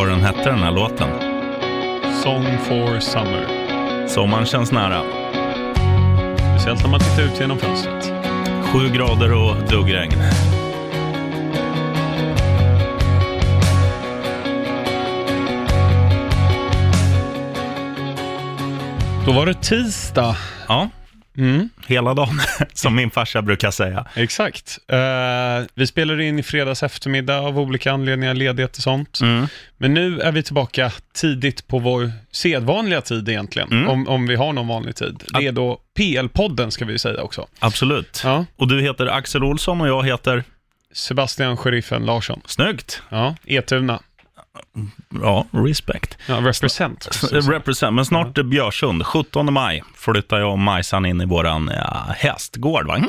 vad 0.00 0.08
den 0.08 0.20
hette 0.20 0.50
den 0.50 0.58
här 0.58 0.72
låten. 0.72 1.08
Song 2.22 2.58
for 2.58 3.00
summer. 3.00 3.46
Sommaren 4.08 4.46
känns 4.46 4.72
nära. 4.72 5.02
Speciellt 6.36 6.82
när 6.82 6.90
man 6.90 7.00
tittar 7.00 7.22
ut 7.22 7.40
genom 7.40 7.58
fönstret. 7.58 8.12
Sju 8.64 8.88
grader 8.88 9.32
och 9.32 9.56
duggregn. 9.70 10.22
Då 19.26 19.32
var 19.32 19.46
det 19.46 19.54
tisdag. 19.54 20.36
Ja, 20.68 20.88
Mm, 21.40 21.68
hela 21.86 22.14
dagen, 22.14 22.40
som 22.74 22.96
min 22.96 23.10
farsa 23.10 23.42
brukar 23.42 23.70
säga. 23.70 24.06
exakt. 24.14 24.78
Eh, 24.88 24.98
vi 25.74 25.86
spelar 25.86 26.20
in 26.20 26.38
i 26.38 26.42
fredags 26.42 26.82
eftermiddag 26.82 27.38
av 27.38 27.58
olika 27.58 27.92
anledningar, 27.92 28.34
ledighet 28.34 28.76
och 28.76 28.82
sånt. 28.82 29.20
Mm. 29.20 29.46
Men 29.78 29.94
nu 29.94 30.20
är 30.20 30.32
vi 30.32 30.42
tillbaka 30.42 30.92
tidigt 31.14 31.66
på 31.66 31.78
vår 31.78 32.12
sedvanliga 32.32 33.00
tid 33.00 33.28
egentligen, 33.28 33.68
Mm. 33.72 33.88
om, 33.88 34.08
om 34.08 34.26
vi 34.26 34.34
har 34.36 34.52
någon 34.52 34.68
vanlig 34.68 34.96
tid. 34.96 35.22
Det 35.26 35.46
är 35.46 35.52
då 35.52 35.80
PL-podden 35.98 36.70
ska 36.70 36.84
vi 36.84 36.98
säga 36.98 37.22
också. 37.22 37.46
Absolut. 37.58 38.20
Ja. 38.24 38.44
Och 38.56 38.68
du 38.68 38.80
heter 38.82 39.06
Axel 39.06 39.44
Olsson 39.44 39.80
och 39.80 39.88
jag 39.88 40.06
heter... 40.06 40.44
Sebastian 40.92 41.56
Sheriffen 41.56 42.06
Larsson. 42.06 42.40
Snyggt. 42.46 43.02
Ja, 43.08 43.36
Etuna. 43.46 44.00
Ja, 45.22 45.46
respect. 45.50 46.18
Ja, 46.26 46.40
represent. 46.40 47.08
Represent, 47.32 47.94
men 47.94 48.04
snart 48.04 48.38
är 48.38 48.42
Björsund. 48.42 49.06
17 49.06 49.52
maj 49.52 49.82
flyttar 49.94 50.38
jag 50.40 50.52
och 50.52 50.58
Majsan 50.58 51.06
in 51.06 51.20
i 51.20 51.24
våran 51.24 51.70
ja, 51.74 52.06
hästgård. 52.16 52.86
Va? 52.86 53.02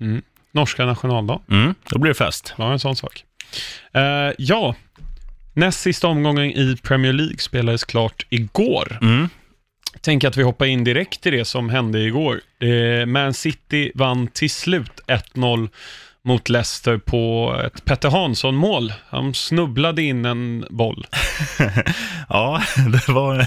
Mm. 0.00 0.22
Norska 0.52 0.86
nationaldag. 0.86 1.40
Mm, 1.50 1.74
då 1.90 1.98
blir 1.98 2.10
det 2.10 2.14
fest. 2.14 2.54
Ja, 2.56 2.72
en 2.72 2.78
sån 2.78 2.96
sak. 2.96 3.24
Eh, 3.92 4.32
ja, 4.38 4.74
näst 5.52 5.80
sista 5.80 6.08
omgången 6.08 6.44
i 6.44 6.76
Premier 6.82 7.12
League 7.12 7.38
spelades 7.38 7.84
klart 7.84 8.26
igår. 8.28 8.98
Mm. 9.02 9.28
Tänk 10.00 10.24
att 10.24 10.36
vi 10.36 10.42
hoppar 10.42 10.66
in 10.66 10.84
direkt 10.84 11.26
i 11.26 11.30
det 11.30 11.44
som 11.44 11.68
hände 11.70 12.00
igår. 12.00 12.40
Eh, 12.60 13.06
Man 13.06 13.34
City 13.34 13.92
vann 13.94 14.28
till 14.28 14.50
slut 14.50 15.00
1-0 15.06 15.68
mot 16.26 16.48
Leicester 16.48 16.98
på 16.98 17.54
ett 17.66 17.84
Petter 17.84 18.10
Hansson-mål. 18.10 18.92
Han 19.08 19.34
snubblade 19.34 20.02
in 20.02 20.24
en 20.24 20.66
boll. 20.70 21.06
Ja, 22.28 22.62
det 22.92 23.08
var 23.12 23.46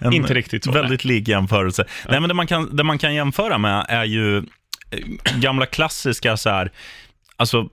en 0.00 0.12
Inte 0.12 0.34
riktigt 0.34 0.64
så, 0.64 0.72
väldigt 0.72 1.04
lik 1.04 1.28
jämförelse. 1.28 1.84
Nej, 2.08 2.20
men 2.20 2.28
det 2.28 2.34
man, 2.34 2.46
kan, 2.46 2.76
det 2.76 2.84
man 2.84 2.98
kan 2.98 3.14
jämföra 3.14 3.58
med 3.58 3.86
är 3.88 4.04
ju 4.04 4.42
gamla 5.34 5.66
klassiska 5.66 6.36
så 6.36 6.50
här, 6.50 6.72
alltså 7.36 7.68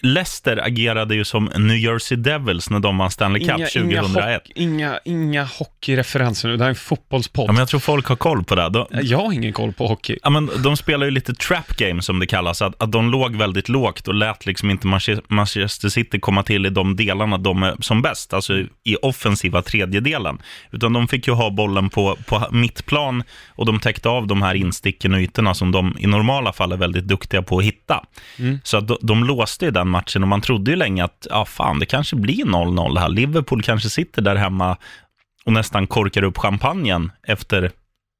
Leicester 0.00 0.56
agerade 0.66 1.14
ju 1.14 1.24
som 1.24 1.44
New 1.56 1.76
Jersey 1.76 2.16
Devils 2.18 2.70
när 2.70 2.80
de 2.80 2.98
vann 2.98 3.10
Stanley 3.10 3.44
Cup 3.48 3.72
2001. 3.72 3.72
Inga, 3.74 4.32
hock, 4.34 4.42
inga, 4.54 4.98
inga 5.04 5.44
hockeyreferenser 5.44 6.48
nu. 6.48 6.56
Det 6.56 6.62
här 6.64 6.68
är 6.68 6.70
en 6.74 6.76
fotbollspodd. 6.76 7.48
Ja, 7.48 7.52
men 7.52 7.58
jag 7.58 7.68
tror 7.68 7.80
folk 7.80 8.06
har 8.06 8.16
koll 8.16 8.44
på 8.44 8.54
det. 8.54 8.68
De, 8.68 8.86
Jag 9.02 9.18
har 9.18 9.32
ingen 9.32 9.52
koll 9.52 9.72
på 9.72 9.86
hockey. 9.86 10.18
ja, 10.22 10.30
men 10.30 10.50
de 10.62 10.76
spelar 10.76 11.04
ju 11.06 11.10
lite 11.10 11.34
trap 11.34 11.68
game 11.76 12.02
som 12.02 12.18
det 12.18 12.26
kallas, 12.26 12.62
att, 12.62 12.82
att 12.82 12.92
de 12.92 13.10
låg 13.10 13.36
väldigt 13.36 13.68
lågt 13.68 14.08
och 14.08 14.14
lät 14.14 14.46
liksom 14.46 14.70
inte 14.70 14.86
Manche- 14.86 15.22
Manchester 15.28 15.88
City 15.88 16.20
komma 16.20 16.42
till 16.42 16.66
i 16.66 16.70
de 16.70 16.96
delarna 16.96 17.38
de 17.38 17.62
är 17.62 17.74
som 17.80 18.02
bäst, 18.02 18.34
alltså 18.34 18.54
i, 18.54 18.68
i 18.84 18.96
offensiva 19.02 19.62
tredjedelen. 19.62 20.38
Utan 20.72 20.92
de 20.92 21.08
fick 21.08 21.26
ju 21.26 21.32
ha 21.32 21.50
bollen 21.50 21.90
på, 21.90 22.16
på 22.26 22.46
mittplan 22.50 23.22
och 23.48 23.66
de 23.66 23.80
täckte 23.80 24.08
av 24.08 24.26
de 24.26 24.42
här 24.42 24.54
insticken 24.54 25.14
och 25.14 25.20
ytorna 25.20 25.54
som 25.54 25.72
de 25.72 25.96
i 25.98 26.06
normala 26.06 26.52
fall 26.52 26.72
är 26.72 26.76
väldigt 26.76 27.04
duktiga 27.04 27.42
på 27.42 27.58
att 27.58 27.64
hitta. 27.64 28.04
Mm. 28.38 28.58
Så 28.64 28.76
att 28.76 28.88
de, 28.88 28.96
de 29.02 29.24
låste 29.24 29.63
i 29.66 29.70
den 29.70 29.88
matchen 29.88 30.22
och 30.22 30.28
man 30.28 30.40
trodde 30.40 30.70
ju 30.70 30.76
länge 30.76 31.04
att, 31.04 31.26
ja 31.30 31.44
fan, 31.44 31.78
det 31.78 31.86
kanske 31.86 32.16
blir 32.16 32.44
0-0 32.44 32.98
här. 32.98 33.08
Liverpool 33.08 33.62
kanske 33.62 33.90
sitter 33.90 34.22
där 34.22 34.36
hemma 34.36 34.76
och 35.44 35.52
nästan 35.52 35.86
korkar 35.86 36.22
upp 36.22 36.38
champagnen 36.38 37.12
efter 37.26 37.70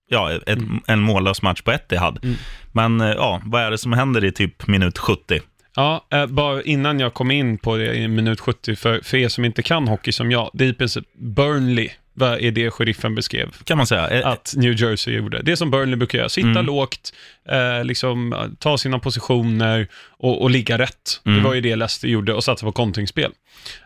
ja, 0.08 0.32
ett, 0.32 0.58
en 0.86 1.00
mållös 1.00 1.42
match 1.42 1.62
på 1.62 1.72
Etihad. 1.72 2.18
Mm. 2.22 2.36
Men 2.72 3.00
eh, 3.00 3.08
ja, 3.08 3.40
vad 3.44 3.62
är 3.62 3.70
det 3.70 3.78
som 3.78 3.92
händer 3.92 4.24
i 4.24 4.32
typ 4.32 4.66
minut 4.66 4.98
70? 4.98 5.40
Ja, 5.76 6.06
eh, 6.10 6.26
bara 6.26 6.62
innan 6.62 7.00
jag 7.00 7.14
kom 7.14 7.30
in 7.30 7.58
på 7.58 7.76
det 7.76 7.94
i 7.94 8.08
minut 8.08 8.40
70, 8.40 8.76
för, 8.76 9.00
för 9.00 9.16
er 9.16 9.28
som 9.28 9.44
inte 9.44 9.62
kan 9.62 9.88
hockey 9.88 10.12
som 10.12 10.30
jag, 10.30 10.50
det 10.52 10.64
är 10.64 10.68
i 10.68 10.74
princip 10.74 11.04
Burnley, 11.14 11.90
vad 12.14 12.40
är 12.40 12.50
det 12.50 12.70
sheriffen 12.70 13.14
beskrev 13.14 13.50
Kan 13.64 13.76
man 13.76 13.86
säga. 13.86 14.08
Eh, 14.10 14.26
att 14.26 14.54
New 14.56 14.80
Jersey 14.82 15.14
gjorde. 15.14 15.42
Det 15.42 15.56
som 15.56 15.70
Burnley 15.70 15.96
brukar 15.96 16.18
göra, 16.18 16.28
sitta 16.28 16.48
Mm. 16.48 16.66
lågt, 16.66 17.12
eh, 17.48 17.84
liksom, 17.84 18.32
eh, 18.32 18.38
ta 18.58 18.78
sina 18.78 18.98
positioner 18.98 19.88
och, 20.18 20.42
och 20.42 20.50
ligga 20.50 20.78
rätt. 20.78 21.20
Mm. 21.26 21.38
Det 21.38 21.44
var 21.44 21.54
ju 21.54 21.60
det 21.60 21.76
Leicester 21.76 22.08
gjorde 22.08 22.34
och 22.34 22.44
satsa 22.44 22.66
på 22.66 22.72
kontringsspel. 22.72 23.30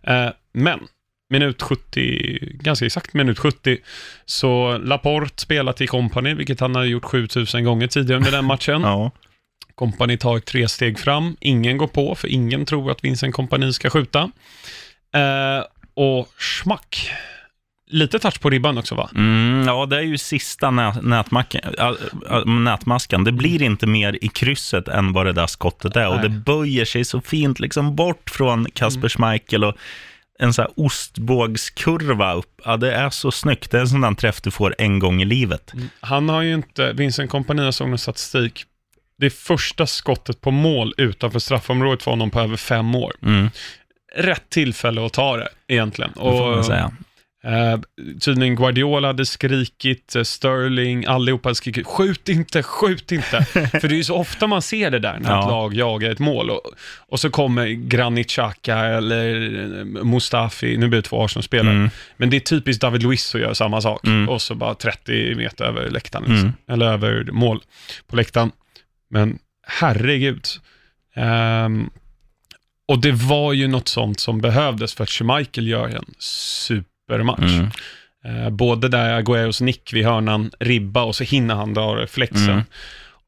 Eh, 0.03 0.29
men, 0.53 0.81
minut 1.31 1.63
70, 1.63 2.39
ganska 2.53 2.87
exakt 2.87 3.15
minut 3.15 3.39
70, 3.39 3.79
så 4.25 4.79
Laporte 4.79 5.43
spelar 5.43 5.73
till 5.73 5.89
Company, 5.89 6.35
vilket 6.35 6.61
han 6.61 6.75
har 6.75 6.85
gjort 6.85 7.05
7000 7.05 7.65
gånger 7.65 7.87
tidigare 7.87 8.17
under 8.19 8.31
den 8.33 8.45
matchen. 8.55 8.83
Ja. 8.83 9.11
Kompani 9.75 10.17
tar 10.19 10.39
tre 10.39 10.69
steg 10.69 10.99
fram. 10.99 11.37
Ingen 11.41 11.77
går 11.79 11.87
på, 11.87 12.15
för 12.15 12.29
ingen 12.29 12.67
tror 12.67 12.91
att 12.91 13.05
Vincent 13.05 13.35
Kompani 13.35 13.73
ska 13.73 13.91
skjuta. 13.91 14.31
Eh, 15.15 15.65
och 15.95 16.29
smack. 16.63 17.11
Lite 17.91 18.19
touch 18.19 18.41
på 18.41 18.51
ribban 18.51 18.79
också, 18.79 18.95
va? 18.95 19.11
Mm, 19.15 19.67
ja, 19.67 19.87
det 19.87 19.97
är 19.97 20.03
ju 20.03 20.19
sista 20.19 20.71
nät, 20.71 21.03
nätmacken, 21.03 21.75
äh, 21.79 21.89
äh, 22.31 22.45
nätmaskan. 22.45 23.25
Det 23.25 23.33
blir 23.33 23.63
inte 23.63 23.87
mer 23.87 24.19
i 24.25 24.29
krysset 24.29 24.89
än 24.89 25.13
vad 25.13 25.27
det 25.27 25.33
där 25.33 25.47
skottet 25.47 25.97
är. 25.97 26.09
Och 26.09 26.15
Nej. 26.17 26.23
det 26.23 26.29
böjer 26.29 26.85
sig 26.85 27.05
så 27.05 27.21
fint 27.21 27.61
liksom 27.61 27.97
bort 27.97 28.31
från 28.31 28.67
Kasper 28.75 29.09
Schmeichel 29.09 29.65
och 29.65 29.77
en 30.39 30.55
så 30.55 30.63
här 30.63 30.71
ostbågskurva 30.77 32.35
upp. 32.35 32.61
Ja, 32.65 32.77
det 32.77 32.95
är 32.95 33.11
så 33.11 33.31
snyggt. 33.31 33.71
Det 33.71 33.77
är 33.77 33.81
en 33.81 33.89
sån 33.89 34.01
där 34.01 34.15
träff 34.15 34.41
du 34.43 34.51
får 34.51 34.75
en 34.79 34.99
gång 34.99 35.23
i 35.23 35.25
livet. 35.25 35.73
Han 36.01 36.29
har 36.29 36.43
ju 36.43 36.55
inte, 36.55 36.93
Vincent 36.93 37.31
Kompani 37.31 37.63
har 37.63 37.73
såg 37.73 37.89
någon 37.89 37.99
statistik. 37.99 38.65
Det 39.19 39.31
första 39.31 39.87
skottet 39.87 40.41
på 40.41 40.51
mål 40.51 40.95
utanför 40.97 41.39
straffområdet 41.39 42.03
för 42.03 42.11
honom 42.11 42.31
på 42.31 42.41
över 42.41 42.57
fem 42.57 42.95
år. 42.95 43.13
Mm, 43.23 43.51
Rätt 44.17 44.51
tillfälle 44.51 45.07
att 45.07 45.13
ta 45.13 45.37
det, 45.37 45.49
egentligen. 45.69 46.11
det 46.15 46.21
får 46.21 46.55
man 46.55 46.65
säga. 46.65 46.93
Eh, 47.45 47.81
tydligen 48.21 48.57
Guardiola 48.57 49.07
hade 49.09 49.27
skrikit, 49.27 50.17
eh, 50.17 50.23
Sterling, 50.23 51.05
allihopa 51.07 51.49
hade 51.49 51.55
skrikit 51.55 51.87
skjut 51.87 52.29
inte, 52.29 52.63
skjut 52.63 53.13
inte. 53.13 53.45
För 53.81 53.89
det 53.89 53.95
är 53.95 53.97
ju 53.97 54.05
så 54.05 54.15
ofta 54.17 54.47
man 54.47 54.63
ser 54.63 54.91
det 54.91 54.99
där 54.99 55.19
när 55.21 55.31
Ja. 55.31 55.41
ett 55.43 55.49
lag 55.51 55.75
jagar 55.75 56.11
ett 56.11 56.19
mål 56.19 56.51
och, 56.51 56.61
och 57.09 57.21
så 57.21 57.31
kommer 57.31 57.67
Granit 57.69 58.29
Xhaka 58.31 58.77
eller 58.79 59.35
eh, 59.79 59.85
Mustafi, 60.05 60.77
nu 60.77 60.89
blir 60.89 60.99
det 60.99 61.09
två 61.09 61.25
Arsenal-spelare, 61.25 61.75
Mm. 61.75 61.91
men 62.17 62.31
det 62.31 62.37
är 62.37 62.41
typiskt 62.41 62.83
David 62.83 63.03
Luiz 63.03 63.35
att 63.35 63.41
göra 63.41 63.55
samma 63.55 63.81
sak 63.81 64.07
Mm. 64.07 64.29
och 64.29 64.43
så 64.43 64.55
bara 64.55 64.75
30 64.75 65.35
meter 65.35 65.65
över 65.65 65.91
läktaren, 65.91 66.25
liksom. 66.25 66.39
Mm. 66.41 66.53
eller 66.69 66.87
över 66.87 67.25
mål 67.33 67.61
på 68.07 68.17
läktaren. 68.17 68.51
Men 69.11 69.39
herregud. 69.67 70.47
Ehm, 71.15 71.91
och 72.89 73.01
det 73.01 73.13
var 73.13 73.53
ju 73.53 73.69
något 73.69 73.89
sånt 73.89 74.21
som 74.21 74.41
behövdes 74.41 74.95
för 74.95 75.05
att 75.05 75.11
Schmeichel 75.11 75.69
gör 75.69 75.89
en 75.89 76.05
supermatch. 77.09 77.53
Mm. 77.53 77.71
Eh, 78.45 78.51
både 78.51 78.89
där 78.89 79.15
Agueros 79.15 79.61
nick 79.61 79.93
vid 79.93 80.05
hörnan, 80.05 80.51
ribba 80.61 81.03
och 81.03 81.17
så 81.17 81.25
hinner 81.25 81.55
han 81.55 81.75
dra 81.75 81.97
reflexen. 81.97 82.51
Mm. 82.51 82.65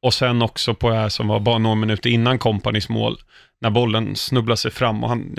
Och 0.02 0.14
sen 0.14 0.42
också 0.42 0.74
på 0.74 0.90
det 0.90 0.96
här 0.96 1.08
som 1.08 1.28
var 1.28 1.40
bara 1.40 1.58
några 1.58 1.76
minuter 1.76 2.10
innan 2.10 2.38
Companys 2.38 2.88
mål, 2.88 3.16
när 3.60 3.70
bollen 3.70 4.16
snubblar 4.16 4.56
sig 4.56 4.70
fram 4.70 5.04
och 5.04 5.08
han... 5.10 5.36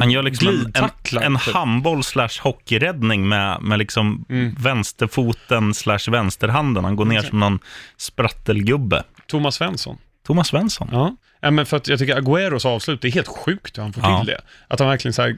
Han 0.00 0.10
gör 0.10 0.22
liksom 0.22 0.48
en, 0.48 0.72
en, 0.74 1.22
en 1.22 1.38
typ. 1.38 1.54
handboll 1.54 2.02
slash 2.04 2.28
hockeyräddning 2.42 3.28
med, 3.28 3.62
med 3.62 3.78
liksom 3.78 4.24
Mm. 4.28 4.54
vänsterfoten 4.58 5.74
slash 5.74 6.10
vänsterhanden. 6.10 6.84
Han 6.84 6.96
går 6.96 7.04
ner 7.04 7.22
som 7.22 7.40
någon 7.40 7.58
sprattelgubbe. 7.96 9.02
Thomas 9.26 9.54
Svensson. 9.54 9.98
Thomas 10.26 10.48
Svensson. 10.48 10.88
Ja. 10.92 11.16
ja, 11.40 11.50
men 11.50 11.66
för 11.66 11.76
att 11.76 11.88
jag 11.88 11.98
tycker 11.98 12.16
Agueros 12.16 12.64
avslut, 12.66 13.02
det 13.02 13.08
är 13.08 13.12
helt 13.12 13.28
sjukt 13.28 13.78
hur 13.78 13.82
han 13.82 13.92
får 13.92 14.02
Ja. 14.02 14.18
till 14.18 14.26
det. 14.26 14.40
Att 14.68 14.78
han 14.80 14.88
verkligen 14.88 15.12
så 15.12 15.22
här 15.22 15.36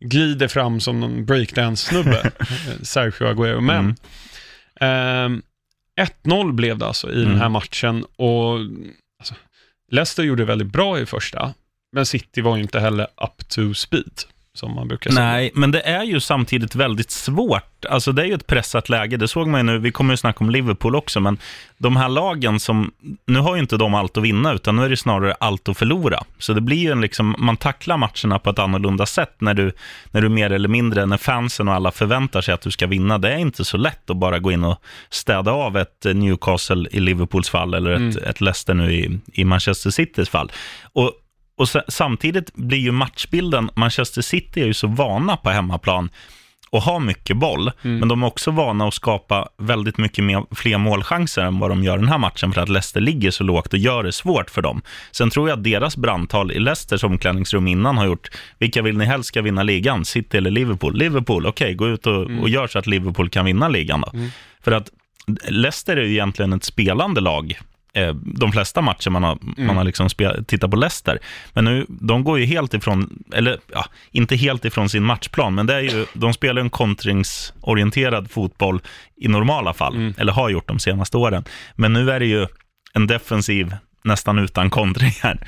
glider 0.00 0.48
fram 0.48 0.80
som 0.80 1.00
någon 1.00 1.24
breakdance-snubbe, 1.24 2.20
eh, 2.40 2.80
Sergio 2.82 3.26
Aguero. 3.26 3.60
Men 3.60 3.78
Mm. 3.80 3.96
ehm, 4.80 5.42
1-0 6.00 6.52
blev 6.52 6.78
det 6.78 6.86
alltså 6.86 7.10
i 7.12 7.16
den 7.18 7.26
Mm. 7.26 7.38
här 7.40 7.48
matchen 7.48 8.04
och 8.16 8.58
alltså, 9.18 9.34
Leicester 9.90 10.22
gjorde 10.22 10.44
väldigt 10.44 10.72
bra 10.72 11.00
i 11.00 11.06
första, 11.06 11.54
men 11.92 12.06
City 12.06 12.40
var 12.40 12.56
ju 12.56 12.62
inte 12.62 12.80
heller 12.80 13.04
up 13.04 13.48
to 13.48 13.74
speed, 13.74 14.12
som 14.54 14.74
man 14.74 14.88
brukar 14.88 15.10
säga. 15.10 15.24
Nej, 15.24 15.50
men 15.54 15.70
det 15.70 15.80
är 15.80 16.04
ju 16.04 16.20
samtidigt 16.20 16.74
väldigt 16.74 17.10
svårt. 17.10 17.84
Alltså 17.88 18.12
det 18.12 18.22
är 18.22 18.26
ju 18.26 18.34
ett 18.34 18.46
pressat 18.46 18.88
läge. 18.88 19.16
Det 19.16 19.28
såg 19.28 19.48
man 19.48 19.60
ju 19.60 19.64
nu. 19.64 19.78
Vi 19.78 19.92
kommer 19.92 20.12
ju 20.12 20.16
snacka 20.16 20.44
om 20.44 20.50
Liverpool 20.50 20.96
också, 20.96 21.20
men 21.20 21.38
de 21.78 21.96
här 21.96 22.08
lagen 22.08 22.60
som... 22.60 22.92
Nu 23.26 23.38
har 23.38 23.54
ju 23.54 23.60
inte 23.60 23.76
de 23.76 23.94
allt 23.94 24.16
att 24.16 24.22
vinna, 24.24 24.52
utan 24.52 24.76
nu 24.76 24.84
är 24.84 24.88
det 24.88 24.96
snarare 24.96 25.34
allt 25.40 25.68
att 25.68 25.78
förlora. 25.78 26.22
Så 26.38 26.52
det 26.52 26.60
blir 26.60 26.76
ju 26.76 26.92
en 26.92 27.00
liksom... 27.00 27.34
Man 27.38 27.56
tacklar 27.56 27.96
matcherna 27.96 28.38
på 28.38 28.50
ett 28.50 28.58
annorlunda 28.58 29.06
sätt 29.06 29.36
när 29.38 29.54
du, 29.54 29.72
när 30.10 30.20
du 30.22 30.28
mer 30.28 30.50
eller 30.52 30.68
mindre, 30.68 31.06
när 31.06 31.16
fansen 31.16 31.68
och 31.68 31.74
alla 31.74 31.90
förväntar 31.90 32.40
sig 32.40 32.54
att 32.54 32.62
du 32.62 32.70
ska 32.70 32.86
vinna. 32.86 33.18
Det 33.18 33.32
är 33.32 33.38
inte 33.38 33.64
så 33.64 33.76
lätt 33.76 34.10
att 34.10 34.16
bara 34.16 34.38
gå 34.38 34.52
in 34.52 34.64
och 34.64 34.82
städa 35.10 35.50
av 35.52 35.76
ett 35.76 36.04
Newcastle 36.14 36.88
i 36.90 37.00
Liverpools 37.00 37.50
fall, 37.50 37.74
eller 37.74 37.90
ett, 37.90 38.00
Mm. 38.00 38.30
ett 38.30 38.40
Leicester 38.40 38.74
nu 38.74 38.92
i, 38.92 39.18
i 39.32 39.44
Manchester 39.44 39.90
Citys 39.90 40.28
fall. 40.28 40.52
Och 40.92 41.12
och 41.60 41.68
sa- 41.68 41.82
samtidigt 41.88 42.54
blir 42.54 42.78
ju 42.78 42.92
matchbilden, 42.92 43.70
Manchester 43.76 44.22
City 44.22 44.60
är 44.62 44.66
ju 44.66 44.74
så 44.74 44.86
vana 44.86 45.36
på 45.36 45.50
hemmaplan 45.50 46.10
och 46.70 46.82
har 46.82 47.00
mycket 47.00 47.36
boll, 47.36 47.70
men 47.82 48.08
de 48.08 48.22
är 48.22 48.26
också 48.26 48.50
vana 48.50 48.88
att 48.88 48.94
skapa 48.94 49.48
väldigt 49.58 49.98
mycket 49.98 50.24
mer, 50.24 50.44
fler 50.54 50.78
målchanser 50.78 51.42
än 51.42 51.58
vad 51.58 51.70
de 51.70 51.84
gör 51.84 51.98
den 51.98 52.08
här 52.08 52.18
matchen, 52.18 52.52
för 52.52 52.60
att 52.60 52.68
Leicester 52.68 53.00
ligger 53.00 53.30
så 53.30 53.44
lågt 53.44 53.72
och 53.72 53.78
gör 53.78 54.02
det 54.04 54.12
svårt 54.12 54.50
för 54.50 54.62
dem. 54.62 54.82
Sen 55.12 55.30
tror 55.30 55.48
jag 55.48 55.58
att 55.58 55.64
deras 55.64 55.96
brandtal 55.96 56.52
i 56.52 56.58
Leicesters 56.58 57.04
omklädningsrum 57.04 57.66
innan 57.68 57.96
har 57.98 58.06
gjort, 58.06 58.28
vilka 58.58 58.82
vill 58.82 58.96
ni 58.98 59.04
helst 59.04 59.28
ska 59.28 59.42
vinna 59.42 59.62
ligan? 59.62 60.04
City 60.04 60.36
eller 60.36 60.50
Liverpool? 60.50 60.96
Liverpool, 60.98 61.46
okej, 61.46 61.74
gå 61.74 61.88
ut 61.88 62.06
och, 62.06 62.30
och 62.40 62.48
gör 62.48 62.66
så 62.66 62.78
att 62.78 62.86
Liverpool 62.86 63.28
kan 63.28 63.44
vinna 63.44 63.68
ligan 63.68 64.00
då. 64.00 64.10
För 64.64 64.72
att 64.72 64.90
Leicester 65.48 65.96
är 65.96 66.02
ju 66.04 66.10
egentligen 66.10 66.52
ett 66.52 66.64
spelande 66.64 67.20
lag. 67.20 67.58
Eh, 67.92 68.14
De 68.14 68.52
flesta 68.52 68.80
matcher 68.80 69.10
man 69.10 69.22
har, 69.24 69.38
man 69.56 69.76
har 69.76 69.84
liksom 69.84 70.08
spel, 70.10 70.44
tittat 70.44 70.70
på 70.70 70.76
Leicester. 70.76 71.18
Men 71.52 71.64
nu, 71.64 71.86
de 71.88 72.24
går 72.24 72.38
ju 72.38 72.44
helt 72.44 72.74
ifrån, 72.74 73.22
eller 73.34 73.58
ja, 73.72 73.86
inte 74.10 74.36
helt 74.36 74.64
ifrån 74.64 74.88
sin 74.88 75.04
matchplan, 75.04 75.54
men 75.54 75.66
det 75.66 75.74
är 75.74 75.80
ju, 75.80 76.06
de 76.14 76.32
spelar 76.32 76.62
en 76.62 76.70
kontringsorienterad 76.70 78.30
fotboll 78.30 78.80
i 79.16 79.28
normala 79.28 79.72
fall, 79.74 80.14
eller 80.18 80.32
har 80.32 80.50
gjort 80.50 80.68
de 80.68 80.78
senaste 80.78 81.16
åren. 81.16 81.44
Men 81.76 81.92
nu 81.92 82.10
är 82.10 82.20
det 82.20 82.26
ju 82.26 82.46
en 82.94 83.06
defensiv 83.06 83.74
nästan 84.04 84.38
utan 84.38 84.70
kontringar. 84.70 85.46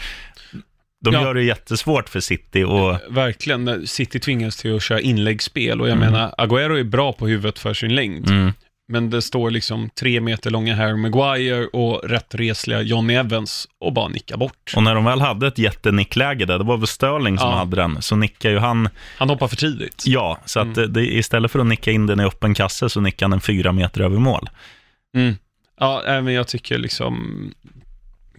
De 1.04 1.14
Ja. 1.14 1.22
gör 1.22 1.34
det 1.34 1.42
jättesvårt 1.42 2.08
för 2.08 2.20
City 2.20 2.64
och 2.64 2.98
Verkligen, 3.10 3.64
när 3.64 3.84
City 3.86 4.20
tvingas 4.20 4.56
till 4.56 4.76
att 4.76 4.82
köra 4.82 5.00
inläggsspel 5.00 5.80
och 5.80 5.88
jag 5.88 5.98
menar, 5.98 6.34
Agüero 6.38 6.78
är 6.78 6.84
bra 6.84 7.12
på 7.12 7.26
huvudet 7.28 7.58
för 7.58 7.74
sin 7.74 7.94
längd. 7.94 8.28
mm, 8.30 8.52
Men 8.92 9.10
det 9.10 9.22
står 9.22 9.50
liksom 9.50 9.90
tre 9.90 10.20
meter 10.20 10.50
långa 10.50 10.74
Harry 10.76 10.96
Maguire 10.96 11.66
och 11.66 12.00
rätt 12.10 12.34
resliga 12.34 12.80
Johnny 12.82 13.14
Evans 13.14 13.68
och 13.78 13.92
bara 13.92 14.08
nickar 14.08 14.36
bort. 14.36 14.72
Och 14.76 14.82
när 14.82 14.94
de 14.94 15.04
väl 15.04 15.20
hade 15.20 15.46
ett 15.46 15.58
jättenickläge 15.58 16.44
där, 16.46 16.58
det 16.58 16.64
var 16.64 16.76
väl 16.76 16.86
Sterling 16.86 17.38
som 17.38 17.48
Ja. 17.50 17.56
hade 17.56 17.76
den, 17.76 18.02
så 18.02 18.16
nickar 18.16 18.50
ju 18.50 18.58
han, 18.58 18.88
Han 19.18 19.28
hoppar 19.28 19.48
för 19.48 19.56
tidigt. 19.56 20.02
ja, 20.06 20.40
så 20.44 20.60
att 20.60 20.74
det, 20.74 20.86
det, 20.86 21.06
istället 21.14 21.50
för 21.50 21.58
att 21.58 21.66
nicka 21.66 21.90
in 21.90 22.06
den 22.06 22.20
i 22.20 22.24
öppen 22.24 22.54
kasse 22.54 22.88
så 22.88 23.00
nickar 23.00 23.26
han 23.26 23.30
den 23.30 23.40
fyra 23.40 23.72
meter 23.72 24.00
över 24.00 24.18
mål. 24.18 24.50
Mm. 25.16 25.34
Ja, 25.80 26.02
men 26.06 26.34
jag 26.34 26.48
tycker 26.48 26.78
liksom, 26.78 27.44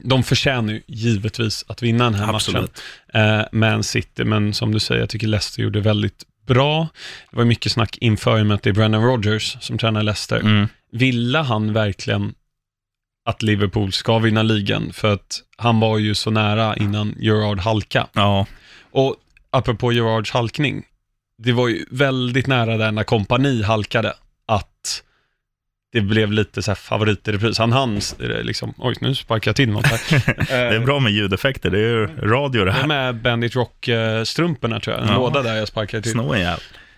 de 0.03 0.23
förtjänar 0.23 0.73
ju 0.73 0.81
givetvis 0.87 1.65
att 1.67 1.81
vinna 1.83 2.03
den 2.03 2.13
här 2.13 2.31
matchen. 2.31 2.67
Eh, 3.13 3.41
Man 3.51 3.83
City, 3.83 4.23
men 4.23 4.53
som 4.53 4.71
du 4.71 4.79
säger, 4.79 5.01
jag 5.01 5.09
tycker 5.09 5.27
Leicester 5.27 5.63
gjorde 5.63 5.79
väldigt 5.79 6.23
bra. 6.45 6.87
Det 7.31 7.37
var 7.37 7.45
mycket 7.45 7.71
snack 7.71 7.97
inför 8.01 8.39
i 8.39 8.41
och 8.41 8.45
med 8.45 8.55
att 8.55 8.63
det 8.63 8.69
är 8.69 8.73
Brendan 8.73 9.03
Rodgers 9.03 9.57
som 9.61 9.77
tränar 9.77 10.03
Leicester. 10.03 10.39
Mm. 10.39 10.67
Ville 10.91 11.39
han 11.39 11.73
verkligen 11.73 12.33
att 13.25 13.41
Liverpool 13.41 13.91
ska 13.91 14.19
vinna 14.19 14.43
ligan? 14.43 14.93
För 14.93 15.13
att 15.13 15.41
han 15.57 15.79
var 15.79 15.97
ju 15.97 16.15
så 16.15 16.31
nära 16.31 16.77
innan 16.77 17.15
Gerard 17.19 17.59
halka. 17.59 18.07
Ja, 18.13 18.45
Och 18.91 19.15
apropå 19.49 19.91
Gerards 19.91 20.31
halkning, 20.31 20.83
det 21.37 21.51
var 21.51 21.67
ju 21.67 21.85
väldigt 21.91 22.47
nära 22.47 22.77
där 22.77 22.91
när 22.91 23.03
kompani 23.03 23.63
halkade, 23.63 24.13
det 25.93 26.01
blev 26.01 26.31
lite 26.31 26.61
så 26.61 26.71
här 26.71 26.75
favorit 26.75 27.27
i 27.27 27.31
repris. 27.31 27.57
Han 27.57 27.71
hann 27.71 27.97
eh, 28.19 28.27
liksom, 28.43 28.73
oj 28.77 28.95
nu 29.01 29.15
sparkar 29.15 29.49
jag 29.49 29.55
till 29.55 29.69
något 29.69 29.85
här. 29.85 30.23
det 30.69 30.75
är 30.75 30.79
bra 30.79 30.99
med 30.99 31.11
ljudeffekter, 31.11 31.69
det 31.69 31.77
är 31.79 31.81
ju 31.89 32.07
radio 32.07 32.59
det 32.65 32.71
Det 32.71 32.71
är 32.71 32.79
här. 32.79 32.87
med 32.87 33.15
Bandit 33.15 33.55
Rock-strumporna 33.55 34.79
tror 34.79 34.95
jag, 34.95 35.03
en 35.05 35.09
Ja. 35.13 35.15
låda 35.17 35.41
där 35.41 35.55
jag 35.55 35.67
sparkade 35.67 36.03
till. 36.03 36.11
Snå. 36.11 36.35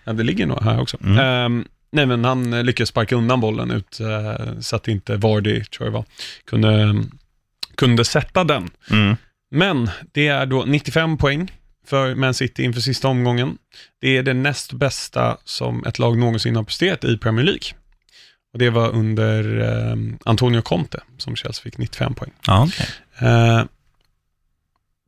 Ja, 0.03 0.13
det 0.13 0.23
ligger 0.23 0.45
nog 0.45 0.63
här 0.63 0.81
också. 0.81 0.97
Mm. 1.03 1.17
Ehm, 1.19 1.65
nej, 1.91 2.05
men 2.05 2.25
han 2.25 2.53
eh, 2.53 2.63
lyckades 2.63 2.89
sparka 2.89 3.15
undan 3.15 3.39
bollen 3.41 3.71
ut, 3.71 3.99
eh, 3.99 4.59
så 4.59 4.75
att 4.75 4.87
inte 4.87 5.15
Vardy, 5.15 5.63
tror 5.63 5.87
jag 5.87 5.91
var, 5.93 6.05
kunde, 6.47 7.03
kunde 7.75 8.05
sätta 8.05 8.43
den. 8.43 8.69
Mm. 8.91 9.15
Men 9.51 9.89
det 10.11 10.27
är 10.27 10.45
då 10.45 10.63
95 10.67 11.17
poäng 11.17 11.51
för 11.87 12.15
Man 12.15 12.33
City 12.33 12.63
inför 12.63 12.81
sista 12.81 13.07
omgången. 13.07 13.57
Det 14.01 14.17
är 14.17 14.23
det 14.23 14.33
näst 14.33 14.73
bästa 14.73 15.37
som 15.43 15.85
ett 15.85 15.99
lag 15.99 16.17
någonsin 16.17 16.55
har 16.55 16.63
presterat 16.63 17.03
i 17.03 17.17
Premier 17.17 17.45
League. 17.45 17.61
Och 18.55 18.59
det 18.59 18.69
var 18.69 18.89
under 18.89 19.59
eh, 19.61 19.95
Antonio 20.25 20.61
Conte 20.61 20.99
som 21.17 21.35
Chelsea 21.35 21.63
fick 21.63 21.77
95 21.77 22.13
poäng. 22.15 22.31
Ja, 22.47 22.67
okej. 22.67 22.87
Eh, 23.29 23.63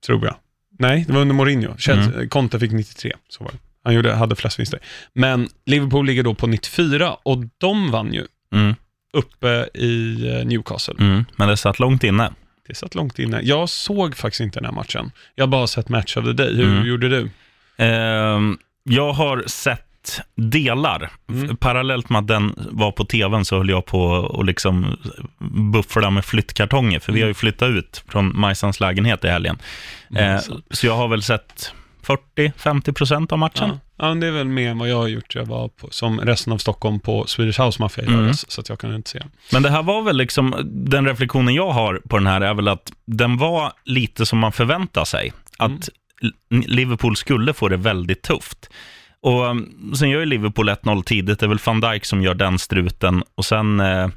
tror 0.06 0.26
jag. 0.26 0.36
Nej, 0.80 1.04
det 1.08 1.14
var 1.14 1.22
under 1.22 1.36
Mourinho. 1.36 1.78
Chelsea, 1.78 2.28
Conte 2.28 2.60
fick 2.60 2.72
93, 2.72 3.14
så 3.30 3.44
var 3.44 3.52
det. 3.52 3.58
Han 3.84 3.94
gjorde, 3.94 4.14
hade 4.14 4.36
flest 4.36 4.60
vinster. 4.60 4.80
Men 5.14 5.50
Liverpool 5.66 6.06
ligger 6.06 6.24
då 6.24 6.34
på 6.34 6.48
94 6.48 7.18
och 7.24 7.44
de 7.58 7.92
vann 7.92 8.14
ju 8.14 8.26
Mm. 8.52 8.76
uppe 9.14 9.70
i 9.74 10.28
eh, 10.30 10.46
Newcastle. 10.46 10.96
Mm. 11.00 11.26
Men 11.36 11.48
det 11.48 11.58
satt 11.58 11.80
långt 11.80 12.04
inne. 12.04 12.32
Det 12.68 12.76
satt 12.76 12.96
långt 12.96 13.20
inne. 13.20 13.40
Jag 13.44 13.70
såg 13.70 14.16
faktiskt 14.16 14.42
inte 14.42 14.60
den 14.60 14.66
här 14.66 14.72
matchen. 14.72 15.12
Jag 15.36 15.44
har 15.44 15.48
bara 15.48 15.68
sett 15.68 15.90
Match 15.90 16.18
of 16.18 16.26
the 16.26 16.34
Day. 16.34 16.56
Hur 16.56 16.64
Mm. 16.72 16.86
gjorde 16.88 17.10
du? 17.10 17.30
Ehm, 17.78 18.58
jag 18.84 19.14
har 19.14 19.44
sett 19.48 19.87
delar. 20.36 21.12
Mm. 21.30 21.58
Parallellt 21.58 22.10
med 22.10 22.20
att 22.20 22.28
den 22.28 22.54
var 22.72 22.92
på 22.92 23.06
tvn 23.06 23.46
så 23.46 23.58
höll 23.58 23.70
jag 23.70 23.86
på 23.86 24.26
att 24.40 24.46
liksom 24.46 24.98
buffla 25.74 26.10
med 26.10 26.26
flyttkartonger, 26.26 27.00
för 27.00 27.12
vi 27.14 27.20
Mm. 27.20 27.26
har 27.26 27.28
ju 27.28 27.34
flyttat 27.34 27.70
ut 27.70 28.04
från 28.08 28.40
Majsans 28.40 28.80
lägenhet 28.80 29.24
i 29.26 29.28
helgen. 29.28 29.58
Eh, 30.16 30.28
Majsan. 30.34 30.62
så 30.72 30.88
jag 30.88 30.96
har 30.98 31.08
väl 31.08 31.24
sett 31.24 31.74
40-50 32.04 32.92
procent 32.94 33.32
av 33.32 33.38
matchen. 33.40 33.70
Ja. 33.98 34.08
ja, 34.08 34.16
det 34.16 34.28
är 34.28 34.32
väl 34.32 34.48
mer 34.48 34.70
än 34.70 34.78
vad 34.80 34.90
jag 34.90 34.98
har 34.98 35.08
gjort. 35.08 35.36
Jag 35.36 35.46
var 35.46 35.68
på, 35.68 35.88
som 35.92 36.20
resten 36.22 36.54
av 36.54 36.58
Stockholm 36.58 37.00
på 37.00 37.26
Swedish 37.28 37.62
House 37.62 37.82
Mafia 37.82 38.06
i 38.06 38.08
Mm. 38.08 38.34
så 38.34 38.62
att 38.62 38.70
jag 38.70 38.80
kan 38.80 38.96
inte 38.96 39.10
se. 39.10 39.24
Men 39.52 39.64
det 39.64 39.70
här 39.70 39.84
var 39.84 40.02
väl 40.02 40.18
liksom, 40.18 40.56
den 40.66 41.06
reflektionen 41.08 41.54
jag 41.54 41.72
har 41.72 42.02
på 42.10 42.18
den 42.18 42.28
här 42.28 42.42
är 42.42 42.54
väl 42.54 42.68
att 42.68 42.92
den 43.06 43.38
var 43.38 43.72
lite 43.84 44.26
som 44.26 44.40
man 44.40 44.52
förväntar 44.52 45.06
sig. 45.06 45.34
Att 45.58 45.70
Mm. 46.50 46.64
Liverpool 46.68 47.16
skulle 47.16 47.54
få 47.54 47.68
det 47.68 47.78
väldigt 47.78 48.22
tufft. 48.22 48.70
Och 49.22 49.46
um, 49.46 49.94
sen 50.00 50.10
gör 50.10 50.20
ju 50.20 50.26
Liverpool 50.26 50.70
1-0 50.70 51.04
tidigt, 51.04 51.40
det 51.40 51.46
är 51.46 51.48
väl 51.48 51.60
van 51.66 51.82
Dijk 51.82 52.06
som 52.06 52.22
gör 52.22 52.34
den 52.34 52.60
struten. 52.60 53.24
Och 53.36 53.46
sen, 53.46 53.80
eh, 53.80 54.08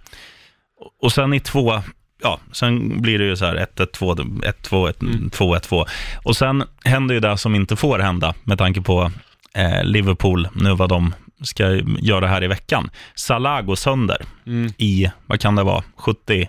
och 1.02 1.12
sen 1.12 1.34
i 1.34 1.40
två, 1.40 1.82
ja, 2.22 2.40
sen 2.52 3.02
blir 3.02 3.18
det 3.18 3.24
ju 3.24 3.36
så 3.36 3.44
här 3.44 3.56
1-1, 3.76 3.86
2-1, 3.98 4.42
1-2, 4.62 4.88
1, 4.90 5.02
Mm. 5.02 5.30
2-1, 5.30 5.60
2. 5.60 5.86
Och 6.24 6.36
sen 6.36 6.64
händer 6.84 7.14
ju 7.14 7.20
det 7.20 7.36
som 7.38 7.54
inte 7.54 7.76
får 7.76 7.98
hända 7.98 8.34
med 8.44 8.58
tanke 8.58 8.80
på 8.80 9.10
eh, 9.54 9.84
Liverpool, 9.84 10.48
nu 10.54 10.74
vad 10.74 10.88
de 10.88 11.14
ska 11.42 11.70
göra 11.98 12.26
här 12.26 12.44
i 12.44 12.46
veckan. 12.46 12.90
Salah 13.14 13.62
går 13.62 13.74
sönder 13.76 14.22
Mm. 14.46 14.72
i, 14.78 15.10
vad 15.26 15.40
kan 15.40 15.54
det 15.56 15.62
vara, 15.62 15.84
72, 15.96 16.46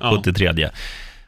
Ja. 0.00 0.12
73. 0.16 0.70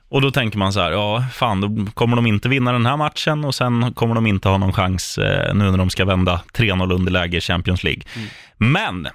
Och 0.08 0.20
då 0.20 0.30
tänker 0.30 0.58
man 0.58 0.72
så 0.72 0.80
här, 0.80 0.90
ja, 0.90 1.24
fan, 1.32 1.60
då 1.60 1.90
kommer 1.94 2.16
de 2.16 2.26
inte 2.26 2.48
vinna 2.48 2.72
den 2.72 2.86
här 2.86 2.96
matchen 2.96 3.44
och 3.44 3.54
sen 3.54 3.92
kommer 3.94 4.14
de 4.14 4.26
inte 4.26 4.48
ha 4.48 4.58
någon 4.58 4.72
chans 4.72 5.18
eh, 5.18 5.54
nu 5.54 5.70
när 5.70 5.78
de 5.78 5.90
ska 5.90 6.04
vända 6.04 6.40
3-0 6.54 6.92
underläge 6.92 7.36
i 7.36 7.40
Champions 7.40 7.84
League. 7.84 8.02
Mm. 8.16 8.28
Men, 8.72 9.08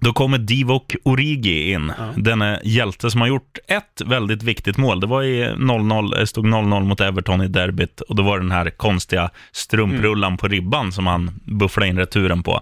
då 0.00 0.12
kommer 0.12 0.38
Divock 0.38 0.94
Origi 1.04 1.72
in, 1.72 1.92
Ja. 1.98 2.04
denne 2.16 2.60
hjälte 2.64 3.10
som 3.10 3.20
har 3.20 3.28
gjort 3.28 3.58
ett 3.68 4.02
väldigt 4.06 4.42
viktigt 4.42 4.76
mål. 4.76 5.00
Det 5.00 5.06
var 5.06 5.22
i 5.22 5.44
0-0, 5.44 6.10
det 6.18 6.26
stod 6.26 6.46
0-0 6.46 6.84
mot 6.84 7.00
Everton 7.00 7.42
i 7.42 7.48
derbyt 7.48 8.00
och 8.00 8.16
då 8.16 8.22
var 8.22 8.38
det 8.38 8.44
den 8.44 8.52
här 8.52 8.70
konstiga 8.70 9.30
strumprullan 9.52 10.36
på 10.36 10.48
ribban 10.48 10.92
som 10.92 11.06
han 11.06 11.40
bufflade 11.44 11.88
in 11.88 11.98
returen 11.98 12.42
på. 12.42 12.60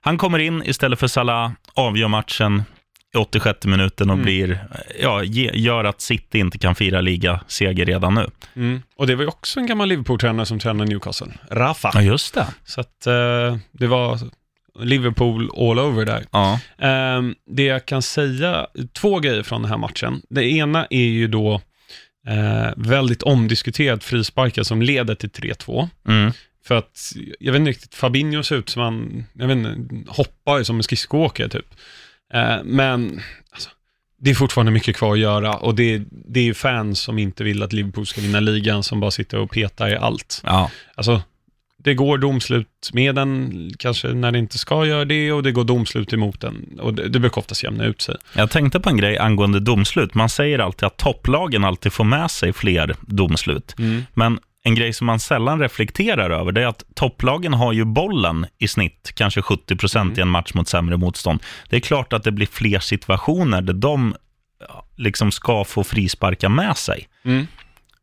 Han 0.00 0.18
kommer 0.18 0.38
in 0.38 0.62
istället 0.64 0.98
för 1.00 1.06
Salah, 1.06 1.50
avgör 1.74 2.08
matchen 2.08 2.62
i 3.14 3.18
86 3.18 3.66
minuten 3.66 4.10
och 4.10 4.14
Mm. 4.14 4.24
blir, 4.24 4.64
ja, 5.00 5.22
ge, 5.24 5.50
gör 5.54 5.84
att 5.84 6.00
City 6.00 6.38
inte 6.38 6.58
kan 6.58 6.74
fira 6.74 7.00
ligaseger 7.00 7.84
redan 7.86 8.14
nu. 8.14 8.26
Mm. 8.56 8.82
Och 8.96 9.06
det 9.06 9.14
var 9.14 9.22
ju 9.22 9.28
också 9.28 9.60
en 9.60 9.66
gammal 9.66 9.88
Liverpool-tränare 9.88 10.46
som 10.46 10.58
tränade 10.58 10.90
Newcastle, 10.90 11.32
Rafa. 11.50 11.90
Ja, 11.94 12.02
just 12.02 12.34
det. 12.34 12.46
Så 12.64 12.80
att 12.80 13.06
eh, 13.06 13.56
det 13.72 13.86
var 13.86 14.18
Liverpool 14.80 15.50
all 15.56 15.78
over 15.78 16.04
där. 16.04 16.24
Ja. 16.30 16.60
Ehm, 16.78 17.34
det 17.46 17.62
jag 17.62 17.86
kan 17.86 18.02
säga, 18.02 18.66
två 18.92 19.18
grejer 19.18 19.42
från 19.42 19.62
den 19.62 19.70
här 19.70 19.78
matchen. 19.78 20.22
Det 20.30 20.44
ena 20.50 20.86
är 20.90 21.04
ju 21.06 21.26
då 21.28 21.54
eh, 22.28 22.70
väldigt 22.76 23.22
omdiskuterad 23.22 24.02
frisparkar 24.02 24.62
som 24.62 24.82
leder 24.82 25.14
till 25.14 25.30
3-2. 25.30 25.88
Mm. 26.08 26.32
För 26.64 26.74
att, 26.78 27.12
jag 27.40 27.52
vet 27.52 27.58
inte 27.60 27.70
riktigt, 27.70 27.94
Fabinho 27.94 28.42
ser 28.42 28.56
ut 28.56 28.68
som 28.68 28.82
han, 28.82 29.24
jag 29.32 29.46
vet 29.48 29.56
inte, 29.56 29.94
hoppar 30.12 30.62
som 30.62 30.76
en 30.76 30.82
skridskoåkare 30.82 31.48
typ. 31.48 31.66
Eh, 32.34 32.56
men, 32.64 33.20
alltså, 33.50 33.70
det 34.20 34.30
är 34.30 34.34
fortfarande 34.34 34.72
mycket 34.72 34.96
kvar 34.96 35.12
att 35.12 35.18
göra 35.18 35.54
och 35.54 35.74
det, 35.74 36.02
det 36.10 36.40
är 36.40 36.44
ju 36.44 36.54
fans 36.54 37.00
som 37.00 37.18
inte 37.18 37.44
vill 37.44 37.62
att 37.62 37.72
Liverpool 37.72 38.06
ska 38.06 38.20
vinna 38.20 38.40
ligan 38.40 38.82
som 38.82 39.00
bara 39.00 39.10
sitter 39.10 39.38
och 39.38 39.50
petar 39.50 39.88
i 39.88 39.96
allt. 39.96 40.42
ja. 40.44 40.70
Alltså, 40.94 41.22
det 41.80 41.94
går 41.94 42.18
domslut 42.18 42.90
med 42.92 43.14
den, 43.14 43.52
kanske 43.78 44.08
när 44.08 44.32
det 44.32 44.38
inte 44.38 44.58
ska 44.58 44.86
göra 44.86 45.04
det, 45.04 45.32
och 45.32 45.42
det 45.42 45.52
går 45.52 45.64
domslut 45.64 46.12
emot 46.12 46.40
den. 46.40 46.78
Och 46.80 46.94
det, 46.94 47.08
det 47.08 47.18
brukar 47.18 47.38
oftast 47.38 47.64
jämna 47.64 47.84
ut 47.84 48.00
sig. 48.00 48.16
Jag 48.34 48.50
tänkte 48.50 48.80
på 48.80 48.90
en 48.90 48.96
grej 48.96 49.18
angående 49.18 49.60
domslut. 49.60 50.14
Man 50.14 50.28
säger 50.28 50.58
alltid 50.58 50.86
att 50.86 50.96
topplagen 50.96 51.64
alltid 51.64 51.92
får 51.92 52.04
med 52.04 52.30
sig 52.30 52.52
fler 52.52 52.94
domslut. 53.00 53.74
Men 54.14 54.38
en 54.62 54.74
grej 54.74 54.92
som 54.92 55.06
man 55.06 55.20
sällan 55.20 55.60
reflekterar 55.60 56.30
över 56.30 56.52
det 56.52 56.62
är 56.62 56.66
att 56.66 56.84
topplagen 56.94 57.54
har 57.54 57.72
ju 57.72 57.84
bollen 57.84 58.46
i 58.58 58.68
snitt, 58.68 59.12
kanske 59.14 59.42
70 59.42 59.76
procent 59.76 60.18
i 60.18 60.20
en 60.20 60.28
match 60.28 60.54
mot 60.54 60.68
sämre 60.68 60.96
motstånd. 60.96 61.42
Det 61.68 61.76
är 61.76 61.80
klart 61.80 62.12
att 62.12 62.22
det 62.24 62.32
blir 62.32 62.46
fler 62.46 62.78
situationer 62.78 63.62
där 63.62 63.72
de 63.74 64.14
ja, 64.68 64.84
liksom 64.96 65.32
ska 65.32 65.64
få 65.64 65.84
frisparka 65.84 66.48
med 66.48 66.76
sig. 66.76 67.08
Mm. 67.24 67.46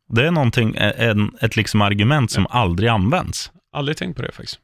Det 0.08 0.26
är 0.26 0.30
någonting, 0.30 0.74
en, 0.78 1.30
ett 1.40 1.56
liksom 1.56 1.82
argument 1.82 2.30
som 2.30 2.46
aldrig 2.50 2.88
används. 2.88 3.52
Aldrig 3.72 3.96
tänkt 3.96 4.16
på 4.16 4.22
det 4.22 4.32
faktiskt. 4.32 4.58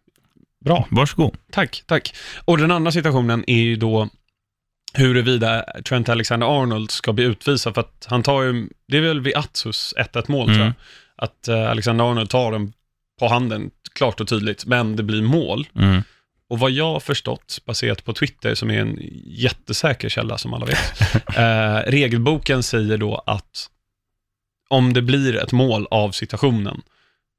Bra, 0.65 0.87
Varsågod. 0.91 1.37
tack, 1.53 1.83
tack. 1.87 2.15
Och 2.45 2.59
den 2.59 2.71
andra 2.71 2.93
situationen 2.93 3.45
är 3.47 3.63
ju 3.63 3.77
då 3.77 4.09
huruvida 4.95 5.65
Trent 5.85 6.09
Alexander-Arnold 6.09 6.91
ska 6.91 7.13
bli 7.13 7.25
utvisad, 7.25 7.75
för 7.75 7.81
att 7.81 8.07
han 8.11 8.23
tar 8.23 8.43
ju, 8.43 8.69
det 8.89 8.97
är 8.97 9.01
väl 9.01 9.21
vid 9.21 9.37
Atsus 9.37 9.95
1-1 9.99 10.25
mål 10.31 10.47
tror 10.47 10.59
jag, 10.59 10.67
Mm. 10.67 10.75
Att 11.23 11.49
eh, 11.49 11.71
Alexander-Arnold 11.71 12.31
tar 12.31 12.53
den 12.53 12.73
på 13.19 13.29
handen, 13.29 13.71
klart 13.95 14.21
och 14.21 14.29
tydligt, 14.29 14.67
men 14.67 14.97
det 14.97 15.03
blir 15.03 15.23
mål. 15.23 15.69
Mm. 15.77 16.03
Och 16.49 16.59
vad 16.59 16.71
jag 16.71 16.93
har 16.93 17.01
förstått, 17.01 17.59
baserat 17.67 18.05
på 18.05 18.13
Twitter, 18.13 18.55
som 18.55 18.71
är 18.71 18.79
en 18.81 18.99
jättesäker 19.27 20.09
källa 20.09 20.39
som 20.39 20.55
alla 20.55 20.67
vet, 20.67 21.01
eh, 21.37 21.91
regelboken 21.91 22.63
säger 22.63 22.99
då 22.99 23.23
att 23.27 23.69
om 24.69 24.93
det 24.93 25.03
blir 25.03 25.37
ett 25.37 25.53
mål 25.53 25.87
av 25.91 26.11
situationen, 26.11 26.83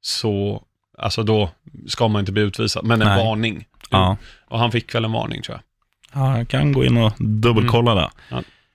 så 0.00 0.62
alltså 0.98 1.22
då 1.22 1.50
ska 1.88 2.08
man 2.08 2.20
inte 2.20 2.32
bli 2.32 2.42
utvisad, 2.42 2.84
men 2.84 3.02
en 3.02 3.08
Nej. 3.08 3.24
varning. 3.24 3.66
Ja. 3.90 4.16
Och 4.46 4.58
han 4.58 4.72
fick 4.72 4.94
väl 4.94 5.04
en 5.04 5.12
varning 5.12 5.42
tror 5.42 5.60
jag. 6.12 6.22
ja, 6.22 6.38
jag 6.38 6.48
kan 6.48 6.72
gå 6.72 6.84
in 6.84 6.96
och 6.96 7.12
dubbelkolla 7.18 7.94
det. 7.94 8.10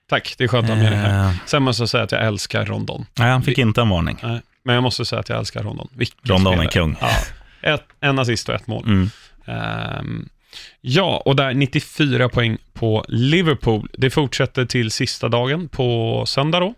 Tack, 0.09 0.35
det 0.37 0.43
är 0.43 0.47
skönt 0.47 0.69
att 0.69 0.75
ha 0.75 0.83
med 0.83 0.91
det 0.91 0.97
här. 0.97 1.29
Eh, 1.29 1.35
Sen 1.45 1.63
måste 1.63 1.81
jag 1.81 1.89
säga 1.89 2.03
att 2.03 2.11
jag 2.11 2.25
älskar 2.25 2.65
Rondon. 2.65 3.05
nej, 3.19 3.31
han 3.31 3.43
fick 3.43 3.57
inte 3.57 3.81
en 3.81 3.89
varning. 3.89 4.17
Nej, 4.23 4.41
Men 4.69 4.73
jag 4.73 4.83
måste 4.83 5.05
säga 5.05 5.19
att 5.19 5.29
jag 5.29 5.39
älskar 5.39 5.63
Rondon. 5.63 5.87
Vilken 5.93 6.19
Rondon 6.23 6.59
är 6.59 6.67
kung. 6.67 6.95
Ja. 7.01 7.11
Ett, 7.61 7.83
en 7.99 8.19
assist 8.19 8.49
och 8.49 8.55
ett 8.55 8.67
mål. 8.67 8.83
Mm. 8.85 9.09
Ehm, 9.45 10.29
ja, 10.81 11.21
och 11.25 11.35
där 11.35 11.53
94 11.53 12.29
poäng 12.29 12.57
på 12.73 13.05
Liverpool. 13.07 13.89
Det 13.93 14.09
fortsätter 14.09 14.65
till 14.65 14.91
sista 14.91 15.29
dagen 15.29 15.69
på 15.69 16.23
söndag 16.27 16.59
då. 16.59 16.73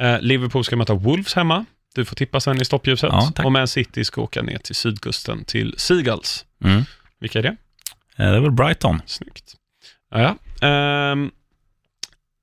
Eh, 0.00 0.20
Liverpool 0.20 0.64
ska 0.64 0.76
möta 0.76 0.94
Wolves 0.94 1.34
hemma. 1.34 1.64
Du 1.94 2.04
får 2.04 2.16
tippa 2.16 2.40
sen 2.40 2.60
i 2.60 2.64
stoppljuset. 2.64 3.10
Ja, 3.12 3.32
tack. 3.34 3.46
och 3.46 3.52
Man 3.52 3.68
City 3.68 4.04
ska 4.04 4.20
åka 4.22 4.42
ner 4.42 4.58
till 4.58 4.74
sydkusten 4.74 5.44
till 5.44 5.74
Seagulls. 5.78 6.44
Mm. 6.64 6.82
Vilka 7.20 7.38
är 7.38 7.42
det? 7.42 7.48
Eh, 8.16 8.30
Det 8.30 8.36
är 8.36 8.40
väl 8.40 8.50
Brighton. 8.50 9.02
Snyggt. 9.06 9.54
Ja, 10.10 10.36
ja. 10.60 10.68
Ehm, 10.68 11.30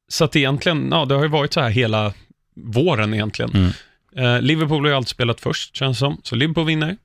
så 0.07 0.23
att 0.25 0.35
egentligen, 0.35 0.89
ja, 0.91 1.05
det 1.05 1.15
har 1.15 1.21
ju 1.23 1.29
varit 1.29 1.53
så 1.53 1.61
här 1.61 1.69
hela 1.69 2.13
våren 2.55 3.13
egentligen. 3.13 3.51
Mm. 3.53 3.71
Eh, 4.17 4.41
Liverpool 4.41 4.83
har 4.83 4.89
ju 4.89 4.95
alltid 4.95 5.09
spelat 5.09 5.41
först, 5.41 5.75
känns 5.75 5.99
som. 5.99 6.21
Så 6.23 6.35
Liverpool 6.35 6.65
vinner 6.65 6.97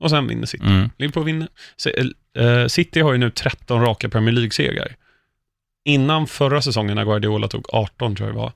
och 0.00 0.10
sen 0.10 0.26
vinner 0.26 0.46
City. 0.46 0.64
Mm. 0.66 0.90
Liverpool 0.98 1.24
vinner. 1.24 1.48
Så, 1.76 1.88
eh, 2.38 2.66
City 2.66 3.00
har 3.00 3.12
ju 3.12 3.18
nu 3.18 3.30
13 3.30 3.80
raka 3.82 4.08
Premier 4.08 4.34
League-segrar. 4.34 4.96
Innan 5.84 6.26
förra 6.26 6.62
säsongen, 6.62 6.96
när 6.96 7.04
Guardiola 7.04 7.48
tog 7.48 7.64
18, 7.74 8.16
tror 8.16 8.28
jag 8.28 8.36
det 8.36 8.40
var, 8.40 8.52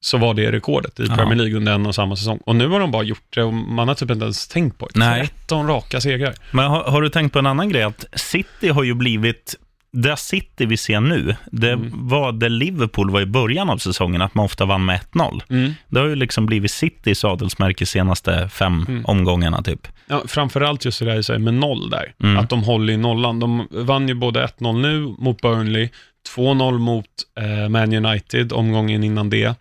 så 0.00 0.18
var 0.18 0.34
det 0.34 0.52
rekordet 0.52 1.00
i 1.00 1.04
Ja. 1.08 1.16
Premier 1.16 1.36
League 1.36 1.56
under 1.56 1.72
en 1.72 1.86
och 1.86 1.94
samma 1.94 2.16
säsong. 2.16 2.38
Och 2.46 2.56
nu 2.56 2.68
har 2.68 2.80
de 2.80 2.90
bara 2.90 3.02
gjort 3.02 3.26
det 3.30 3.42
och 3.42 3.52
man 3.54 3.88
har 3.88 3.94
typ 3.94 4.10
inte 4.10 4.24
ens 4.24 4.48
tänkt 4.48 4.78
på 4.78 4.86
det. 4.86 4.98
Nej. 5.00 5.28
13 5.28 5.66
raka 5.66 6.00
segrar. 6.00 6.34
Men 6.50 6.64
har, 6.70 6.84
har 6.84 7.02
du 7.02 7.08
tänkt 7.08 7.32
på 7.32 7.38
en 7.38 7.46
annan 7.46 7.68
grej? 7.68 7.82
Att 7.82 8.04
City 8.12 8.68
har 8.68 8.82
ju 8.82 8.94
blivit, 8.94 9.56
det 10.02 10.16
City 10.16 10.66
vi 10.66 10.76
ser 10.76 11.00
nu, 11.00 11.36
det 11.52 11.70
Mm. 11.72 11.90
var 12.08 12.32
det 12.32 12.48
Liverpool 12.48 13.10
var 13.10 13.20
i 13.20 13.26
början 13.26 13.70
av 13.70 13.78
säsongen, 13.78 14.22
att 14.22 14.34
man 14.34 14.44
ofta 14.44 14.64
vann 14.64 14.84
med 14.84 14.94
1-0. 14.96 15.42
Mm. 15.50 15.72
Det 15.88 16.00
har 16.00 16.06
ju 16.06 16.14
liksom 16.16 16.46
blivit 16.46 16.70
Citys 16.70 17.24
adelsmärke 17.24 17.86
senaste 17.86 18.48
fem 18.48 18.84
Mm. 18.88 19.04
omgångarna 19.04 19.62
typ. 19.62 19.88
Ja, 20.06 20.22
framförallt 20.26 20.84
just 20.84 20.98
det 20.98 21.04
där 21.04 21.38
med 21.38 21.54
noll 21.54 21.90
där. 21.90 22.14
Mm. 22.22 22.36
Att 22.38 22.50
de 22.50 22.62
håller 22.62 22.92
i 22.92 22.96
nollan. 22.96 23.40
De 23.40 23.68
vann 23.70 24.08
ju 24.08 24.14
både 24.14 24.42
1-0 24.44 24.80
nu 24.80 25.14
mot 25.18 25.40
Burnley, 25.42 25.88
2-0 26.36 26.78
mot 26.78 27.06
eh, 27.40 27.68
Man 27.68 27.94
United 28.06 28.52
omgången 28.52 29.04
innan 29.04 29.30
det. 29.30 29.54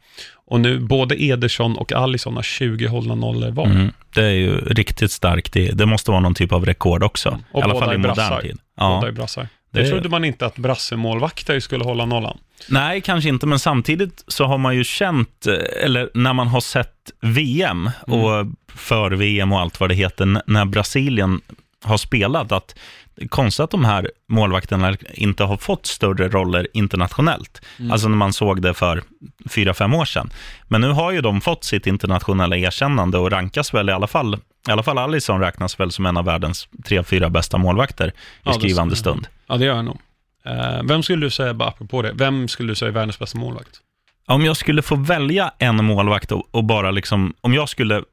Och 0.45 0.59
nu, 0.59 0.79
både 0.79 1.23
Ederson 1.23 1.77
och 1.77 1.91
Alisson 1.93 2.35
har 2.35 2.43
20 2.43 2.87
hållna 2.87 3.15
nollor 3.15 3.51
var. 3.51 3.65
Mm. 3.65 3.91
Det 4.15 4.23
är 4.25 4.29
ju 4.31 4.57
riktigt 4.57 5.11
starkt. 5.11 5.53
Det, 5.53 5.71
det 5.71 5.85
måste 5.85 6.11
vara 6.11 6.21
någon 6.21 6.33
typ 6.35 6.51
av 6.51 6.65
rekord 6.65 7.03
också. 7.03 7.39
Och 7.51 7.59
I 7.59 7.63
alla 7.63 7.73
båda 7.73 7.85
fall 7.85 7.95
i 7.95 7.97
modern 7.97 8.15
brassar. 8.15 8.41
tid. 8.41 8.57
Båda 8.77 8.89
Ja. 9.01 9.07
är 9.07 9.11
brassar. 9.11 9.47
Det- 9.73 9.81
Det 9.83 9.89
trodde 9.89 10.09
man 10.09 10.25
inte 10.25 10.45
att 10.45 10.55
brassemålvakter 10.57 11.59
skulle 11.59 11.83
hålla 11.83 12.05
nollan. 12.05 12.37
Nej, 12.69 13.01
kanske 13.01 13.29
inte, 13.29 13.45
men 13.47 13.59
samtidigt 13.59 14.23
så 14.27 14.45
har 14.45 14.57
man 14.57 14.75
ju 14.75 14.83
känt, 14.83 15.47
eh, 15.47 15.83
eller 15.85 16.09
när 16.13 16.33
man 16.33 16.47
har 16.47 16.61
sett 16.61 17.11
VM 17.21 17.89
och 18.07 18.45
för-VM 18.75 19.51
och 19.51 19.59
allt 19.59 19.79
vad 19.79 19.89
det 19.89 19.95
heter, 19.95 20.41
när 20.51 20.65
Brasilien 20.65 21.41
har 21.83 21.97
spelat, 21.97 22.51
att 22.51 22.75
det 23.15 23.23
är 23.23 23.27
konstigt 23.27 23.63
att 23.63 23.71
de 23.71 23.85
här 23.85 24.09
målvakterna 24.29 24.95
inte 25.13 25.43
har 25.43 25.57
fått 25.57 25.85
större 25.85 26.29
roller 26.29 26.67
internationellt. 26.73 27.61
Alltså 27.91 28.07
när 28.07 28.15
man 28.17 28.33
såg 28.33 28.61
det 28.61 28.73
för 28.73 29.03
fyra, 29.49 29.73
fem 29.73 29.93
år 29.93 30.05
sedan. 30.05 30.29
Men 30.67 30.81
nu 30.81 30.87
har 30.89 31.11
ju 31.11 31.21
de 31.21 31.41
fått 31.41 31.63
sitt 31.63 31.87
internationella 31.87 32.57
erkännande 32.57 33.17
och 33.17 33.31
rankas 33.31 33.73
väl 33.73 33.89
i 33.89 33.91
alla 33.91 34.07
fall, 34.07 34.37
i 34.67 34.71
alla 34.71 34.83
fall 34.83 34.97
Alisson 34.97 35.39
räknas 35.39 35.79
väl 35.79 35.91
som 35.91 36.05
en 36.05 36.17
av 36.17 36.25
världens 36.25 36.67
tre, 36.85 37.03
fyra 37.03 37.29
bästa 37.29 37.57
målvakter 37.57 38.07
i 38.07 38.11
Ja, 38.43 38.53
skrivande 38.53 38.95
stund. 38.95 39.27
Ja, 39.47 39.57
det 39.57 39.65
gör 39.65 39.75
jag 39.75 39.85
nog. 39.85 39.97
Eh, 40.45 40.83
vem 40.83 41.03
skulle 41.03 41.25
du 41.25 41.29
säga, 41.29 41.53
bara 41.53 41.69
apropå 41.69 42.01
det, 42.01 42.11
vem 42.13 42.47
skulle 42.47 42.71
du 42.71 42.75
säga 42.75 42.89
är 42.89 42.93
världens 42.93 43.19
bästa 43.19 43.37
målvakt? 43.37 43.79
Om 44.25 44.45
jag 44.45 44.57
skulle 44.57 44.81
få 44.81 44.95
välja 44.95 45.51
en 45.57 45.85
målvakt 45.85 46.31
och, 46.31 46.47
och 46.51 46.63
bara 46.63 46.91
liksom, 46.91 47.33
om 47.41 47.53
jag 47.53 47.69
skulle 47.69 48.03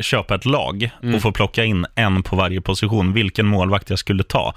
köpa 0.00 0.34
ett 0.34 0.44
lag 0.44 0.90
Mm. 1.02 1.14
och 1.14 1.22
få 1.22 1.32
plocka 1.32 1.64
in 1.64 1.86
en 1.94 2.22
på 2.22 2.36
varje 2.36 2.60
position, 2.60 3.12
vilken 3.12 3.46
målvakt 3.46 3.90
jag 3.90 3.98
skulle 3.98 4.22
ta. 4.22 4.54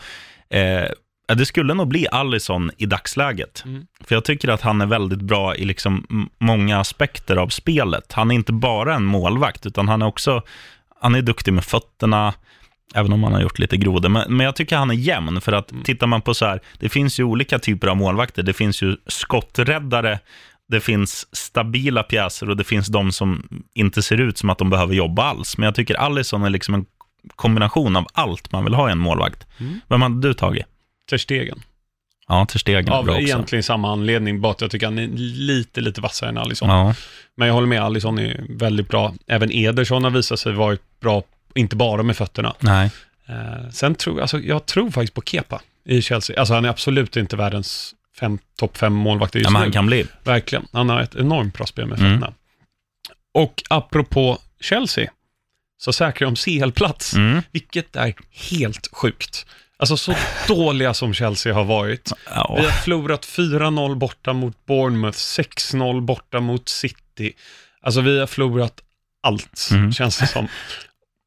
Ja, 1.27 1.35
det 1.35 1.45
skulle 1.45 1.73
nog 1.73 1.87
bli 1.87 2.07
Allison 2.11 2.71
i 2.77 2.85
dagsläget. 2.85 3.63
Mm. 3.65 3.85
För 4.07 4.15
jag 4.15 4.25
tycker 4.25 4.47
att 4.49 4.61
han 4.61 4.81
är 4.81 4.85
väldigt 4.85 5.21
bra 5.21 5.55
i 5.55 5.65
liksom 5.65 6.29
många 6.39 6.79
aspekter 6.79 7.35
av 7.35 7.47
spelet. 7.47 8.13
Han 8.13 8.31
är 8.31 8.35
inte 8.35 8.53
bara 8.53 8.95
en 8.95 9.03
målvakt, 9.05 9.65
utan 9.65 9.87
han 9.87 10.01
är 10.01 10.05
också, 10.05 10.41
han 11.03 11.15
är 11.15 11.21
duktig 11.21 11.53
med 11.53 11.63
fötterna, 11.65 12.33
Även 12.95 13.13
om 13.13 13.23
han 13.23 13.33
har 13.33 13.41
gjort 13.41 13.59
lite 13.59 13.77
grodor. 13.77 14.09
Men, 14.09 14.37
men 14.37 14.45
jag 14.45 14.55
tycker 14.55 14.75
han 14.77 14.89
är 14.89 14.95
jämn. 14.95 15.41
För 15.41 15.51
att 15.51 15.71
Mm. 15.71 15.83
tittar 15.83 16.07
man 16.07 16.21
på 16.21 16.33
så 16.33 16.45
här, 16.45 16.59
det 16.79 16.89
finns 16.89 17.19
ju 17.19 17.23
olika 17.23 17.59
typer 17.59 17.87
av 17.87 17.97
målvakter. 17.97 18.43
Det 18.43 18.53
finns 18.53 18.81
ju 18.81 18.97
skotträddare, 19.07 20.19
det 20.67 20.79
finns 20.81 21.35
stabila 21.35 22.03
pjäser 22.03 22.49
och 22.49 22.57
det 22.57 22.63
finns 22.63 22.87
de 22.87 23.11
som 23.11 23.47
inte 23.73 24.01
ser 24.01 24.21
ut 24.21 24.37
som 24.37 24.49
att 24.49 24.57
de 24.57 24.69
behöver 24.69 24.93
jobba 24.95 25.23
alls. 25.23 25.57
Men 25.57 25.65
jag 25.65 25.75
tycker 25.75 25.95
Allison 25.95 26.43
är 26.43 26.49
liksom 26.49 26.73
en 26.73 26.85
kombination 27.35 27.95
av 27.95 28.07
allt 28.13 28.51
man 28.51 28.63
vill 28.63 28.73
ha 28.73 28.89
i 28.89 28.91
en 28.91 28.99
målvakt. 28.99 29.47
Mm. 29.59 29.79
Vem 29.87 30.01
hade 30.01 30.27
du 30.27 30.33
tagit? 30.33 30.65
Ter 31.09 31.17
Stegen. 31.17 31.61
Ja, 32.27 32.45
Ter 32.45 32.59
Stegen 32.59 32.87
är 32.87 32.91
Av 32.97 33.05
bra 33.05 33.13
också. 33.13 33.23
egentligen 33.23 33.63
samma 33.63 33.91
anledning, 33.91 34.41
bara 34.41 34.51
att 34.51 34.61
jag 34.61 34.71
tycker 34.71 34.85
han 34.87 34.99
är 34.99 35.07
lite, 35.17 35.81
lite 35.81 36.01
vassare 36.01 36.29
än 36.29 36.37
Alisson. 36.37 36.69
Ja, 36.69 36.95
Men 37.37 37.47
jag 37.47 37.55
håller 37.55 37.67
med, 37.67 37.81
Alisson 37.83 38.19
är 38.19 38.45
väldigt 38.49 38.87
bra. 38.87 39.13
Även 39.27 39.51
Ederson 39.51 40.03
har 40.03 40.11
visat 40.11 40.39
sig 40.39 40.53
vara 40.53 40.77
bra, 41.01 41.23
inte 41.55 41.75
bara 41.75 42.03
med 42.03 42.17
fötterna. 42.17 42.53
nej. 42.59 42.91
Eh, 43.27 43.69
sen 43.69 43.95
tror 43.95 44.21
alltså, 44.21 44.39
jag 44.39 44.65
tror 44.65 44.91
faktiskt 44.91 45.13
på 45.13 45.21
Kepa 45.21 45.61
i 45.85 46.01
Chelsea. 46.01 46.39
Alltså 46.39 46.53
han 46.53 46.65
är 46.65 46.69
absolut 46.69 47.17
inte 47.17 47.35
världens 47.35 47.95
fem, 48.19 48.39
topp 48.57 48.77
fem 48.77 48.93
målvakter 48.93 49.39
just 49.39 49.47
Ja, 49.47 49.51
men 49.51 49.59
nu. 49.61 49.65
han 49.65 49.71
kan 49.71 49.85
bli. 49.85 50.05
Verkligen. 50.23 50.67
Han 50.71 50.89
har 50.89 51.01
ett 51.01 51.15
enormt 51.15 51.53
bra 51.57 51.65
spel 51.65 51.85
med 51.87 51.99
Mm. 51.99 52.11
fötterna. 52.11 52.33
Och 53.33 53.63
apropå 53.69 54.37
Chelsea, 54.61 55.11
så 55.77 55.93
säkrar 55.93 56.25
de 56.31 56.35
CL-plats, 56.35 57.13
Mm. 57.13 57.41
vilket 57.51 57.95
är 57.95 58.13
helt 58.51 58.89
sjukt. 58.91 59.45
Alltså 59.83 59.97
så 59.97 60.15
dåliga 60.47 60.93
som 60.93 61.13
Chelsea 61.13 61.53
har 61.53 61.63
varit. 61.63 62.11
Ja. 62.29 62.55
Vi 62.59 62.65
har 62.65 62.71
förlorat 62.71 63.25
4-0 63.25 63.95
borta 63.95 64.33
mot 64.33 64.65
Bournemouth, 64.65 65.17
6-0 65.17 66.01
borta 66.01 66.39
mot 66.39 66.69
City. 66.69 67.33
Alltså 67.81 68.01
vi 68.01 68.19
har 68.19 68.27
förlorat 68.27 68.73
allt, 69.23 69.67
Mm. 69.71 69.91
känns 69.93 70.19
det 70.19 70.27
som. 70.27 70.47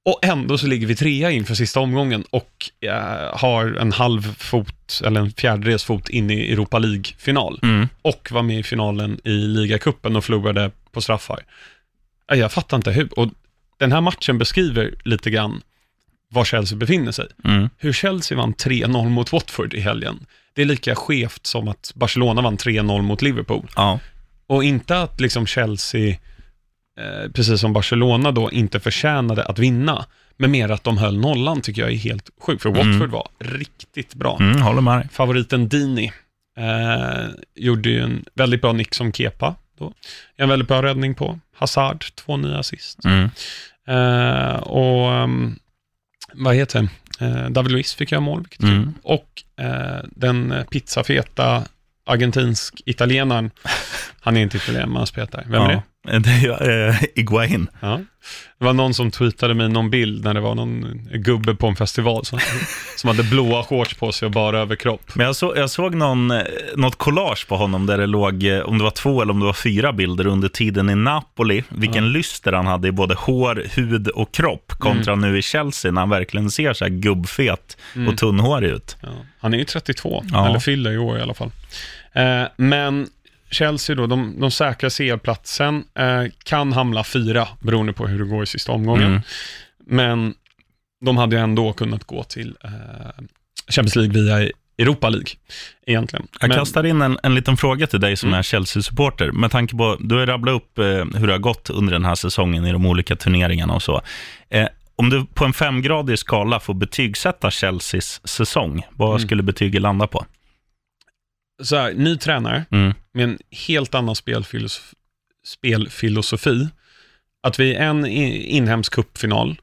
Och 0.05 0.19
ändå 0.25 0.59
så 0.59 0.67
ligger 0.67 0.87
vi 0.87 0.97
trea 0.97 1.31
inför 1.31 1.55
sista 1.55 1.81
omgången 1.81 2.25
och 2.31 2.71
eh, 2.81 3.37
har 3.39 3.67
en 3.81 3.93
halv 3.93 4.35
fot, 4.39 5.01
eller 5.05 5.21
en 5.21 5.31
fjärdedels 5.33 5.85
fot 5.85 6.09
in 6.09 6.31
i 6.31 6.53
Europa 6.53 6.79
League-final. 6.79 7.61
Mm. 7.63 7.89
Och 8.03 8.29
var 8.33 8.43
med 8.43 8.59
i 8.59 8.63
finalen 8.63 9.21
i 9.25 9.31
ligacupen 9.31 10.17
och 10.17 10.25
förlorade 10.25 10.71
på 10.93 11.01
straffar. 11.01 11.41
Jag 12.29 12.53
fattar 12.53 12.77
inte 12.77 12.91
hur. 12.91 13.19
Och 13.19 13.29
den 13.79 13.93
här 13.93 14.01
matchen 14.01 14.39
beskriver 14.39 14.95
lite 15.05 15.31
grann 15.31 15.63
var 16.29 16.45
Chelsea 16.45 16.79
befinner 16.79 17.13
sig 17.13 17.27
Mm. 17.45 17.69
hur 17.79 17.93
Chelsea 17.93 18.39
vann 18.39 18.55
3-0 18.55 19.09
mot 19.09 19.33
Watford 19.33 19.75
i 19.75 19.81
helgen. 19.81 20.27
Det 20.55 20.63
är 20.63 20.67
lika 20.67 20.95
skevt 20.95 21.47
som 21.47 21.69
att 21.69 21.93
Barcelona 21.95 22.43
vann 22.43 22.57
3-0 22.57 23.03
mot 23.03 23.23
Liverpool. 23.23 23.67
Ja. 23.77 23.99
Och 24.47 24.65
inte 24.65 25.01
att 25.01 25.21
liksom 25.21 25.47
Chelsea, 25.47 26.09
eh, 27.01 27.31
precis 27.35 27.61
som 27.61 27.73
Barcelona 27.73 28.33
då, 28.33 28.51
inte 28.51 28.81
förtjänade 28.81 29.45
att 29.45 29.59
vinna. 29.59 30.05
Men 30.37 30.51
mer 30.51 30.69
att 30.71 30.85
de 30.85 30.99
höll 30.99 31.19
nollan 31.19 31.61
tycker 31.61 31.83
jag 31.83 31.93
är 31.93 31.97
helt 31.97 32.31
sjukt. 32.41 32.63
För 32.63 32.69
Watford 32.71 32.87
Mm. 32.95 33.11
var 33.11 33.29
riktigt 33.39 34.15
bra. 34.15 34.37
Mm, 34.41 34.63
håller 34.63 34.81
med. 34.81 35.09
Favoriten 35.13 35.69
Dini 35.69 36.13
eh, 36.59 37.27
gjorde 37.55 37.91
ju 37.91 38.01
en 38.01 38.25
väldigt 38.35 38.61
bra 38.63 38.73
nick 38.73 38.95
som 38.95 39.13
Kepa. 39.13 39.55
Då. 39.79 39.93
En 40.37 40.49
väldigt 40.49 40.69
bra 40.69 40.83
räddning 40.83 41.15
på 41.15 41.39
Hazard, 41.57 42.05
två 42.15 42.37
nya 42.37 42.59
assist. 42.59 42.99
Mm. 43.05 43.29
Eh, 43.89 44.57
och 44.57 45.11
um, 45.13 45.59
vad 46.35 46.55
heter 46.55 46.89
det? 47.19 47.27
Eh, 47.27 47.51
David 47.51 47.73
Luiz 47.73 47.95
fick 47.95 48.13
göra 48.13 48.21
mål, 48.21 48.47
är. 48.51 48.69
Mm. 48.69 48.95
Och 49.03 49.43
eh, 49.61 50.05
den 50.11 50.55
pizzafeta 50.71 51.65
argentinsk-italienaren, 52.07 53.51
han 54.21 54.37
är 54.37 54.41
inte 54.41 54.57
italienare, 54.57 54.87
men 54.87 54.97
han 54.97 55.07
spelar 55.07 55.29
där. 55.33 55.45
Vem 55.49 55.63
är 55.63 55.71
Ja. 55.71 55.77
det? 55.77 55.83
Det 56.21 56.31
är 56.31 56.89
eh, 56.89 56.97
Iguain. 57.15 57.69
Ja. 57.81 58.01
Det 58.59 58.65
var 58.65 58.73
någon 58.73 58.95
som 58.95 59.11
tweetade 59.11 59.55
mig 59.55 59.69
någon 59.69 59.91
bild 59.91 60.25
när 60.25 60.35
det 60.35 60.41
var 60.41 60.55
någon 60.55 61.01
gubbe 61.13 61.55
på 61.55 61.67
en 61.67 61.77
festival 61.77 62.25
som, 62.25 62.39
som 62.97 63.09
hade 63.09 63.23
blåa 63.23 63.63
shorts 63.63 63.95
på 63.95 64.13
sig 64.13 64.27
och 64.27 64.33
bara 64.33 64.59
överkropp. 64.61 65.15
Men 65.15 65.27
jag, 65.27 65.37
så, 65.37 65.53
jag 65.57 65.71
såg 65.71 65.95
någon, 65.95 66.31
eh, 66.31 66.43
något 66.77 66.97
collage 66.99 67.49
på 67.49 67.57
honom 67.57 67.87
där 67.87 67.99
det 67.99 68.07
låg, 68.07 68.45
eh, 68.45 68.61
om 68.61 68.79
det 68.79 68.85
var 68.85 68.91
två 68.91 69.23
eller 69.23 69.33
om 69.33 69.41
det 69.41 69.47
var 69.47 69.53
fyra 69.53 69.93
bilder 69.93 70.27
under 70.27 70.49
tiden 70.49 70.91
i 70.91 70.95
Napoli, 70.95 71.65
vilken 71.69 72.05
Ja. 72.05 72.11
lyster 72.11 72.53
han 72.53 72.67
hade 72.67 72.89
i 72.89 72.93
både 72.93 73.15
hår, 73.15 73.63
hud 73.75 74.09
och 74.09 74.35
kropp, 74.35 74.73
kontra 74.79 75.15
nu 75.15 75.39
i 75.39 75.43
Chelsea 75.43 75.93
när 75.93 76.01
han 76.01 76.11
verkligen 76.11 76.51
ser 76.51 76.73
så 76.73 76.85
här 76.85 76.91
gubbfet 76.93 77.77
och 78.09 78.19
tunnhårig 78.19 78.69
ut. 78.71 78.97
Ja. 79.03 79.09
Han 79.41 79.55
är 79.55 79.59
ju 79.59 79.65
32, 79.65 80.25
Ja. 80.33 80.49
eller 80.49 80.59
fyller 80.59 80.93
i 80.93 80.99
år 80.99 81.19
i 81.19 81.23
alla 81.23 81.35
fall. 81.35 81.51
Eh, 82.13 82.43
men 82.57 83.09
Chelsea 83.51 83.97
då, 83.97 84.07
de, 84.07 84.41
de 84.41 84.51
säkrar 84.51 84.91
CL-platsen, 84.91 85.85
eh, 85.99 86.23
kan 86.45 86.73
hamna 86.73 87.05
fyra 87.05 87.49
beroende 87.61 87.93
på 87.93 88.07
hur 88.07 88.19
det 88.19 88.25
går 88.25 88.43
i 88.43 88.47
sista 88.47 88.73
omgången. 88.73 89.07
Mm. 89.11 89.21
Men 89.87 90.35
de 91.05 91.17
hade 91.17 91.39
ändå 91.39 91.73
kunnat 91.73 92.05
gå 92.05 92.25
till 92.25 92.57
eh, 92.65 92.71
Champions 93.69 93.97
League 93.97 94.13
via 94.23 94.51
Europa 94.79 95.09
League, 95.09 95.29
egentligen. 95.87 96.27
Jag 96.41 96.49
Men- 96.49 96.59
kastar 96.59 96.87
in 96.87 97.03
en, 97.03 97.19
en 97.23 97.35
liten 97.35 97.57
fråga 97.57 97.87
till 97.87 98.01
dig 98.01 98.17
som 98.17 98.29
Mm. 98.29 98.39
är 98.39 98.43
Chelsea-supporter. 98.43 99.33
Med 99.33 99.51
tanke 99.51 99.77
på, 99.77 99.97
du 100.01 100.15
har 100.15 100.27
rabblat 100.27 100.55
upp 100.55 100.79
eh, 100.79 100.85
hur 100.85 101.27
det 101.27 101.33
har 101.33 101.39
gått 101.39 101.71
under 101.71 101.93
den 101.93 102.05
här 102.05 102.15
säsongen 102.15 102.67
i 102.67 102.73
de 102.73 102.87
olika 102.87 103.17
turneringarna 103.17 103.75
och 103.75 103.83
så. 103.83 104.03
Eh, 104.51 104.69
om 104.97 105.11
du 105.11 105.27
på 105.27 105.45
en 105.45 105.53
femgradig 105.53 106.19
skala 106.19 106.61
får 106.61 106.75
betygsätta 106.75 107.51
Chelseas 107.51 108.21
säsong, 108.29 108.83
vad 108.97 109.09
Mm. 109.11 109.21
skulle 109.21 109.43
betyget 109.43 109.83
landa 109.83 110.07
på? 110.07 110.25
så 111.63 111.77
här, 111.77 111.93
ny 111.95 112.17
tränare 112.17 112.65
Mm. 112.71 112.95
Med 113.17 113.25
en 113.25 113.39
helt 113.51 113.95
annan 113.95 114.15
spelfilosofi, 114.15 114.97
spelfilosofi. 115.47 116.69
Att 117.43 117.61
vi 117.61 117.75
är 117.75 117.87
en 117.87 118.07
inhemsk 118.07 118.93
cupfinal, 118.93 119.61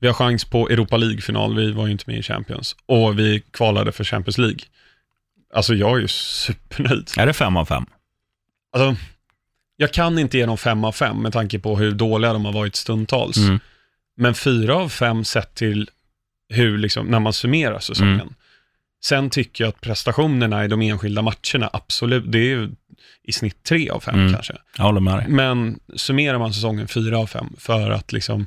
vi 0.00 0.06
har 0.06 0.14
chans 0.14 0.44
på 0.44 0.68
Europa 0.68 0.96
League-final, 0.96 1.56
vi 1.56 1.72
var 1.72 1.86
ju 1.86 1.92
inte 1.92 2.04
med 2.06 2.18
i 2.18 2.22
Champions, 2.22 2.76
och 2.86 3.18
vi 3.18 3.42
kvalade 3.50 3.92
för 3.92 4.04
Champions 4.04 4.38
League. 4.38 4.60
Alltså 5.54 5.74
jag 5.74 5.96
är 5.96 6.00
ju 6.00 6.08
supernöjd. 6.08 7.10
Är 7.18 7.26
det 7.26 7.32
fem 7.32 7.56
av 7.56 7.64
fem? 7.64 7.86
Alltså, 8.72 9.02
jag 9.76 9.92
kan 9.92 10.18
inte 10.18 10.38
ge 10.38 10.46
dem 10.46 10.58
fem 10.58 10.84
av 10.84 10.92
fem 10.92 11.22
med 11.22 11.32
tanke 11.32 11.58
på 11.58 11.76
hur 11.76 11.92
dåliga 11.92 12.32
de 12.32 12.44
har 12.44 12.52
varit 12.52 12.76
stundtals. 12.76 13.36
Mm. 13.36 13.60
Men 14.16 14.34
fyra 14.34 14.76
av 14.76 14.88
fem 14.88 15.24
sett 15.24 15.54
till 15.54 15.90
hur, 16.48 16.78
liksom, 16.78 17.06
när 17.06 17.20
man 17.20 17.32
summerar 17.32 17.80
säsongen. 17.80 18.20
Mm. 18.20 18.34
Sen 19.04 19.30
tycker 19.30 19.64
jag 19.64 19.68
att 19.68 19.80
prestationerna 19.80 20.64
i 20.64 20.68
de 20.68 20.82
enskilda 20.82 21.22
matcherna, 21.22 21.70
absolut, 21.72 22.32
det 22.32 22.38
är 22.38 22.44
ju 22.44 22.70
i 23.24 23.32
snitt 23.32 23.62
tre 23.62 23.90
av 23.90 24.00
fem 24.00 24.14
Mm. 24.14 24.32
kanske. 24.32 24.54
Jag 24.76 24.84
håller 24.84 25.00
med 25.00 25.16
dig. 25.18 25.28
Men 25.28 25.80
summerar 25.96 26.38
man 26.38 26.52
säsongen 26.52 26.88
fyra 26.88 27.18
av 27.18 27.26
fem 27.26 27.46
för 27.58 27.90
att 27.90 28.12
liksom, 28.12 28.46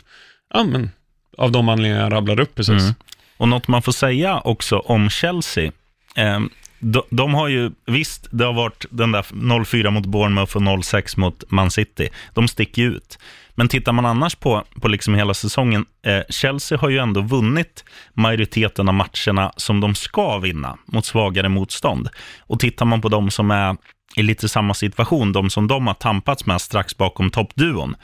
ja 0.53 0.63
men, 0.63 0.89
av 1.37 1.51
de 1.51 1.69
anledningar 1.69 2.03
jag 2.03 2.13
rabblade 2.13 2.41
upp 2.41 2.55
precis. 2.55 2.81
Mm. 2.81 2.93
Och 3.37 3.47
något 3.47 3.67
man 3.67 3.81
får 3.81 3.91
säga 3.91 4.39
också 4.39 4.79
om 4.79 5.09
Chelsea, 5.09 5.71
eh, 6.15 6.39
de, 6.79 7.03
de 7.09 7.33
har 7.33 7.47
ju, 7.47 7.71
visst, 7.85 8.27
det 8.31 8.45
har 8.45 8.53
varit 8.53 8.85
den 8.89 9.11
där 9.11 9.25
0-4 9.29 9.89
mot 9.91 10.05
Bournemouth 10.05 10.55
och 10.55 10.61
0-6 10.61 11.19
mot 11.19 11.43
Man 11.51 11.71
City. 11.71 12.09
De 12.33 12.47
sticker 12.47 12.81
ju 12.81 12.87
ut. 12.87 13.19
Men 13.55 13.67
tittar 13.67 13.91
man 13.91 14.05
annars 14.05 14.35
på, 14.35 14.63
på 14.81 14.87
liksom 14.87 15.15
hela 15.15 15.33
säsongen, 15.33 15.85
eh, 16.05 16.21
Chelsea 16.29 16.77
har 16.77 16.89
ju 16.89 16.97
ändå 16.97 17.21
vunnit 17.21 17.85
majoriteten 18.13 18.87
av 18.87 18.93
matcherna 18.93 19.51
som 19.57 19.79
de 19.79 19.95
ska 19.95 20.37
vinna 20.37 20.77
mot 20.85 21.05
svagare 21.05 21.49
motstånd. 21.49 22.09
Och 22.39 22.59
tittar 22.59 22.85
man 22.85 23.01
på 23.01 23.09
de 23.09 23.31
som 23.31 23.51
är 23.51 23.77
i 24.15 24.23
lite 24.23 24.49
samma 24.49 24.73
situation, 24.73 25.33
de 25.33 25.49
som 25.49 25.67
de 25.67 25.87
har 25.87 25.93
tampats 25.93 26.45
med 26.45 26.61
strax 26.61 26.97
bakom 26.97 27.29
toppduon, 27.29 27.95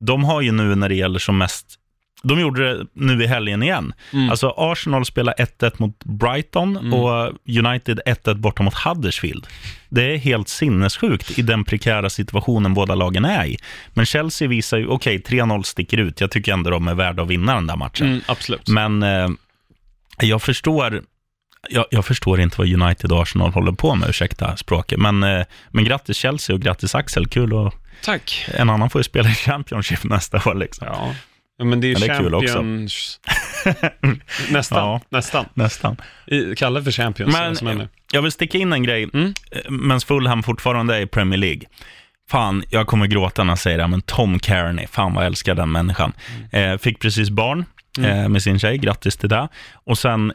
de 0.00 0.24
har 0.24 0.40
ju 0.40 0.52
nu 0.52 0.74
när 0.74 0.88
det 0.88 0.94
gäller 0.94 1.18
som 1.18 1.38
mest 1.38 1.78
de 2.26 2.40
gjorde 2.40 2.74
det 2.78 2.86
nu 2.92 3.22
i 3.24 3.26
helgen 3.26 3.62
igen. 3.62 3.92
Mm. 4.12 4.30
Alltså 4.30 4.54
Arsenal 4.56 5.04
spelar 5.04 5.34
1-1 5.38 5.72
mot 5.78 6.04
Brighton 6.04 6.76
Mm. 6.76 6.92
och 6.94 7.32
United 7.48 8.00
1-1 8.06 8.34
borta 8.34 8.62
mot 8.62 8.74
Huddersfield. 8.74 9.46
Det 9.88 10.14
är 10.14 10.16
helt 10.16 10.48
sinnessjukt 10.48 11.38
i 11.38 11.42
den 11.42 11.64
prekära 11.64 12.10
situationen 12.10 12.74
båda 12.74 12.94
lagen 12.94 13.24
är 13.24 13.44
i. 13.44 13.56
Men 13.94 14.06
Chelsea 14.06 14.48
visar 14.48 14.78
ju, 14.78 14.86
okej, 14.86 15.22
3-0 15.26 15.62
sticker 15.62 15.96
ut. 15.98 16.20
Jag 16.20 16.30
tycker 16.30 16.52
ändå 16.52 16.70
de 16.70 16.88
är 16.88 16.94
värda 16.94 17.22
att 17.22 17.28
vinna 17.28 17.54
den 17.54 17.66
där 17.66 17.76
matchen. 17.76 18.06
Mm, 18.06 18.20
absolut. 18.26 18.68
Men 18.68 19.02
eh, 19.02 19.28
jag 20.20 20.42
förstår 20.42 21.02
jag, 21.70 21.84
jag 21.90 22.04
förstår 22.04 22.40
inte 22.40 22.54
vad 22.58 22.82
United 22.82 23.12
och 23.12 23.22
Arsenal 23.22 23.52
håller 23.52 23.72
på 23.72 23.94
med, 23.94 24.08
ursäkta 24.08 24.56
språket. 24.56 24.98
Men, 25.00 25.22
eh, 25.22 25.44
men 25.70 25.84
grattis 25.84 26.16
Chelsea 26.16 26.54
och 26.56 26.62
grattis 26.62 26.94
Axel, 26.94 27.26
kul 27.26 27.52
och 27.52 27.74
Tack. 28.04 28.46
en 28.54 28.70
annan 28.70 28.90
får 28.90 28.98
ju 28.98 29.04
spela 29.04 29.28
i 29.28 29.34
Championship 29.34 30.04
nästa 30.04 30.36
år. 30.50 30.54
Liksom. 30.54 30.86
Ja. 30.90 31.14
ja, 31.58 31.64
men 31.64 31.80
det 31.80 31.86
är 31.86 32.20
ju 32.20 32.34
också. 32.34 32.54
Champions... 32.54 33.20
nästan, 34.50 34.78
Ja. 34.78 35.00
nästan. 35.08 35.44
Nästan. 35.54 35.96
I, 36.26 36.54
kalla 36.56 36.82
för 36.82 36.90
Champions. 36.90 37.32
Men- 37.32 37.56
som 37.56 37.68
är. 37.68 37.88
Jag 38.12 38.22
vill 38.22 38.32
sticka 38.32 38.58
in 38.58 38.72
en 38.72 38.82
grej, 38.82 39.08
Mm. 39.14 39.34
eh, 39.50 39.70
medan 39.70 40.00
Fulham 40.00 40.42
fortfarande 40.42 40.96
är 40.96 41.00
i 41.00 41.06
Premier 41.06 41.38
League. 41.38 41.62
Fan, 42.30 42.64
jag 42.70 42.86
kommer 42.86 43.06
gråta 43.06 43.44
när 43.44 43.50
jag 43.50 43.58
säger 43.58 43.78
det, 43.78 43.86
men 43.86 44.02
Tom 44.02 44.40
Kearney, 44.40 44.86
fan 44.86 45.14
vad 45.14 45.24
jag 45.24 45.26
älskar 45.26 45.54
den 45.54 45.72
människan. 45.72 46.12
Eh, 46.52 46.76
fick 46.76 46.98
precis 47.00 47.30
barn 47.30 47.64
eh, 47.98 48.28
med 48.28 48.42
sin 48.42 48.58
tjej, 48.58 48.78
grattis 48.78 49.16
till 49.16 49.28
det. 49.28 49.48
Och 49.74 49.98
sen 49.98 50.32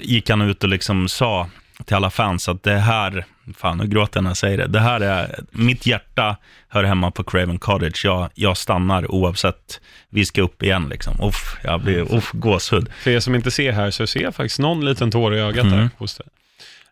gick 0.00 0.30
han 0.30 0.42
ut 0.42 0.62
och 0.62 0.68
liksom 0.68 1.08
sa 1.08 1.48
till 1.84 1.96
alla 1.96 2.10
fans 2.10 2.48
att 2.48 2.62
det 2.62 2.78
här, 2.78 3.24
fan 3.56 3.78
nu 3.78 3.86
gråter 3.86 4.16
jag 4.18 4.22
när 4.24 4.30
jag 4.30 4.36
säger 4.36 4.58
det, 4.58 4.66
det 4.66 4.80
här 4.80 5.00
är, 5.00 5.40
mitt 5.50 5.86
hjärta 5.86 6.36
hör 6.68 6.84
hemma 6.84 7.10
på 7.10 7.24
Craven 7.24 7.58
Cottage, 7.58 8.04
jag, 8.04 8.30
jag 8.34 8.56
stannar 8.56 9.10
oavsett, 9.10 9.80
vi 10.10 10.24
ska 10.24 10.42
upp 10.42 10.62
igen 10.62 10.88
liksom. 10.88 11.20
Uff, 11.22 11.56
jag 11.64 11.80
blir, 11.80 12.14
uff, 12.14 12.30
gåshud. 12.32 12.88
För 13.02 13.10
er 13.10 13.20
som 13.20 13.34
inte 13.34 13.50
ser 13.50 13.72
här 13.72 13.90
så 13.90 14.06
ser 14.06 14.20
jag 14.22 14.34
faktiskt 14.34 14.58
någon 14.58 14.84
liten 14.84 15.10
tår 15.10 15.34
i 15.34 15.38
ögat 15.40 15.64
Mm. 15.64 15.78
där 15.78 15.90
hos 15.98 16.14
dig. 16.16 16.26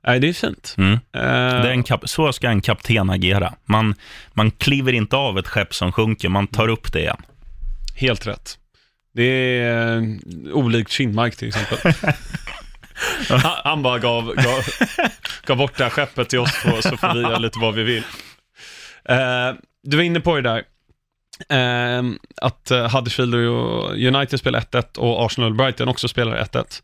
Nej, 0.06 0.20
det 0.20 0.28
är 0.28 0.32
fint. 0.32 0.74
Mm. 0.78 0.92
Eh, 0.92 0.98
Det 1.12 1.68
är 1.68 1.70
en 1.70 1.84
kap- 1.84 2.06
så 2.06 2.32
ska 2.32 2.48
en 2.48 2.60
kapten 2.60 3.10
agera. 3.10 3.54
Man, 3.64 3.94
man 4.32 4.50
kliver 4.50 4.92
inte 4.92 5.16
av 5.16 5.38
ett 5.38 5.48
skepp 5.48 5.74
som 5.74 5.92
sjunker, 5.92 6.28
man 6.28 6.46
tar 6.46 6.68
upp 6.68 6.92
det 6.92 7.00
igen. 7.00 7.22
Helt 7.94 8.26
rätt. 8.26 8.58
Det 9.14 9.22
är 9.24 9.96
eh, 9.96 10.02
olikt 10.52 10.90
Kinmark 10.92 11.36
till 11.36 11.48
exempel. 11.48 11.92
han, 13.64 13.82
bara 13.82 13.98
gav, 13.98 14.34
gav, 14.34 14.64
gav 15.46 15.56
bort 15.56 15.76
det 15.76 15.84
här 15.84 15.90
skeppet 15.90 16.28
till 16.28 16.38
oss 16.38 16.62
två 16.62 16.82
så 16.82 16.96
får 16.96 17.14
vi 17.14 17.20
göra 17.20 17.38
lite 17.38 17.58
vad 17.58 17.74
vi 17.74 17.82
vill. 17.82 18.02
Eh, 19.04 19.54
du 19.82 19.96
var 19.96 20.04
inne 20.04 20.20
på 20.20 20.36
det 20.36 20.42
där. 20.42 20.64
Eh, 21.48 22.02
att 22.42 22.70
eh, 22.70 22.94
Huddersfield 22.94 23.34
och 23.34 23.90
United 23.90 24.38
spelar 24.40 24.60
1-1 24.60 24.98
och 24.98 25.26
Arsenal 25.26 25.50
och 25.50 25.56
Brighton 25.56 25.88
också 25.88 26.08
spelar 26.08 26.36
1-1. 26.36 26.82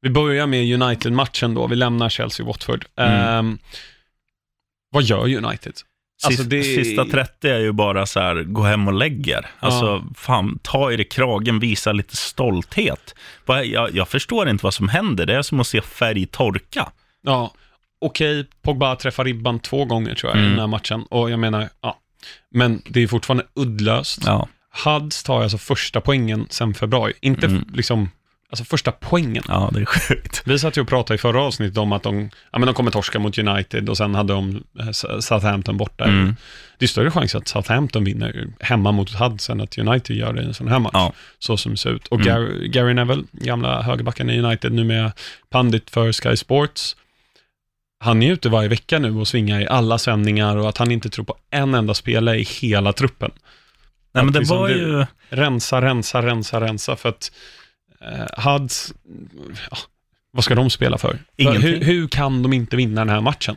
Vi 0.00 0.10
börjar 0.10 0.46
med 0.46 0.82
United-matchen 0.82 1.54
då, 1.54 1.66
vi 1.66 1.76
lämnar 1.76 2.08
Chelsea-Watford. 2.08 2.84
Eh, 2.96 3.42
vad 4.90 5.02
gör 5.02 5.36
United? 5.36 5.74
Alltså, 6.26 6.42
det- 6.42 6.62
Sista 6.62 7.04
30 7.04 7.48
är 7.48 7.58
ju 7.58 7.72
bara 7.72 8.06
så 8.06 8.20
här, 8.20 8.42
gå 8.42 8.62
hem 8.62 8.88
och 8.88 8.94
lägg 8.94 9.28
er. 9.28 9.46
Alltså, 9.60 10.04
fan, 10.16 10.58
ta 10.62 10.92
er 10.92 11.00
i 11.00 11.04
kragen, 11.04 11.58
visa 11.58 11.92
lite 11.92 12.16
stolthet. 12.16 13.14
Jag, 13.46 13.94
jag 13.94 14.08
förstår 14.08 14.48
inte 14.48 14.64
vad 14.64 14.74
som 14.74 14.88
händer, 14.88 15.26
det 15.26 15.34
är 15.34 15.42
som 15.42 15.60
att 15.60 15.66
se 15.66 15.80
färg 15.80 16.26
torka. 16.26 16.88
Ja, 17.22 17.52
okej, 18.00 18.46
Pogba 18.62 18.96
träffar 18.96 19.24
ribban 19.24 19.60
två 19.60 19.84
gånger 19.84 20.14
tror 20.14 20.30
jag 20.30 20.36
i 20.36 20.40
Mm. 20.40 20.50
den 20.50 20.60
här 20.60 20.66
matchen. 20.66 21.02
Och 21.10 21.30
jag 21.30 21.38
menar, 21.38 21.68
ja. 21.80 21.98
Men 22.50 22.82
det 22.88 23.02
är 23.02 23.06
fortfarande 23.08 23.44
uddlöst. 23.54 24.22
Ja, 24.26 24.48
Huds 24.84 25.22
tar 25.22 25.42
alltså 25.42 25.58
första 25.58 26.00
poängen 26.00 26.46
sen 26.50 26.74
februari. 26.74 27.12
Inte 27.20 27.46
Mm. 27.46 27.64
liksom, 27.74 28.10
alltså 28.50 28.64
första 28.64 28.92
poängen. 28.92 29.42
ja 29.48 29.70
det 29.72 29.80
är 29.80 29.84
sjukt. 29.84 30.42
Vi 30.44 30.58
satt 30.58 30.76
ju 30.76 30.80
och 30.80 30.88
pratade 30.88 31.14
i 31.14 31.18
förra 31.18 31.42
avsnittet 31.42 31.78
om 31.78 31.92
att 31.92 32.02
de, 32.02 32.30
ja, 32.52 32.58
men 32.58 32.66
de 32.66 32.74
kommer 32.74 32.90
torska 32.90 33.18
mot 33.18 33.38
United 33.38 33.88
och 33.88 33.96
sen 33.96 34.14
hade 34.14 34.32
de 34.32 34.64
eh, 34.80 34.90
Southampton 35.20 35.76
borta. 35.76 36.04
Mm. 36.04 36.36
Det 36.78 36.84
är 36.84 36.88
större 36.88 37.10
chans 37.10 37.34
att 37.34 37.48
Southampton 37.48 38.04
vinner 38.04 38.46
hemma 38.60 38.92
mot 38.92 39.10
Huds 39.10 39.50
än 39.50 39.60
att 39.60 39.78
United 39.78 40.16
gör 40.16 40.32
det 40.32 40.42
i 40.42 40.44
en 40.44 40.54
sån 40.54 40.68
här 40.68 40.78
match. 40.78 40.90
Ja. 40.94 41.12
Så 41.38 41.56
som 41.56 41.72
det 41.72 41.78
ser 41.78 41.90
ut. 41.90 42.06
Och 42.06 42.20
Mm. 42.20 42.26
Gary, 42.26 42.68
Gary 42.68 42.94
Neville, 42.94 43.24
gamla 43.32 43.82
högerbacken 43.82 44.30
i 44.30 44.38
United, 44.38 44.72
nu 44.72 44.84
med 44.84 45.12
pandit 45.50 45.90
för 45.90 46.12
Sky 46.12 46.36
Sports. 46.36 46.96
Han 48.00 48.22
är 48.22 48.32
ute 48.32 48.48
varje 48.48 48.68
vecka 48.68 48.98
nu 48.98 49.16
och 49.16 49.28
svingar 49.28 49.60
i 49.60 49.66
alla 49.66 49.98
sändningar 49.98 50.56
och 50.56 50.68
att 50.68 50.78
han 50.78 50.90
inte 50.90 51.10
tror 51.10 51.24
på 51.24 51.36
en 51.50 51.74
enda 51.74 51.94
spelare 51.94 52.38
i 52.38 52.42
hela 52.42 52.92
truppen. 52.92 53.30
Nej, 54.12 54.24
men 54.24 54.32
det 54.32 54.38
liksom 54.38 54.58
var 54.58 54.68
ju... 54.68 55.06
Rensa, 55.30 55.82
rensa, 55.82 56.22
rensa, 56.22 56.60
rensa 56.60 56.96
för 56.96 57.08
att 57.08 57.32
eh, 58.00 58.26
ja, 59.70 59.78
vad 60.30 60.44
ska 60.44 60.54
de 60.54 60.70
spela 60.70 60.98
för? 60.98 61.18
Ingenting. 61.36 61.62
Hur, 61.62 61.80
hur 61.84 62.08
kan 62.08 62.42
de 62.42 62.52
inte 62.52 62.76
vinna 62.76 63.00
den 63.00 63.14
här 63.14 63.20
matchen? 63.20 63.56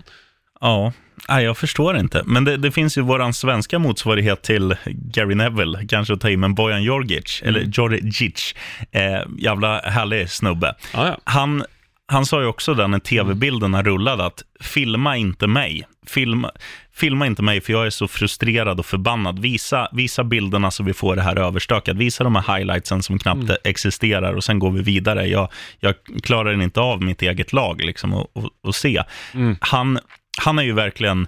Ja, 0.61 0.93
nej, 1.29 1.43
jag 1.43 1.57
förstår 1.57 1.97
inte. 1.97 2.23
Men 2.25 2.43
det, 2.43 2.57
det 2.57 2.71
finns 2.71 2.97
ju 2.97 3.01
våran 3.01 3.33
svenska 3.33 3.79
motsvarighet 3.79 4.41
till 4.41 4.75
Gary 4.85 5.35
Neville, 5.35 5.87
kanske 5.87 6.13
att 6.13 6.21
ta 6.21 6.29
in, 6.29 6.39
men 6.39 6.55
Bojan 6.55 6.83
Djordjic, 6.83 7.41
eller 7.45 7.61
Djordjic, 7.61 8.55
eh, 8.91 9.21
jävla 9.37 9.79
härlig 9.79 10.29
snubbe. 10.29 10.75
Ja, 10.93 11.07
ja. 11.07 11.17
Han, 11.23 11.63
han 12.07 12.25
sa 12.25 12.41
ju 12.41 12.47
också 12.47 12.73
där 12.73 12.87
när 12.87 12.99
tv-bilderna 12.99 13.83
rullade 13.83 14.25
att 14.25 14.43
filma 14.59 15.17
inte 15.17 15.47
mig, 15.47 15.87
filma, 16.05 16.51
filma 16.93 17.27
inte 17.27 17.41
mig 17.41 17.61
för 17.61 17.73
jag 17.73 17.85
är 17.85 17.89
så 17.89 18.07
frustrerad 18.07 18.79
och 18.79 18.85
förbannad. 18.85 19.39
Visa, 19.39 19.89
visa 19.91 20.23
bilderna 20.23 20.71
så 20.71 20.83
vi 20.83 20.93
får 20.93 21.15
det 21.15 21.21
här 21.21 21.39
överstökat. 21.39 21.97
Visa 21.97 22.23
de 22.23 22.35
här 22.35 22.57
highlightsen 22.57 23.03
som 23.03 23.19
knappt 23.19 23.43
mm. 23.43 23.57
existerar 23.63 24.33
och 24.33 24.43
sen 24.43 24.59
går 24.59 24.71
vi 24.71 24.81
vidare. 24.81 25.27
Jag, 25.27 25.49
jag 25.79 25.95
klarar 26.23 26.61
inte 26.61 26.79
av 26.79 27.03
mitt 27.03 27.21
eget 27.21 27.53
lag 27.53 27.81
liksom 27.81 28.13
och, 28.13 28.31
och, 28.33 28.49
och 28.61 28.75
se. 28.75 29.03
Mm. 29.33 29.55
Han, 29.59 29.99
han 30.37 30.59
är 30.59 30.63
ju 30.63 30.73
verkligen 30.73 31.27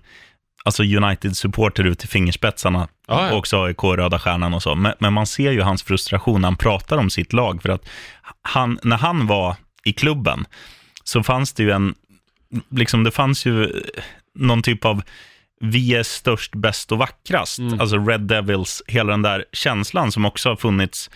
alltså 0.65 0.83
United-supporter 0.83 1.83
ut 1.83 2.03
i 2.03 2.07
fingerspetsarna, 2.07 2.87
ah, 3.07 3.27
ja. 3.27 3.33
också 3.33 3.63
AIK, 3.63 3.83
Röda 3.83 4.19
Stjärnan 4.19 4.53
och 4.53 4.63
så. 4.63 4.75
Men, 4.75 4.93
men, 4.99 5.13
man 5.13 5.27
ser 5.27 5.51
ju 5.51 5.61
hans 5.61 5.83
frustration 5.83 6.41
när 6.41 6.47
han 6.47 6.55
pratar 6.55 6.97
om 6.97 7.09
sitt 7.09 7.33
lag, 7.33 7.61
för 7.61 7.69
att 7.69 7.89
han, 8.41 8.79
när 8.83 8.97
han 8.97 9.27
var 9.27 9.55
i 9.83 9.93
klubben 9.93 10.45
så 11.03 11.23
fanns 11.23 11.53
det 11.53 11.63
ju 11.63 11.71
en, 11.71 11.95
liksom 12.69 13.03
det 13.03 13.11
fanns 13.11 13.45
ju 13.45 13.83
någon 14.39 14.61
typ 14.61 14.85
av 14.85 15.01
vi 15.61 15.95
är 15.95 16.03
störst, 16.03 16.55
bäst 16.55 16.91
och 16.91 16.97
vackrast. 16.97 17.59
Mm. 17.59 17.79
Alltså 17.79 17.97
Red 17.97 18.21
Devils, 18.21 18.83
hela 18.87 19.11
den 19.11 19.21
där 19.21 19.45
känslan 19.51 20.11
som 20.11 20.25
också 20.25 20.49
har 20.49 20.55
funnits 20.55 21.09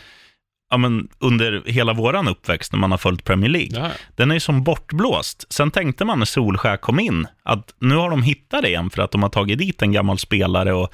ja, 0.70 0.78
men 0.78 1.08
under 1.20 1.64
hela 1.66 1.94
våran 1.94 2.28
uppväxt 2.28 2.72
när 2.72 2.80
man 2.80 2.92
har 2.92 2.98
följt 2.98 3.24
Premier 3.24 3.50
League. 3.50 3.80
Ja. 3.80 3.92
Den 4.16 4.32
är 4.32 4.36
ju 4.36 4.40
som 4.40 4.64
bortblåst. 4.64 5.46
Sen 5.50 5.72
tänkte 5.72 6.06
man 6.06 6.20
när 6.20 6.26
Solskär 6.26 6.78
kom 6.78 7.00
in 7.00 7.28
att 7.44 7.74
nu 7.80 7.96
har 7.96 8.10
de 8.10 8.24
hittat 8.24 8.62
det 8.62 8.68
igen 8.68 8.90
för 8.90 9.02
att 9.02 9.12
de 9.12 9.24
har 9.24 9.30
tagit 9.30 9.58
dit 9.58 9.82
en 9.82 9.92
gammal 9.92 10.18
spelare 10.18 10.74
och 10.74 10.94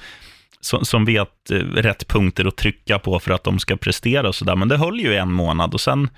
som, 0.60 0.84
som 0.84 1.04
vet 1.04 1.50
eh, 1.50 1.56
rätt 1.56 2.08
punkter 2.08 2.44
att 2.44 2.56
trycka 2.56 2.98
på 2.98 3.20
för 3.20 3.32
att 3.32 3.44
de 3.44 3.58
ska 3.58 3.76
prestera 3.76 4.28
och 4.28 4.34
sådär. 4.34 4.56
Men 4.56 4.68
det 4.68 4.76
höll 4.76 5.00
ju 5.00 5.16
en 5.16 5.32
månad 5.32 5.74
och 5.74 5.80
sen, 5.80 6.10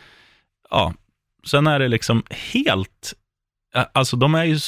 ja, 0.70 0.94
sen 1.46 1.66
är 1.66 1.78
det 1.78 1.88
liksom 1.88 2.22
helt, 2.52 3.14
alltså 3.92 4.16
de 4.16 4.34
är 4.34 4.44
ju, 4.44 4.58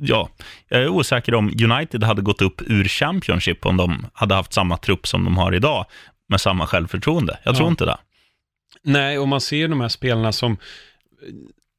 ja, 0.00 0.28
jag 0.68 0.82
är 0.82 0.88
osäker 0.88 1.34
om 1.34 1.52
United 1.62 2.04
hade 2.04 2.22
gått 2.22 2.42
upp 2.42 2.62
ur 2.66 2.84
Championship 2.84 3.66
om 3.66 3.76
de 3.76 4.06
hade 4.12 4.34
haft 4.34 4.52
samma 4.52 4.76
trupp 4.76 5.06
som 5.06 5.24
de 5.24 5.36
har 5.36 5.54
idag 5.54 5.86
med 6.28 6.40
samma 6.40 6.66
självförtroende. 6.66 7.38
Jag 7.42 7.56
tror 7.56 7.68
inte 7.68 7.84
det. 7.84 7.98
Nej, 8.82 9.18
och 9.18 9.28
man 9.28 9.40
ser 9.40 9.68
de 9.68 9.80
här 9.80 9.88
spelarna 9.88 10.32
som, 10.32 10.56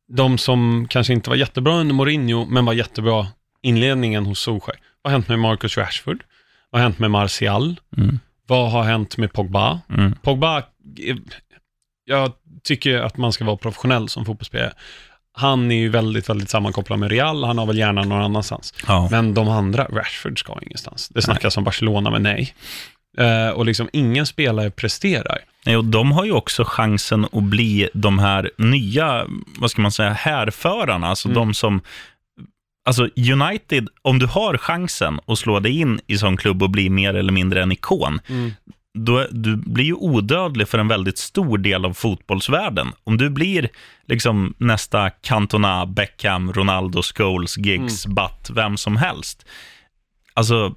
de 0.08 0.38
som 0.38 0.88
kanske 0.90 1.14
inte 1.14 1.30
var 1.30 1.38
jättebra 1.38 1.74
under 1.74 1.96
Mourinho, 1.96 2.46
men 2.46 2.66
var 2.66 2.74
jättebra 2.74 3.28
inledningen 3.62 4.26
hos 4.26 4.40
Solskjaer. 4.40 4.80
Vad 5.02 5.12
har 5.12 5.20
hänt 5.20 5.28
med 5.28 5.40
Marcus 5.40 5.78
Rashford? 5.78 6.24
Vad 6.70 6.82
har 6.82 6.90
hänt 6.90 7.00
med 7.00 7.12
Martial? 7.12 7.80
Mm. 7.98 8.20
Vad 8.48 8.72
har 8.72 8.84
hänt 8.84 9.18
med 9.18 9.34
Pogba? 9.34 9.82
Mm. 9.90 10.16
Pogba, 10.22 10.64
jag 12.06 12.32
tycker 12.64 13.00
att 13.00 13.18
man 13.18 13.32
ska 13.34 13.46
vara 13.46 13.58
professionell 13.58 14.10
som 14.10 14.26
fotbollsspelare. 14.26 14.74
Han 15.34 15.72
är 15.72 15.76
ju 15.76 15.89
väldigt, 15.89 16.30
väldigt 16.30 16.50
sammankopplad 16.50 17.00
med 17.00 17.12
Real, 17.12 17.44
han 17.44 17.58
har 17.58 17.65
väl 17.65 17.78
gärna 17.78 18.04
någon 18.04 18.22
annanstans. 18.22 18.74
Ja. 18.88 19.08
Men 19.12 19.34
de 19.34 19.50
andra, 19.50 19.84
Rashford 19.84 20.39
ska 20.39 20.60
ingenstans. 20.62 21.10
Det 21.10 21.22
snackas 21.22 21.56
nej. 21.56 21.60
om 21.60 21.63
Barcelona, 21.63 22.10
men 22.10 22.24
nej. 22.24 22.54
Uh, 23.20 23.50
och 23.50 23.65
liksom 23.65 23.89
ingen 23.94 24.26
spelare 24.26 24.72
presterar. 24.72 25.39
Nej, 25.65 25.78
och 25.78 25.86
de 25.86 26.12
har 26.12 26.26
ju 26.26 26.32
också 26.32 26.63
chansen 26.67 27.26
att 27.32 27.44
bli 27.44 27.89
de 27.94 28.20
här 28.20 28.52
nya, 28.58 29.26
vad 29.58 29.72
ska 29.72 29.82
man 29.82 29.91
säga, 29.91 30.13
härförarna, 30.13 31.08
alltså 31.08 31.28
mm. 31.28 31.36
de 31.36 31.54
som 31.54 31.82
Alltså 32.84 33.10
United, 33.34 33.88
om 34.02 34.20
du 34.20 34.26
har 34.26 34.58
chansen 34.58 35.20
att 35.26 35.39
slå 35.39 35.60
dig 35.60 35.80
in 35.80 36.00
i 36.08 36.17
sån 36.17 36.38
klubb 36.38 36.63
och 36.63 36.70
bli 36.70 36.89
mer 36.89 37.13
eller 37.13 37.32
mindre 37.32 37.63
en 37.63 37.72
ikon, 37.72 38.20
mm. 38.28 38.52
Då, 38.93 39.27
du 39.32 39.56
blir 39.56 39.86
ju 39.86 39.93
odödlig 39.93 40.67
för 40.67 40.77
en 40.77 40.88
väldigt 40.88 41.17
stor 41.17 41.58
del 41.58 41.86
av 41.86 41.93
fotbollsvärlden. 41.93 42.91
Om 43.04 43.17
du 43.17 43.30
blir 43.30 43.69
liksom 44.08 44.54
nästa 44.58 45.10
Cantona, 45.10 45.86
Beckham, 45.86 46.54
Ronaldo, 46.54 47.01
Scholes, 47.01 47.58
Giggs, 47.58 48.06
mm. 48.06 48.15
Butt, 48.15 48.49
vem 48.56 48.77
som 48.77 48.97
helst. 48.97 49.45
Alltså, 50.34 50.75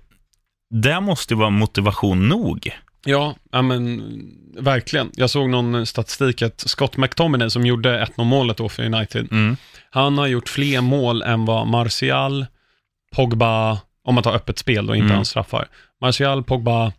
det 0.70 1.00
måste 1.00 1.35
vara 1.35 1.50
motivation 1.50 2.29
nog. 2.29 2.70
Ja, 3.05 3.35
ja 3.53 3.62
men 3.62 4.03
verkligen. 4.59 5.11
Jag 5.14 5.31
såg 5.31 5.50
någon 5.50 5.87
statistik 5.87 6.42
att 6.42 6.61
Scott 6.61 6.96
McTominay 6.96 7.50
som 7.50 7.66
gjorde 7.66 8.05
1-0 8.05 8.24
målet 8.24 8.57
då 8.57 8.68
för 8.68 8.85
United, 8.85 9.33
mm. 9.33 9.57
han 9.90 10.18
har 10.18 10.27
gjort 10.27 10.48
fler 10.48 10.81
mål 10.81 11.22
än 11.22 11.44
vad 11.44 11.66
Martial, 11.66 12.46
Pogba, 13.14 13.79
om 14.05 14.14
man 14.14 14.24
tar 14.24 14.35
öppet 14.35 14.59
spel 14.59 14.90
och 14.90 14.96
inte 14.96 15.05
mm. 15.05 15.16
hans 15.16 15.29
straffar, 15.29 15.68
Martial, 16.00 16.44
Pogba, 16.44 16.92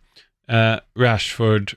eh, 0.50 1.02
Rashford 1.02 1.72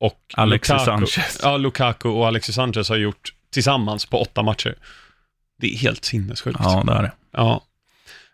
och 0.00 0.20
Alexis 0.34 0.72
Lukaku. 0.72 0.84
Sanchez. 0.84 1.40
Ja, 1.42 1.56
Lukaku 1.56 2.08
och 2.08 2.26
Alexis 2.26 2.54
Sanchez 2.54 2.88
har 2.88 2.96
gjort 2.96 3.34
tillsammans 3.52 4.06
på 4.06 4.20
åtta 4.20 4.42
matcher. 4.42 4.74
Det 5.60 5.74
är 5.74 5.76
helt 5.76 6.04
sinnessjukt. 6.04 6.58
Ja, 6.62 6.82
det 6.86 6.92
är 6.92 7.02
det. 7.02 7.12
Ja. 7.30 7.62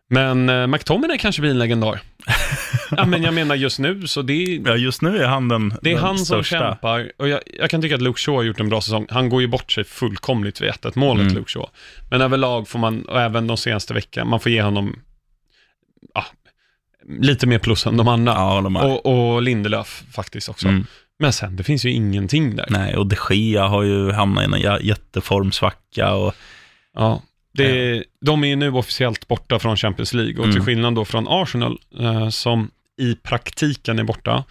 Men 0.08 0.48
eh, 0.48 0.66
McTominay 0.66 1.18
kanske 1.18 1.42
blir 1.42 1.50
en 1.50 1.58
legendar. 1.58 2.00
ja, 2.90 3.06
men 3.06 3.22
jag 3.22 3.34
menar 3.34 3.54
just 3.54 3.78
nu, 3.78 4.06
så 4.06 4.22
det 4.22 4.32
är... 4.32 4.68
Ja, 4.68 4.76
just 4.76 5.02
nu 5.02 5.22
är 5.22 5.26
han 5.26 5.48
den 5.48 5.74
Det 5.82 5.90
är 5.90 5.94
den 5.94 6.04
han 6.04 6.18
största. 6.18 6.58
som 6.58 6.68
kämpar. 6.68 7.12
Och 7.16 7.28
jag, 7.28 7.40
jag, 7.46 7.70
kan 7.70 7.82
tycka 7.82 7.94
att 7.94 8.02
Luke 8.02 8.20
Shaw 8.20 8.36
har 8.36 8.42
gjort 8.42 8.60
en 8.60 8.68
bra 8.68 8.80
säsong. 8.80 9.06
Han 9.10 9.28
går 9.28 9.40
ju 9.40 9.46
bort 9.46 9.72
sig 9.72 9.84
fullkomligt 9.84 10.60
vid 10.60 10.70
1-1 10.70 10.92
målet, 10.98 11.22
mm. 11.22 11.34
Luke 11.34 11.50
Shaw. 11.50 11.70
Men 12.10 12.20
överlag 12.20 12.68
får 12.68 12.78
man, 12.78 13.02
och 13.02 13.20
även 13.20 13.46
de 13.46 13.56
senaste 13.56 13.94
veckorna, 13.94 14.24
man 14.24 14.40
får 14.40 14.52
ge 14.52 14.62
honom 14.62 14.96
ja, 16.14 16.24
lite 17.18 17.46
mer 17.46 17.58
plus 17.58 17.86
än 17.86 17.96
de 17.96 18.08
andra. 18.08 18.32
Ja, 18.32 18.60
de 18.60 18.76
och, 18.76 19.06
och 19.06 19.42
Lindelöf 19.42 20.04
faktiskt 20.12 20.48
också. 20.48 20.68
Mm. 20.68 20.86
Men 21.18 21.32
sen, 21.32 21.56
det 21.56 21.62
finns 21.62 21.84
ju 21.84 21.90
ingenting 21.90 22.56
där. 22.56 22.66
Nej, 22.70 22.96
och 22.96 23.06
de 23.06 23.16
Gea 23.30 23.66
har 23.66 23.82
ju 23.82 24.12
hamnat 24.12 24.44
i 24.44 24.66
en 24.66 24.86
jätteformsvacka 24.86 26.14
och... 26.14 26.34
Ja. 26.94 27.22
Det, 27.52 28.04
de 28.20 28.44
är 28.44 28.48
ju 28.48 28.56
nu 28.56 28.72
officiellt 28.72 29.28
borta 29.28 29.58
från 29.58 29.76
Champions 29.76 30.14
League 30.14 30.38
och 30.38 30.44
mm. 30.44 30.56
till 30.56 30.62
skillnad 30.62 30.94
då 30.94 31.04
från 31.04 31.26
Arsenal, 31.28 31.78
eh, 32.00 32.28
som 32.28 32.70
i 33.00 33.14
praktiken 33.14 33.98
är 33.98 34.04
borta, 34.04 34.44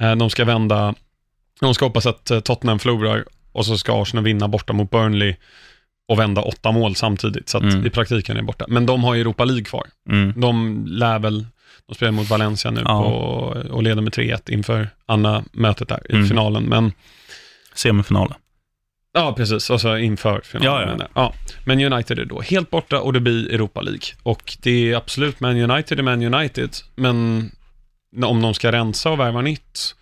eh, 0.00 0.16
de 0.16 0.30
ska 0.30 0.44
vända, 0.44 0.94
de 1.60 1.74
ska 1.74 1.84
hoppas 1.84 2.06
att 2.06 2.30
eh, 2.30 2.40
Tottenham 2.40 2.78
förlorar 2.78 3.24
och 3.52 3.66
så 3.66 3.78
ska 3.78 4.02
Arsenal 4.02 4.24
vinna 4.24 4.48
borta 4.48 4.72
mot 4.72 4.90
Burnley 4.90 5.36
och 6.08 6.18
vända 6.18 6.42
åtta 6.42 6.72
mål 6.72 6.96
samtidigt, 6.96 7.48
så 7.48 7.58
att 7.58 7.64
mm. 7.64 7.86
i 7.86 7.90
praktiken 7.90 8.36
är 8.36 8.42
borta. 8.42 8.64
Men 8.68 8.86
de 8.86 9.04
har 9.04 9.14
ju 9.14 9.20
Europa 9.20 9.44
League 9.44 9.64
kvar. 9.64 9.86
Mm. 10.10 10.40
De 10.40 10.84
lär 10.86 11.18
väl, 11.18 11.46
de 11.88 11.94
spelar 11.94 12.12
mot 12.12 12.30
Valencia 12.30 12.70
nu 12.70 12.82
ja. 12.84 13.02
på, 13.02 13.08
och 13.70 13.82
leder 13.82 14.02
med 14.02 14.12
3-1 14.12 14.50
inför 14.50 14.88
andra 15.06 15.44
mötet 15.52 15.88
där 15.88 16.00
i 16.08 16.14
mm. 16.14 16.28
finalen, 16.28 16.62
men 16.64 16.92
Semifinalen. 17.74 18.36
Ja, 19.12 19.34
precis. 19.36 19.70
Alltså 19.70 19.98
inför 19.98 20.40
finalen. 20.40 20.98
Ja, 21.00 21.06
ja. 21.14 21.34
ja. 21.44 21.52
Men 21.64 21.92
United 21.92 22.18
är 22.18 22.24
då 22.24 22.40
helt 22.40 22.70
borta 22.70 23.00
och 23.00 23.12
det 23.12 23.20
blir 23.20 23.52
Europa 23.52 23.80
League. 23.80 24.04
Och 24.22 24.56
det 24.62 24.92
är 24.92 24.96
absolut 24.96 25.40
Man 25.40 25.70
United 25.70 25.98
är 25.98 26.02
Man 26.02 26.34
United, 26.34 26.70
men 26.94 27.50
om 28.24 28.42
de 28.42 28.54
ska 28.54 28.72
rensa 28.72 29.10
och 29.10 29.20
värva 29.20 29.40
nytt. 29.40 29.94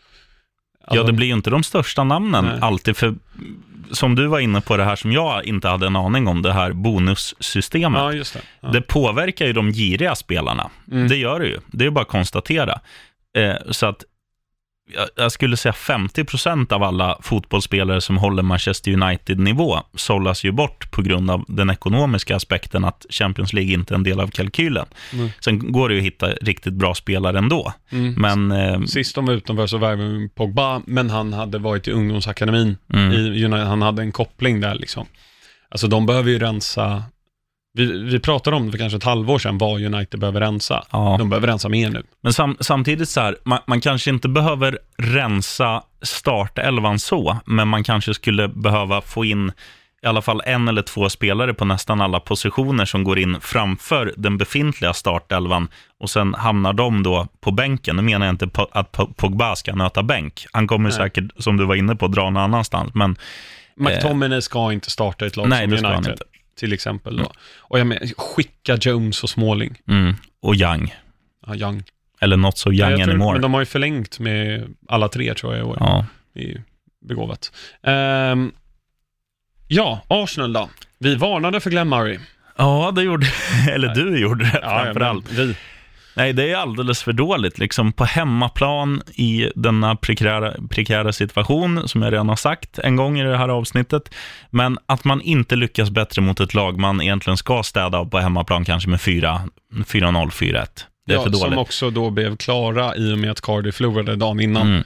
Alltså... 0.85 0.97
Ja, 1.01 1.03
det 1.03 1.13
blir 1.13 1.27
ju 1.27 1.33
inte 1.33 1.51
de 1.51 1.63
största 1.63 2.05
namnen 2.05 2.45
Nej. 2.45 2.59
alltid, 2.61 2.97
för 2.97 3.15
som 3.91 4.15
du 4.15 4.27
var 4.27 4.39
inne 4.41 4.61
på 4.61 4.77
det 4.77 4.85
här 4.85 4.97
som 4.97 5.13
jag 5.13 5.45
inte 5.45 5.69
hade 5.69 5.87
en 5.87 5.97
aning 5.97 6.29
om, 6.29 6.43
det 6.43 6.53
här 6.53 6.73
bonussystemet. 6.73 8.01
Ja, 8.01 8.13
just 8.13 8.35
det. 8.35 8.41
Ja. 8.61 8.69
det 8.69 8.83
påverkar 8.83 9.47
ju 9.47 9.53
de 9.53 9.73
giriga 9.73 10.15
spelarna. 10.15 10.71
Mm. 10.91 11.09
Det 11.09 11.17
gör 11.17 11.41
det 11.41 11.47
ju. 11.47 11.59
Det 11.67 11.87
är 11.87 11.91
bara 11.91 12.03
att 12.03 12.09
konstatera. 12.09 12.81
Eh, 13.37 13.55
så 13.71 13.87
att 13.87 14.05
jag 15.17 15.33
skulle 15.33 15.57
säga 15.57 15.73
50 15.73 16.25
procent 16.25 16.73
av 16.73 16.83
alla 16.83 17.19
fotbollsspelare 17.23 18.01
som 18.01 18.19
håller 18.19 18.43
Manchester 18.43 18.93
United-nivå 18.93 19.79
sållas 19.95 20.45
ju 20.45 20.53
bort 20.53 20.91
på 20.91 21.03
grund 21.03 21.31
av 21.31 21.45
den 21.49 21.71
ekonomiska 21.71 22.37
aspekten 22.37 22.85
att 22.85 23.07
Champions 23.11 23.53
League 23.53 23.73
inte 23.73 23.95
är 23.95 23.97
en 23.97 24.03
del 24.03 24.21
av 24.21 24.29
kalkylen. 24.29 24.87
Mm. 25.13 25.31
Sen 25.41 25.73
går 25.73 25.89
det 25.89 25.95
ju 25.95 26.01
att 26.01 26.07
hitta 26.07 26.27
riktigt 26.27 26.73
bra 26.73 26.95
spelare 26.95 27.39
ändå. 27.39 27.73
Mm. 27.91 28.15
Men, 28.15 28.53
eh, 28.53 28.83
Sist 28.83 29.15
de 29.15 29.27
var 29.27 29.35
utanför 29.35 29.67
så 29.67 29.79
värvade 29.79 30.29
Pogba, 30.35 30.83
men 30.87 31.11
han 31.11 31.33
hade 31.33 31.59
varit 31.59 31.89
i 31.89 31.91
ungdomsakademin. 31.91 32.77
Mm. 32.95 33.13
I 33.13 33.65
han 33.65 33.83
hade 33.83 34.03
en 34.03 34.13
koppling 34.13 34.61
där 34.61 34.75
liksom. 34.75 35.07
Alltså 35.69 35.87
de 35.87 36.07
behöver 36.07 36.31
ju 36.31 36.39
rensa 36.39 37.05
vi, 37.75 38.03
vi 38.03 38.21
pratade 38.21 38.57
om 38.57 38.67
det 38.67 38.73
för 38.73 38.79
kanske 38.79 38.97
ett 38.97 39.05
halvår 39.05 39.39
sedan, 39.39 39.59
vad 39.59 39.83
United 39.83 40.21
behöver 40.21 40.41
rensa. 40.41 40.85
Ja. 40.91 41.17
De 41.19 41.29
behöver 41.29 41.47
rensa 41.47 41.69
mer 41.69 41.91
nu. 41.91 42.03
Men 42.21 42.33
sam, 42.33 42.57
samtidigt 42.61 43.09
så 43.09 43.21
här, 43.21 43.37
man, 43.45 43.59
man, 43.67 43.81
kanske 43.81 44.11
inte 44.11 44.29
behöver 44.29 44.79
rensa 44.99 45.83
startelvan 46.03 46.99
så, 46.99 47.39
men 47.47 47.69
man 47.69 47.85
kanske 47.85 48.15
skulle 48.15 48.49
behöva 48.49 49.01
få 49.01 49.25
in 49.25 49.53
i 50.03 50.07
alla 50.07 50.23
fall 50.23 50.43
en 50.45 50.69
eller 50.69 50.83
två 50.83 51.09
spelare 51.09 51.55
på 51.55 51.65
nästan 51.65 52.01
alla 52.01 52.21
positioner 52.21 52.85
som 52.85 53.05
går 53.05 53.19
in 53.19 53.41
framför 53.41 54.15
den 54.17 54.39
befintliga 54.39 54.93
startelvan 54.95 55.69
och 56.01 56.11
sen 56.11 56.35
hamnar 56.35 56.73
de 56.73 57.03
då 57.03 57.27
på 57.41 57.51
bänken. 57.51 57.97
Nu 57.97 58.03
menar 58.03 58.27
jag 58.27 58.33
inte 58.33 58.49
att 58.73 58.93
Pogba 59.17 59.57
ska 59.57 59.75
nöta 59.75 60.03
bänk. 60.03 60.47
Han 60.53 60.67
kommer 60.67 60.89
Nej. 60.89 60.99
säkert, 60.99 61.25
som 61.39 61.57
du 61.57 61.65
var 61.65 61.75
inne 61.75 61.97
på, 61.97 62.07
dra 62.07 62.23
någon 62.23 62.37
annanstans. 62.37 62.95
Men, 62.95 63.17
McTominay 63.77 64.39
eh, 64.39 64.41
ska 64.41 64.73
inte 64.73 64.91
starta 64.91 65.27
ett 65.27 65.37
lag 65.37 65.49
nej, 65.49 65.79
som 65.79 65.87
United 65.87 66.23
till 66.57 66.73
exempel. 66.73 67.17
Då. 67.17 67.23
Mm. 67.23 67.33
Och 67.59 67.79
jag 67.79 67.87
menar, 67.87 68.07
skicka 68.17 68.77
Jones 68.81 69.23
och 69.23 69.31
Smalling. 69.31 69.79
Mm. 69.89 70.15
Och 70.43 70.55
Young. 70.55 70.95
Ja, 71.47 71.55
Young. 71.55 71.83
Eller 72.21 72.37
not 72.37 72.59
so 72.59 72.73
young 72.73 72.91
ja, 72.91 73.03
anymore. 73.03 73.33
Men 73.33 73.43
de 73.43 73.55
har 73.55 73.61
ju 73.61 73.67
förlängt 73.67 74.19
med 74.19 74.75
alla 74.89 75.09
tre 75.09 75.35
tror 75.35 75.55
jag 75.55 75.61
i 75.61 75.65
år. 75.65 75.77
Ja. 75.81 76.07
Det 76.35 76.53
är 76.53 76.63
begåvat. 77.09 77.53
Um, 77.83 78.53
ja, 79.69 80.01
Arsenal 80.09 80.53
då. 80.53 80.71
Vi 80.99 81.15
varnade 81.15 81.61
för 81.61 81.71
Glenn 81.71 81.89
Murray. 81.89 82.19
Ja, 82.57 82.93
det 82.97 83.03
gjorde 83.03 83.27
Eller 83.71 83.95
du 83.95 84.19
gjorde 84.19 84.45
det 84.45 84.61
framförallt. 84.61 85.27
Ja, 85.29 85.43
vi. 85.43 85.57
Nej, 86.15 86.33
det 86.33 86.51
är 86.51 86.57
alldeles 86.57 87.03
för 87.03 87.13
dåligt. 87.13 87.59
Liksom 87.59 87.93
på 87.93 88.05
hemmaplan 88.05 89.03
i 89.15 89.51
denna 89.55 89.97
prekära, 89.97 90.55
prekära 90.71 91.13
situation, 91.13 91.89
som 91.89 92.03
jag 92.03 92.13
redan 92.13 92.29
har 92.29 92.37
sagt 92.37 92.79
en 92.79 92.97
gång 92.97 93.19
i 93.19 93.25
det 93.25 93.37
här 93.37 93.49
avsnittet. 93.49 94.15
Men 94.51 94.79
att 94.87 95.05
man 95.05 95.21
inte 95.21 95.57
lyckas 95.57 95.91
bättre 95.91 96.23
mot 96.23 96.41
ett 96.41 96.55
lag 96.55 96.79
man 96.79 97.01
egentligen 97.01 97.37
ska 97.37 97.63
städa 97.63 97.99
av 97.99 98.05
på 98.05 98.19
hemmaplan, 98.19 98.65
kanske 98.65 98.91
med 98.91 99.01
4-0, 99.01 99.51
4-1. 99.73 100.67
Det 101.07 101.13
är 101.13 101.17
ja, 101.17 101.23
för 101.23 101.31
dåligt. 101.31 101.39
Som 101.39 101.59
också 101.59 101.91
då 101.91 102.11
blev 102.11 102.37
klara 102.37 102.97
i 102.97 103.15
och 103.15 103.19
med 103.19 103.31
att 103.31 103.41
Cardiff 103.41 103.75
förlorade 103.75 104.17
dagen 104.17 104.41
innan. 104.41 104.67
Mm. 104.67 104.85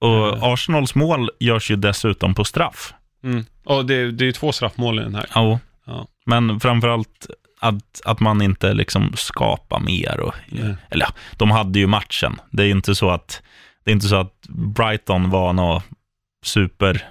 Och 0.00 0.52
Arsenals 0.52 0.94
mål 0.94 1.30
görs 1.40 1.70
ju 1.70 1.76
dessutom 1.76 2.34
på 2.34 2.44
straff. 2.44 2.94
Mm. 3.24 3.44
Och 3.64 3.86
det, 3.86 4.10
det 4.10 4.24
är 4.24 4.26
ju 4.26 4.32
två 4.32 4.52
straffmål 4.52 4.98
i 4.98 5.02
den 5.02 5.14
här. 5.14 5.26
Ja. 5.34 5.58
Ja. 5.86 6.06
Men 6.26 6.60
framförallt 6.60 7.26
att, 7.64 8.00
att 8.04 8.20
man 8.20 8.42
inte 8.42 8.74
liksom 8.74 9.12
skapar 9.16 9.80
mer. 9.80 10.20
Och, 10.20 10.34
Nej. 10.48 10.74
eller 10.90 11.06
ja, 11.06 11.12
de 11.36 11.50
hade 11.50 11.78
ju 11.78 11.86
matchen. 11.86 12.40
Det 12.50 12.62
är 12.64 12.70
inte 12.70 12.94
så 12.94 13.10
att, 13.10 13.42
det 13.84 13.90
är 13.90 13.92
inte 13.92 14.08
så 14.08 14.16
att 14.16 14.46
Brighton 14.48 15.30
var 15.30 15.52
något 15.52 15.84
super... 16.44 17.08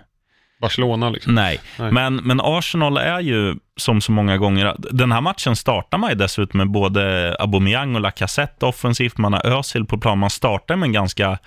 Barcelona 0.61 1.09
liksom. 1.09 1.35
Nej. 1.35 1.59
Nej. 1.79 1.91
Men, 1.91 2.15
men 2.15 2.41
Arsenal 2.43 2.97
är 2.97 3.19
ju 3.19 3.55
som 3.77 4.01
så 4.01 4.11
många 4.11 4.37
gånger, 4.37 4.75
den 4.77 5.11
här 5.11 5.21
matchen 5.21 5.55
startar 5.55 5.97
man 5.97 6.09
ju 6.09 6.15
dessutom 6.15 6.57
med 6.57 6.71
både 6.71 7.35
Aubameyang 7.39 7.95
och 7.95 8.01
Lacazette 8.01 8.65
offensivt, 8.65 9.17
man 9.17 9.33
har 9.33 9.45
Özil 9.45 9.85
på 9.85 9.97
plan, 9.97 10.17
man 10.19 10.29
startar 10.29 10.75
med 10.75 10.87
en 10.87 10.93
ganska, 10.93 11.37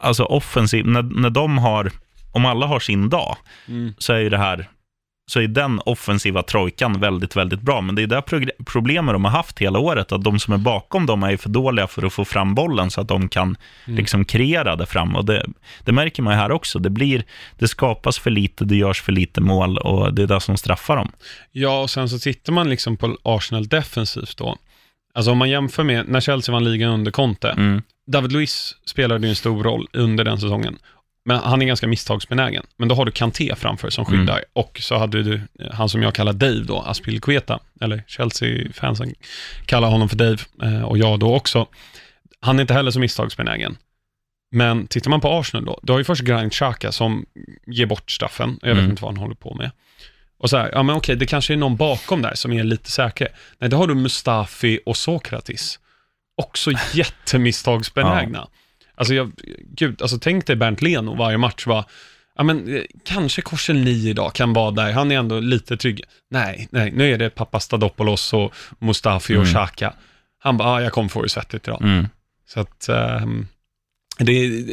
alltså 0.00 0.24
offensiv, 0.24 0.86
när, 0.86 1.02
när 1.02 1.30
de 1.30 1.58
har, 1.58 1.90
om 2.32 2.46
alla 2.46 2.66
har 2.66 2.80
sin 2.80 3.08
dag, 3.08 3.36
Mm. 3.68 3.94
så 3.98 4.12
är 4.12 4.18
ju 4.18 4.28
det 4.28 4.38
här, 4.38 4.68
så 5.26 5.40
är 5.40 5.48
den 5.48 5.80
offensiva 5.86 6.42
trojkan 6.42 7.00
väldigt, 7.00 7.36
väldigt 7.36 7.60
bra. 7.60 7.80
Men 7.80 7.94
det 7.94 8.02
är 8.02 8.06
progr- 8.08 8.64
problemet 8.66 9.12
de 9.14 9.24
har 9.24 9.32
haft 9.32 9.58
hela 9.58 9.78
året, 9.78 10.12
att 10.12 10.24
de 10.24 10.38
som 10.38 10.54
är 10.54 10.58
bakom 10.58 11.06
dem 11.06 11.22
är 11.22 11.36
för 11.36 11.48
dåliga 11.48 11.86
för 11.86 12.06
att 12.06 12.12
få 12.12 12.24
fram 12.24 12.54
bollen 12.54 12.90
så 12.90 13.00
att 13.00 13.08
de 13.08 13.28
kan 13.28 13.56
Mm. 13.86 13.96
liksom 13.98 14.24
kreera 14.24 14.76
det 14.76 14.86
fram. 14.86 15.16
Och 15.16 15.24
det, 15.24 15.46
det 15.84 15.92
märker 15.92 16.22
man 16.22 16.32
ju 16.34 16.38
här 16.40 16.52
också. 16.52 16.78
Det, 16.78 16.90
blir, 16.90 17.24
det 17.58 17.68
skapas 17.68 18.18
för 18.18 18.30
lite, 18.30 18.64
det 18.64 18.76
görs 18.76 19.02
för 19.02 19.12
lite 19.12 19.40
mål 19.40 19.78
och 19.78 20.14
det 20.14 20.22
är 20.22 20.26
det 20.26 20.40
som 20.40 20.56
straffar 20.56 20.96
dem. 20.96 21.12
Ja, 21.52 21.80
och 21.82 21.90
sen 21.90 22.08
så 22.08 22.18
tittar 22.18 22.52
man 22.52 22.70
liksom 22.70 22.96
på 22.96 23.16
Arsenal 23.22 23.68
defensivt 23.68 24.36
då. 24.36 24.56
Alltså 25.14 25.30
om 25.32 25.38
man 25.38 25.50
jämför 25.50 25.84
med 25.84 26.08
när 26.08 26.20
Chelsea 26.20 26.52
vann 26.52 26.64
ligan 26.64 26.90
under 26.90 27.10
Conte. 27.10 27.50
Mm. 27.50 27.82
David 28.06 28.32
Luiz 28.32 28.74
spelade 28.86 29.26
ju 29.26 29.30
en 29.30 29.36
stor 29.36 29.62
roll 29.62 29.86
under 29.92 30.24
den 30.24 30.40
säsongen. 30.40 30.76
Men 31.24 31.36
han 31.38 31.62
är 31.62 31.66
ganska 31.66 31.86
misstagsbenägen. 31.88 32.66
Men 32.76 32.88
då 32.88 32.94
har 32.94 33.04
du 33.04 33.12
Kanté 33.12 33.54
framför 33.56 33.90
som 33.90 34.04
skyddar. 34.04 34.34
Mm. 34.36 34.44
Och 34.52 34.78
så 34.82 34.98
hade 34.98 35.22
du 35.22 35.40
han 35.72 35.88
som 35.88 36.02
jag 36.02 36.14
kallar 36.14 36.32
Dave 36.32 36.60
då, 36.64 36.80
Aspilicueta. 36.82 37.60
Eller 37.80 38.04
Chelsea-fansen 38.06 39.14
kallar 39.66 39.88
honom 39.88 40.08
för 40.08 40.16
Dave. 40.16 40.38
eh, 40.62 40.82
Och 40.82 40.98
jag 40.98 41.20
då 41.20 41.34
också. 41.34 41.66
Han 42.40 42.58
är 42.58 42.60
inte 42.60 42.74
heller 42.74 42.90
så 42.90 43.00
misstagsbenägen. 43.00 43.76
Men 44.50 44.86
tittar 44.86 45.10
man 45.10 45.20
på 45.20 45.28
Arsenal 45.28 45.64
då, 45.64 45.80
du 45.82 45.92
har 45.92 45.98
ju 45.98 46.04
först 46.04 46.22
Granit 46.22 46.52
Xhaka 46.52 46.92
som 46.92 47.26
ger 47.66 47.86
bort 47.86 48.10
straffen. 48.10 48.58
Jag 48.62 48.68
vet 48.68 48.78
Mm. 48.78 48.90
inte 48.90 49.02
vad 49.02 49.12
han 49.12 49.22
håller 49.22 49.34
på 49.34 49.54
med. 49.54 49.70
Och 50.38 50.50
så 50.50 50.56
här, 50.56 50.70
ja 50.72 50.82
men 50.82 50.96
okej, 50.96 51.16
det 51.16 51.26
kanske 51.26 51.52
är 51.52 51.56
någon 51.56 51.76
bakom 51.76 52.22
där 52.22 52.34
som 52.34 52.52
är 52.52 52.64
lite 52.64 52.90
säker. 52.90 53.28
Nej, 53.58 53.70
då 53.70 53.76
har 53.76 53.86
du 53.86 53.94
Mustafi 53.94 54.80
och 54.86 54.96
Sokratis. 54.96 55.78
Också 56.42 56.70
jättemisstagsbenägna. 56.94 58.48
Alltså, 58.94 59.14
jag, 59.14 59.32
gud, 59.76 60.02
alltså 60.02 60.18
tänk 60.18 60.46
dig 60.46 60.56
Bernt 60.56 60.82
Leno 60.82 61.14
varje 61.14 61.38
match 61.38 61.66
var, 61.66 61.84
ja 62.36 62.44
men 62.44 62.76
eh, 62.76 62.82
kanske 63.04 63.42
Korselny 63.42 64.08
idag 64.08 64.34
kan 64.34 64.52
vara 64.52 64.70
där, 64.70 64.92
han 64.92 65.12
är 65.12 65.18
ändå 65.18 65.40
lite 65.40 65.76
trygg. 65.76 66.02
Nej, 66.30 66.68
nej, 66.70 66.90
nu 66.90 67.12
är 67.12 67.18
det 67.18 67.30
Papastadopoulos 67.30 68.32
och 68.32 68.54
Mustafi 68.78 69.36
och 69.36 69.42
Mm. 69.42 69.52
Xhaka. 69.54 69.92
Han 70.38 70.56
bara, 70.56 70.68
ah, 70.68 70.80
jag 70.82 70.92
kommer 70.92 71.08
få 71.08 71.22
det 71.22 71.28
svettigt 71.28 71.68
idag. 71.68 71.82
Mm. 71.82 72.08
Så 72.48 72.60
att 72.60 72.88
ehm, 72.88 73.46
det 74.18 74.32
är 74.32 74.64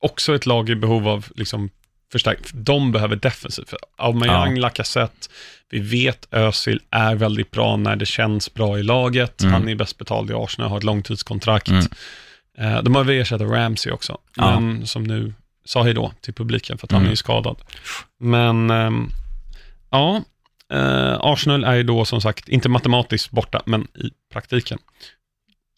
också 0.00 0.34
ett 0.34 0.46
lag 0.46 0.70
i 0.70 0.74
behov 0.74 1.08
av 1.08 1.26
liksom 1.34 1.70
förstärkt. 2.12 2.50
De 2.54 2.92
behöver 2.92 3.16
defensivt. 3.16 3.74
Aubameyang, 3.96 4.58
Lacazette, 4.58 5.28
vi 5.70 5.78
vet 5.78 6.28
Özil 6.30 6.80
är 6.90 7.14
väldigt 7.14 7.50
bra 7.50 7.76
när 7.76 7.96
det 7.96 8.06
känns 8.06 8.54
bra 8.54 8.78
i 8.78 8.82
laget. 8.82 9.42
Mm. 9.42 9.52
Han 9.52 9.68
är 9.68 9.74
bäst 9.74 9.98
betald 9.98 10.30
i 10.30 10.34
Arsenal, 10.34 10.70
har 10.70 10.78
ett 10.78 10.84
långtidskontrakt. 10.84 11.68
Mm. 11.68 11.86
Eh, 12.58 12.82
de 12.82 12.94
har 12.94 13.04
väl 13.04 13.20
ersatt 13.20 13.40
Ramsey 13.40 13.92
också, 13.92 14.18
Ja. 14.36 14.60
men 14.60 14.86
som 14.86 15.04
nu 15.04 15.34
sa 15.64 15.82
hej 15.82 15.94
då 15.94 16.12
till 16.20 16.34
publiken 16.34 16.78
för 16.78 16.86
att 16.86 16.90
han 16.92 17.00
Mm. 17.00 17.06
är 17.06 17.12
ju 17.12 17.16
skadad. 17.16 17.56
Men 18.20 18.70
ehm, 18.70 19.08
ja, 19.90 20.22
eh, 20.72 21.16
Arsenal 21.20 21.64
är 21.64 21.74
ju 21.74 21.82
då 21.82 22.04
som 22.04 22.20
sagt 22.20 22.48
inte 22.48 22.68
matematiskt 22.68 23.30
borta, 23.30 23.62
men 23.66 23.82
i 23.82 24.10
praktiken. 24.32 24.78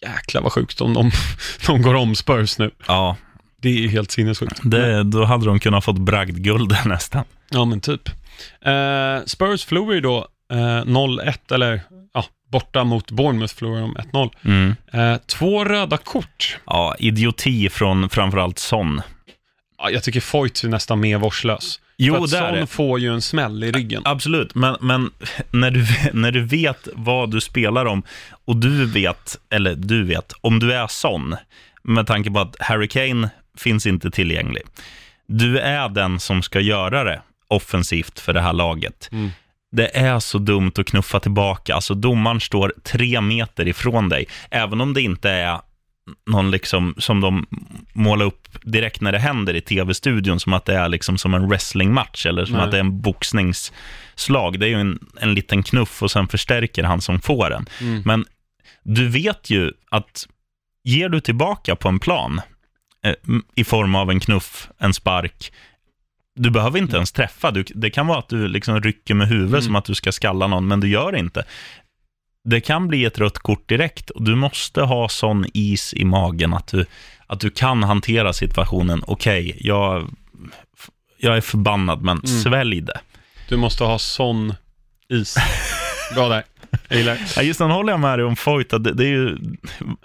Jäklar 0.03 0.43
vad 0.43 0.53
sjukt 0.53 0.81
om 0.81 0.95
de, 0.95 1.11
de 1.67 1.83
går 1.83 1.95
om 1.95 2.15
Spurs 2.15 2.59
nu. 2.59 2.71
Ja, 2.87 3.17
Det 3.57 3.69
är 3.69 3.73
ju 3.81 3.89
helt 3.89 4.11
sinnessjukt. 4.11 4.61
det, 4.65 5.03
då 5.03 5.25
hade 5.25 5.47
de 5.47 5.61
kunnat 5.61 5.85
fått 5.85 5.99
bragdguld 5.99 6.77
nästan. 6.87 7.25
Ja, 7.51 7.65
men 7.65 7.81
typ. 7.81 8.09
Eh, 8.61 9.25
Spurs 9.27 9.65
förlorar 9.65 9.95
ju 9.95 10.01
då 10.01 10.29
eh, 10.53 10.57
0-1, 10.85 11.53
eller 11.55 11.81
borta 12.55 12.85
mot 12.85 13.11
Bournemouth 13.11 13.55
förlorar 13.55 13.81
de 13.81 13.97
1-0. 13.97 14.31
Mm. 14.45 14.75
Eh, 14.93 15.17
två 15.27 15.65
röda 15.65 15.97
kort. 15.97 16.59
Ja, 16.67 16.95
idioti 16.99 17.69
från 17.69 18.09
framförallt 18.09 18.59
Son. 18.59 19.03
Ja, 19.79 19.91
jag 19.91 20.03
tycker 20.03 20.21
Foyt 20.21 20.65
är 20.65 20.69
nästan 20.69 21.01
mer 21.01 21.19
vårdslös. 21.19 21.81
Jo, 21.97 22.15
För 22.15 22.25
att 22.25 22.31
det 22.31 22.39
är 22.39 22.51
Son 22.51 22.61
det. 22.61 22.67
får 22.67 23.01
ju 23.01 23.15
en 23.15 23.23
smäll 23.23 23.65
i 23.65 23.73
ryggen. 23.73 24.03
Absolut, 24.05 24.55
men, 24.55 24.77
men 24.81 25.11
när, 25.51 25.71
du, 25.71 25.87
när 26.13 26.33
du 26.33 26.45
vet 26.45 26.89
vad 26.95 27.31
du 27.31 27.41
spelar 27.41 27.87
om 27.87 28.03
och 28.45 28.57
du 28.57 28.87
vet, 28.87 29.39
eller 29.51 29.75
du 29.75 30.05
vet, 30.05 30.33
om 30.41 30.59
du 30.59 30.73
är 30.73 30.87
sån, 30.87 31.37
med 31.83 32.07
tanke 32.07 32.31
på 32.31 32.41
att 32.41 32.57
Harry 32.61 32.89
Kane 32.89 33.31
finns 33.59 33.87
inte 33.87 34.11
tillgänglig. 34.11 34.63
Du 35.27 35.59
är 35.59 35.89
den 35.89 36.21
som 36.21 36.43
ska 36.43 36.61
göra 36.61 37.05
det 37.05 37.23
offensivt 37.49 38.21
för 38.21 38.33
det 38.33 38.41
här 38.41 38.53
laget. 38.53 39.09
Mm. 39.13 39.31
Det 39.75 39.97
är 39.97 40.21
så 40.21 40.39
dumt 40.39 40.73
att 40.79 40.87
knuffa 40.87 41.21
tillbaka. 41.21 41.75
Alltså 41.75 41.95
domaren 41.95 42.41
står 42.41 42.75
tre 42.83 43.21
meter 43.21 43.69
ifrån 43.69 44.09
dig, 44.09 44.27
även 44.51 44.81
om 44.81 44.95
det 44.95 45.03
inte 45.03 45.31
är 45.31 45.61
någon 46.27 46.51
liksom 46.51 46.95
som 46.99 47.21
de 47.21 47.47
målar 47.93 48.27
upp 48.27 48.49
direkt 48.63 49.01
när 49.01 49.13
det 49.13 49.19
händer 49.19 49.55
i 49.55 49.61
tv-studion, 49.61 50.41
som 50.41 50.53
att 50.53 50.65
det 50.65 50.75
är 50.75 50.89
liksom 50.89 51.19
som 51.19 51.35
en 51.35 51.49
wrestlingmatch 51.49 52.27
eller 52.27 52.45
som 52.45 52.57
Nej. 52.57 52.65
att 52.65 52.71
det 52.71 52.77
är 52.77 52.81
en 52.81 53.01
boxningsslag. 53.01 54.61
Det 54.61 54.67
är 54.67 54.71
ju 54.71 54.81
en, 54.81 54.99
en 55.21 55.35
liten 55.35 55.63
knuff 55.63 56.03
och 56.03 56.11
sen 56.11 56.29
förstärker 56.29 56.85
han 56.85 57.01
som 57.01 57.21
får 57.21 57.51
den. 57.51 57.67
Mm. 57.81 58.03
Men 58.05 58.25
du 58.83 59.09
vet 59.09 59.51
ju 59.51 59.73
att 59.91 60.27
ger 60.85 61.09
du 61.09 61.21
tillbaka 61.21 61.77
på 61.77 61.89
en 61.89 61.99
plan 61.99 62.41
eh, 63.05 63.15
i 63.55 63.65
form 63.65 63.95
av 63.95 64.11
en 64.11 64.21
knuff, 64.21 64.69
en 64.79 64.95
spark, 64.95 65.53
du 66.35 66.51
behöver 66.51 66.79
inte 66.79 66.97
ens 66.97 67.13
träffa. 67.13 67.51
Du, 67.51 67.65
det 67.75 67.91
kan 67.91 68.07
vara 68.07 68.19
att 68.19 68.29
du 68.29 68.49
liksom 68.49 68.81
rycker 68.81 69.15
med 69.15 69.29
huvudet 69.29 69.51
Mm. 69.53 69.63
som 69.63 69.77
att 69.77 69.85
du 69.85 69.95
ska 69.95 70.13
skalla 70.13 70.47
någon, 70.47 70.67
men 70.69 70.81
du 70.81 70.89
gör 70.89 71.13
det 71.13 71.19
inte. 71.19 71.45
Det 72.45 72.61
kan 72.61 72.89
bli 72.89 73.05
ett 73.05 73.19
rött 73.19 73.39
kort 73.39 73.69
direkt 73.69 74.11
och 74.11 74.23
du 74.23 74.35
måste 74.35 74.81
ha 74.83 75.09
sån 75.09 75.47
is 75.55 75.95
i 75.95 76.05
magen 76.05 76.55
att 76.55 76.67
du, 76.67 76.87
att 77.27 77.41
du 77.41 77.51
kan 77.51 77.83
hantera 77.83 78.33
situationen. 78.33 79.03
Okej, 79.07 79.57
jag, 79.61 80.09
jag 81.19 81.37
är 81.37 81.41
förbannad, 81.41 82.03
men 82.03 82.17
Mm. 82.19 82.27
svälj 82.27 82.81
det. 82.81 83.01
Du 83.49 83.57
måste 83.57 83.85
ha 83.85 83.99
sån 83.99 84.55
is. 85.09 85.37
Bra 86.15 86.29
där. 86.29 86.45
Jag 86.89 86.99
gillar 86.99 87.15
det. 87.15 87.21
Ja, 87.37 87.43
just 87.43 87.59
den 87.59 87.71
håller 87.71 87.93
jag 87.93 88.01
med 88.01 88.19
dig 88.19 88.25
om 88.27 88.37
Foyt, 88.37 88.73
att 88.73 88.85
det, 88.85 88.93
det 88.93 89.05
är 89.05 89.09
ju 89.09 89.37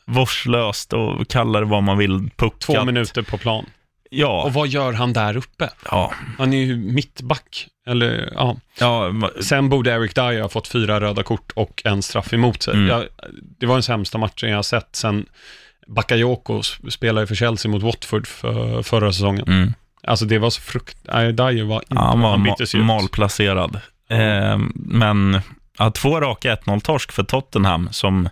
vårdslöst 0.05 0.93
och 0.93 1.27
kalla 1.27 1.59
det 1.59 1.65
vad 1.65 1.83
man 1.83 1.97
vill, 1.97 2.29
puckat. 2.35 2.59
Två 2.61 2.85
minuter 2.85 3.21
på 3.21 3.37
plan. 3.37 3.65
Ja, 4.09 4.43
Och 4.43 4.53
vad 4.53 4.67
gör 4.67 4.93
han 4.93 5.13
där 5.13 5.37
uppe? 5.37 5.69
ja, 5.91 6.13
Han 6.37 6.53
är 6.53 6.57
ju 6.57 6.77
mittback. 6.77 7.67
Eller, 7.87 8.29
ja. 8.35 8.57
ja, 8.79 9.11
Sen 9.41 9.69
borde 9.69 9.91
Eric 9.91 10.13
Dyer 10.13 10.41
ha 10.41 10.49
fått 10.49 10.67
fyra 10.67 10.99
röda 11.01 11.23
kort 11.23 11.51
och 11.55 11.81
en 11.85 12.01
straff 12.01 12.33
emot 12.33 12.61
sig. 12.63 12.73
Mm. 12.73 12.87
Jag, 12.87 13.05
det 13.59 13.65
var 13.65 13.75
den 13.75 13.83
sämsta 13.83 14.17
matchen 14.17 14.49
jag 14.49 14.55
har 14.57 14.63
sett 14.63 14.95
sen 14.95 15.25
Bakayoko 15.87 16.59
sp- 16.61 16.89
spelade 16.89 17.27
för 17.27 17.35
Chelsea 17.35 17.71
mot 17.71 17.83
Watford 17.83 18.27
för, 18.27 18.83
förra 18.83 19.13
säsongen. 19.13 19.47
mm. 19.47 19.73
Alltså 20.03 20.25
det 20.25 20.39
var 20.39 20.49
så 20.49 20.61
frukt... 20.61 20.97
Nej, 21.03 21.33
Dyer 21.33 21.63
var 21.63 21.75
inte... 21.75 21.95
ja, 21.95 22.01
han 22.01 22.21
var 22.21 22.37
ju 22.37 22.43
ma- 22.43 22.83
malplacerad. 22.83 23.75
Eh, 24.09 24.57
men 24.75 25.41
ja, 25.77 25.91
två 25.91 26.21
raka 26.21 26.55
1-0-torsk 26.55 27.11
för 27.11 27.23
Tottenham 27.23 27.89
som, 27.91 28.29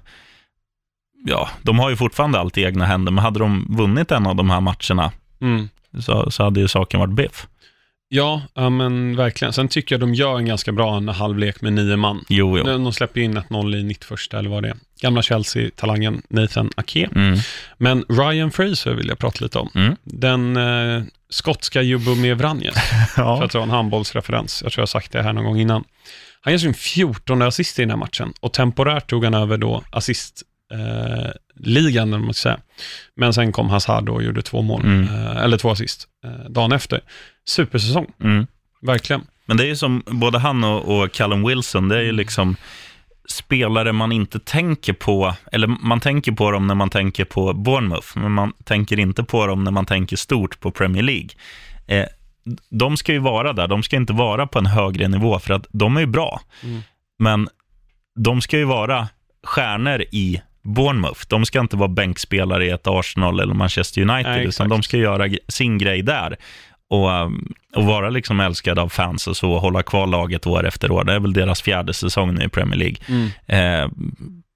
ja, 1.25 1.49
de 1.61 1.79
har 1.79 1.89
ju 1.89 1.95
fortfarande 1.95 2.39
allt 2.39 2.57
i 2.57 2.63
egna 2.63 2.85
händer, 2.85 3.11
men 3.11 3.23
hade 3.23 3.39
de 3.39 3.75
vunnit 3.77 4.11
en 4.11 4.27
av 4.27 4.35
de 4.35 4.49
här 4.49 4.61
matcherna 4.61 5.11
Mm. 5.41 5.69
så, 5.99 6.31
så 6.31 6.43
hade 6.43 6.59
ju 6.59 6.67
saken 6.67 6.99
varit 6.99 7.13
biff. 7.13 7.47
Ja, 8.09 8.41
ja, 8.53 8.69
men 8.69 9.15
verkligen. 9.15 9.53
Sen 9.53 9.67
tycker 9.67 9.95
jag 9.95 9.99
de 9.99 10.13
gör 10.13 10.37
en 10.37 10.45
ganska 10.45 10.71
bra 10.71 10.97
en 10.97 11.09
halvlek 11.09 11.61
med 11.61 11.73
nio 11.73 11.95
man. 11.97 12.25
Jo, 12.29 12.57
jo. 12.57 12.63
De, 12.63 12.93
släpper 12.93 13.21
in 13.21 13.37
1-0 13.37 13.75
i 13.75 13.83
91 13.83 14.33
eller 14.33 14.49
vad 14.49 14.63
det 14.63 14.69
är. 14.69 14.77
Gamla 15.01 15.21
Chelsea-talangen 15.21 16.21
Nathan 16.29 16.69
Ake. 16.77 17.09
Mm. 17.15 17.39
Men 17.77 18.05
Ryan 18.09 18.51
Fraser 18.51 18.93
vill 18.93 19.07
jag 19.07 19.19
prata 19.19 19.43
lite 19.43 19.59
om. 19.59 19.69
Mm. 19.75 19.95
Den 20.03 20.57
eh, 20.57 21.03
skotska 21.29 21.81
Jumbo 21.81 22.15
med 22.15 22.37
Vranjes. 22.37 22.75
för 23.15 23.21
Ja. 23.21 23.43
att 23.43 23.51
dra 23.51 23.63
en 23.63 23.69
handbollsreferens. 23.69 24.61
Jag 24.63 24.71
tror 24.71 24.81
jag 24.81 24.83
har 24.83 24.87
sagt 24.87 25.11
det 25.11 25.23
här 25.23 25.33
någon 25.33 25.43
gång 25.45 25.59
innan. 25.59 25.83
Han 26.41 26.53
gör 26.53 26.57
sin 26.57 26.73
14 26.73 27.41
assist 27.41 27.79
i 27.79 27.81
den 27.81 27.89
här 27.89 27.97
matchen 27.97 28.33
och 28.39 28.53
temporärt 28.53 29.09
tog 29.09 29.23
han 29.23 29.33
över 29.33 29.57
då 29.57 29.83
assist 29.89 30.43
eh, 30.73 31.31
ligan, 31.59 32.09
man 32.09 32.33
ska 32.33 32.41
säga. 32.41 32.59
Men 33.15 33.33
sen 33.33 33.51
kom 33.51 33.69
Hazard 33.69 34.09
och 34.09 34.23
gjorde 34.23 34.41
två 34.41 34.61
mål, 34.61 34.81
Mm. 34.85 35.03
eh, 35.03 35.37
eller 35.37 35.57
två 35.57 35.69
assist, 35.71 36.07
eh, 36.25 36.49
dagen 36.51 36.71
efter. 36.71 37.01
Supersäsong, 37.49 38.07
Mm. 38.23 38.47
verkligen. 38.81 39.21
Men 39.45 39.57
det 39.57 39.63
är 39.63 39.67
ju 39.67 39.75
som 39.75 40.03
både 40.05 40.39
han 40.39 40.63
och, 40.63 40.99
och 41.01 41.11
Callum 41.11 41.47
Wilson, 41.47 41.89
det 41.89 41.97
är 41.97 42.01
ju 42.01 42.11
liksom 42.11 42.55
spelare 43.29 43.91
man 43.93 44.11
inte 44.11 44.39
tänker 44.39 44.93
på, 44.93 45.33
eller 45.51 45.67
man 45.67 45.99
tänker 45.99 46.31
på 46.31 46.51
dem 46.51 46.67
när 46.67 46.75
man 46.75 46.89
tänker 46.89 47.25
på 47.25 47.53
Bournemouth, 47.53 48.07
men 48.17 48.31
man 48.31 48.53
tänker 48.63 48.99
inte 48.99 49.23
på 49.23 49.47
dem 49.47 49.63
när 49.63 49.71
man 49.71 49.85
tänker 49.85 50.15
stort 50.17 50.59
på 50.59 50.71
Premier 50.71 51.03
League. 51.03 51.29
Eh, 51.87 52.05
de 52.69 52.97
ska 52.97 53.11
ju 53.13 53.19
vara 53.19 53.53
där, 53.53 53.67
de 53.67 53.83
ska 53.83 53.95
inte 53.95 54.13
vara 54.13 54.47
på 54.47 54.59
en 54.59 54.65
högre 54.65 55.07
nivå, 55.07 55.39
för 55.39 55.53
att 55.53 55.67
de 55.71 55.97
är 55.97 56.01
ju 56.01 56.07
bra. 56.07 56.41
Mm. 56.63 56.81
Men 57.19 57.49
de 58.19 58.41
ska 58.41 58.57
ju 58.57 58.63
vara 58.63 59.07
stjärnor 59.43 60.01
i 60.11 60.41
Bournemouth. 60.67 61.21
De 61.27 61.45
ska 61.45 61.59
inte 61.59 61.75
vara 61.75 61.87
bänkspelare 61.87 62.65
i 62.65 62.69
ett 62.69 62.87
Arsenal 62.87 63.39
eller 63.39 63.53
Manchester 63.53 64.01
United, 64.01 64.31
Nej, 64.31 64.45
utan 64.45 64.69
de 64.69 64.83
ska 64.83 64.97
göra 64.97 65.29
sin 65.47 65.77
grej 65.77 66.01
där. 66.01 66.37
Och, 66.89 67.09
um, 67.09 67.53
och 67.75 67.85
vara 67.85 68.09
liksom 68.09 68.39
älskad 68.39 68.79
av 68.79 68.89
fans 68.89 69.27
och 69.27 69.37
så, 69.37 69.51
och 69.51 69.61
hålla 69.61 69.83
kvar 69.83 70.07
laget 70.07 70.47
år 70.47 70.65
efter 70.65 70.91
år. 70.91 71.03
Det 71.03 71.13
är 71.13 71.19
väl 71.19 71.33
deras 71.33 71.61
fjärde 71.61 71.93
säsong 71.93 72.33
nu 72.33 72.43
i 72.45 72.49
Premier 72.49 72.79
League. 72.79 72.97
Mm. 73.07 73.29
Eh, 73.45 73.91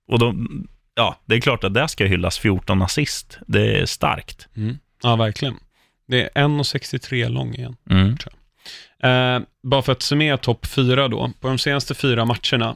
och 0.08 0.19
de, 0.19 0.47
ja, 0.95 1.15
det 1.26 1.36
är 1.36 1.39
klart 1.39 1.63
att 1.63 1.74
det 1.74 1.88
ska 1.88 2.06
hyllas 2.06 2.39
14 2.39 2.82
assist. 2.82 3.39
Det 3.47 3.82
är 3.82 3.86
starkt. 3.86 4.47
Mm. 4.56 4.78
Ja, 5.04 5.15
verkligen. 5.15 5.56
Det 6.08 6.21
är 6.24 6.47
1,63 6.47 7.30
lång 7.30 7.54
igen. 7.54 7.76
Mm. 7.89 8.17
Eh, 9.04 9.47
bara 9.63 9.82
för 9.82 9.91
att 9.91 10.02
summera 10.02 10.38
topp 10.38 10.65
fyra 10.65 11.08
då. 11.08 11.32
På 11.39 11.47
de 11.47 11.58
senaste 11.58 11.95
fyra 11.95 12.26
matcherna, 12.26 12.76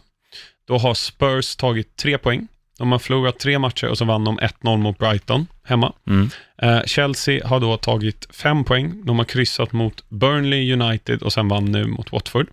då 0.68 0.78
har 0.78 0.94
Spurs 0.94 1.56
tagit 1.56 1.96
tre 1.96 2.18
poäng. 2.18 2.48
De 2.78 2.92
har 2.92 3.00
förlorat 3.00 3.40
tre 3.40 3.60
matcher 3.60 3.88
och 3.88 3.98
så 3.98 4.06
vann 4.06 4.24
de 4.24 4.40
1-0 4.40 4.78
mot 4.78 4.98
Brighton 4.98 5.48
hemma. 5.64 5.94
Mm. 6.08 6.30
Eh, 6.62 6.84
Chelsea 6.86 7.48
har 7.48 7.60
då 7.60 7.78
tagit 7.78 8.36
fem 8.36 8.64
poäng. 8.64 9.06
De 9.06 9.18
har 9.18 9.26
kryssat 9.26 9.72
mot 9.72 10.10
Burnley 10.10 10.74
United 10.74 11.22
och 11.22 11.34
sen 11.34 11.48
vann 11.48 11.66
nu 11.66 11.86
mot 11.86 12.12
Watford. 12.12 12.48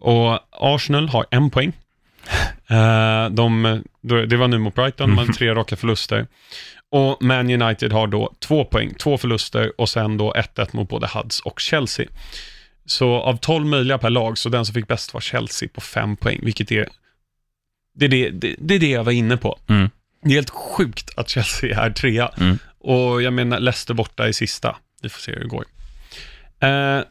Och 0.00 0.38
Arsenal 0.50 1.08
har 1.08 1.26
en 1.30 1.50
poäng. 1.50 1.72
Eh, 2.68 3.30
de, 3.30 3.82
det 4.02 4.36
var 4.36 4.48
nu 4.48 4.58
mot 4.58 4.74
Brighton, 4.74 5.14
men 5.14 5.32
tre 5.32 5.54
raka 5.54 5.76
förluster. 5.76 6.26
Och 6.90 7.22
Man 7.22 7.62
United 7.62 7.92
har 7.92 8.06
då 8.06 8.32
två 8.38 8.64
poäng, 8.64 8.94
två 8.94 9.18
förluster 9.18 9.80
och 9.80 9.88
sen 9.88 10.16
då 10.16 10.32
1-1 10.32 10.68
mot 10.76 10.88
både 10.88 11.08
Huds 11.14 11.40
och 11.40 11.60
Chelsea. 11.60 12.06
Så 12.86 13.14
av 13.14 13.36
12 13.36 13.66
möjliga 13.66 13.98
per 13.98 14.10
lag, 14.10 14.38
så 14.38 14.48
den 14.48 14.64
som 14.64 14.74
fick 14.74 14.88
bäst 14.88 15.14
var 15.14 15.20
Chelsea 15.20 15.68
på 15.74 15.80
fem 15.80 16.16
poäng, 16.16 16.40
vilket 16.42 16.72
är 16.72 16.88
det, 17.94 18.04
är 18.04 18.08
det, 18.08 18.30
det, 18.30 18.54
det 18.58 18.74
är 18.74 18.78
det 18.78 18.90
jag 18.90 19.04
var 19.04 19.12
inne 19.12 19.36
på. 19.36 19.58
Mm. 19.66 19.90
Det 20.22 20.30
är 20.30 20.34
helt 20.34 20.50
sjukt 20.50 21.10
att 21.16 21.28
Chelsea 21.28 21.80
är 21.80 21.90
trea. 21.90 22.30
Mm. 22.36 22.58
Och 22.78 23.22
jag 23.22 23.32
menar, 23.32 23.60
Leicester 23.60 23.94
borta 23.94 24.28
i 24.28 24.32
sista. 24.32 24.76
Vi 25.02 25.08
får 25.08 25.20
se 25.20 25.32
hur 25.32 25.40
det 25.40 25.46
går. 25.46 25.64
Eh, 26.60 27.04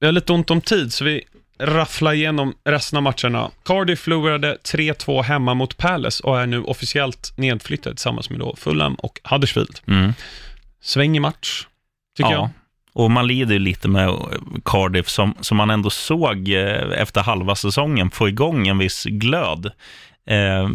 vi 0.00 0.06
har 0.06 0.12
lite 0.12 0.32
ont 0.32 0.50
om 0.50 0.60
tid, 0.60 0.92
så 0.92 1.04
vi 1.04 1.24
rafflar 1.58 2.12
igenom 2.12 2.54
resten 2.64 2.96
av 2.96 3.02
matcherna. 3.02 3.50
Cardiff 3.64 4.00
förlorade 4.00 4.58
3-2 4.64 5.22
hemma 5.22 5.54
mot 5.54 5.76
Palace 5.76 6.22
och 6.22 6.40
är 6.40 6.46
nu 6.46 6.62
officiellt 6.62 7.32
nedflyttade 7.36 7.96
tillsammans 7.96 8.30
med 8.30 8.38
då 8.38 8.56
Fulham 8.56 8.94
och 8.94 9.20
Huddersfield. 9.24 9.80
Mm. 9.86 10.12
Svängig 10.80 11.20
match, 11.20 11.66
tycker 12.16 12.30
jag. 12.30 12.50
Och 12.94 13.10
man 13.10 13.26
lider 13.26 13.52
ju 13.52 13.58
lite 13.58 13.88
med 13.88 14.10
Cardiff 14.64 15.08
som, 15.08 15.34
som 15.40 15.56
man 15.56 15.70
ändå 15.70 15.90
såg 15.90 16.48
eh, 16.48 17.00
efter 17.00 17.22
halva 17.22 17.54
säsongen 17.54 18.10
få 18.10 18.28
igång 18.28 18.68
en 18.68 18.78
viss 18.78 19.04
glöd. 19.04 19.70
Eh, 20.26 20.68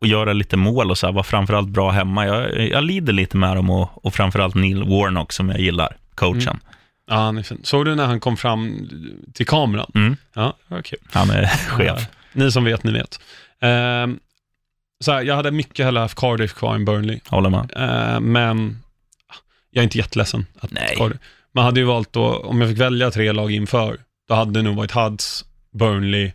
och 0.00 0.06
göra 0.06 0.32
lite 0.32 0.56
mål 0.56 0.90
och 0.90 0.98
så 0.98 1.06
här, 1.06 1.12
var 1.12 1.22
framförallt 1.22 1.68
bra 1.68 1.90
hemma. 1.90 2.26
Jag, 2.26 2.68
jag 2.68 2.84
lider 2.84 3.12
lite 3.12 3.36
med 3.36 3.56
dem 3.56 3.70
och, 3.70 4.06
och 4.06 4.14
framförallt 4.14 4.54
Neil 4.54 4.84
Warnock 4.84 5.32
som 5.32 5.48
jag 5.48 5.60
gillar, 5.60 5.96
coachen. 6.14 6.60
Ja, 7.08 7.14
han 7.14 7.38
är 7.38 7.42
fin. 7.42 7.60
Såg 7.62 7.84
du 7.84 7.94
när 7.94 8.06
han 8.06 8.20
kom 8.20 8.36
fram 8.36 8.88
till 9.34 9.46
kameran? 9.46 9.90
Mm. 9.94 10.16
Ja, 10.34 10.56
kul. 10.84 10.98
Han 11.12 11.30
är 11.30 11.46
chef. 11.46 12.06
Ni 12.32 12.52
som 12.52 12.64
vet, 12.64 12.84
ni 12.84 12.92
vet. 12.92 13.20
Ehm, 13.60 14.18
så 15.00 15.12
här, 15.12 15.22
jag 15.22 15.36
hade 15.36 15.50
mycket 15.50 15.84
hellre 15.86 16.00
haft 16.00 16.18
Cardiff 16.18 16.54
kvar 16.54 16.74
än 16.74 16.84
Burnley. 16.84 17.20
Håller 17.26 17.50
med. 17.50 17.72
Eh, 17.76 18.20
men 18.20 18.78
jag 19.70 19.80
är 19.80 19.84
inte 19.84 19.98
jätteledsen. 19.98 20.46
Att 20.60 20.70
Nej. 20.70 20.94
Cardiff. 20.96 21.18
Man 21.56 21.64
hade 21.64 21.80
ju 21.80 21.86
valt 21.86 22.12
då, 22.12 22.36
om 22.36 22.60
jag 22.60 22.70
fick 22.70 22.78
välja 22.78 23.10
tre 23.10 23.32
lag 23.32 23.52
inför, 23.52 24.00
då 24.28 24.34
hade 24.34 24.52
det 24.52 24.62
nog 24.62 24.76
varit 24.76 24.90
Huds, 24.92 25.44
Burnley, 25.78 26.32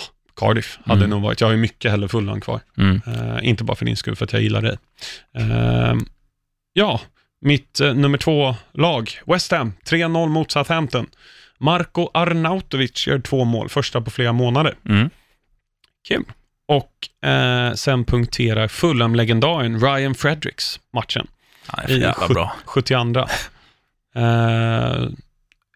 ah, 0.00 0.04
Cardiff 0.36 0.78
hade 0.84 0.98
Mm. 1.00 1.10
nog 1.10 1.22
varit. 1.22 1.40
Jag 1.40 1.48
har 1.48 1.52
ju 1.52 1.58
mycket 1.60 1.90
hellre 1.90 2.08
Fulham 2.08 2.40
kvar. 2.40 2.60
Mm. 2.78 3.00
Eh, 3.06 3.48
inte 3.48 3.64
bara 3.64 3.74
för 3.76 3.84
din 3.84 3.96
skull, 3.96 4.16
för 4.16 4.24
att 4.24 4.32
jag 4.32 4.42
gillar 4.42 4.62
dig. 4.62 4.78
Eh, 5.36 5.94
ja, 6.72 7.00
mitt 7.40 7.80
eh, 7.80 7.94
nummer 7.94 8.18
två-lag, 8.18 9.10
West 9.26 9.50
Ham, 9.52 9.72
3-0 9.84 10.28
mot 10.28 10.50
Southampton. 10.50 11.06
Marko 11.58 12.10
Arnautovic 12.14 13.06
gör 13.06 13.18
två 13.18 13.44
mål, 13.44 13.68
första 13.68 14.00
på 14.00 14.10
flera 14.10 14.32
månader. 14.32 14.74
Mm. 14.88 15.10
Kul. 16.08 16.24
Och 16.68 17.28
eh, 17.28 17.72
sen 17.74 18.04
punkterar 18.04 18.68
Fulham-legendaren 18.68 19.80
Ryan 19.80 20.14
Fredericks 20.14 20.80
matchen. 20.92 21.26
Han 21.66 21.84
är 21.84 21.88
för 21.88 21.94
jävla 21.94 22.28
bra. 22.28 22.52
72. 22.64 23.26
Eh, 24.14 25.08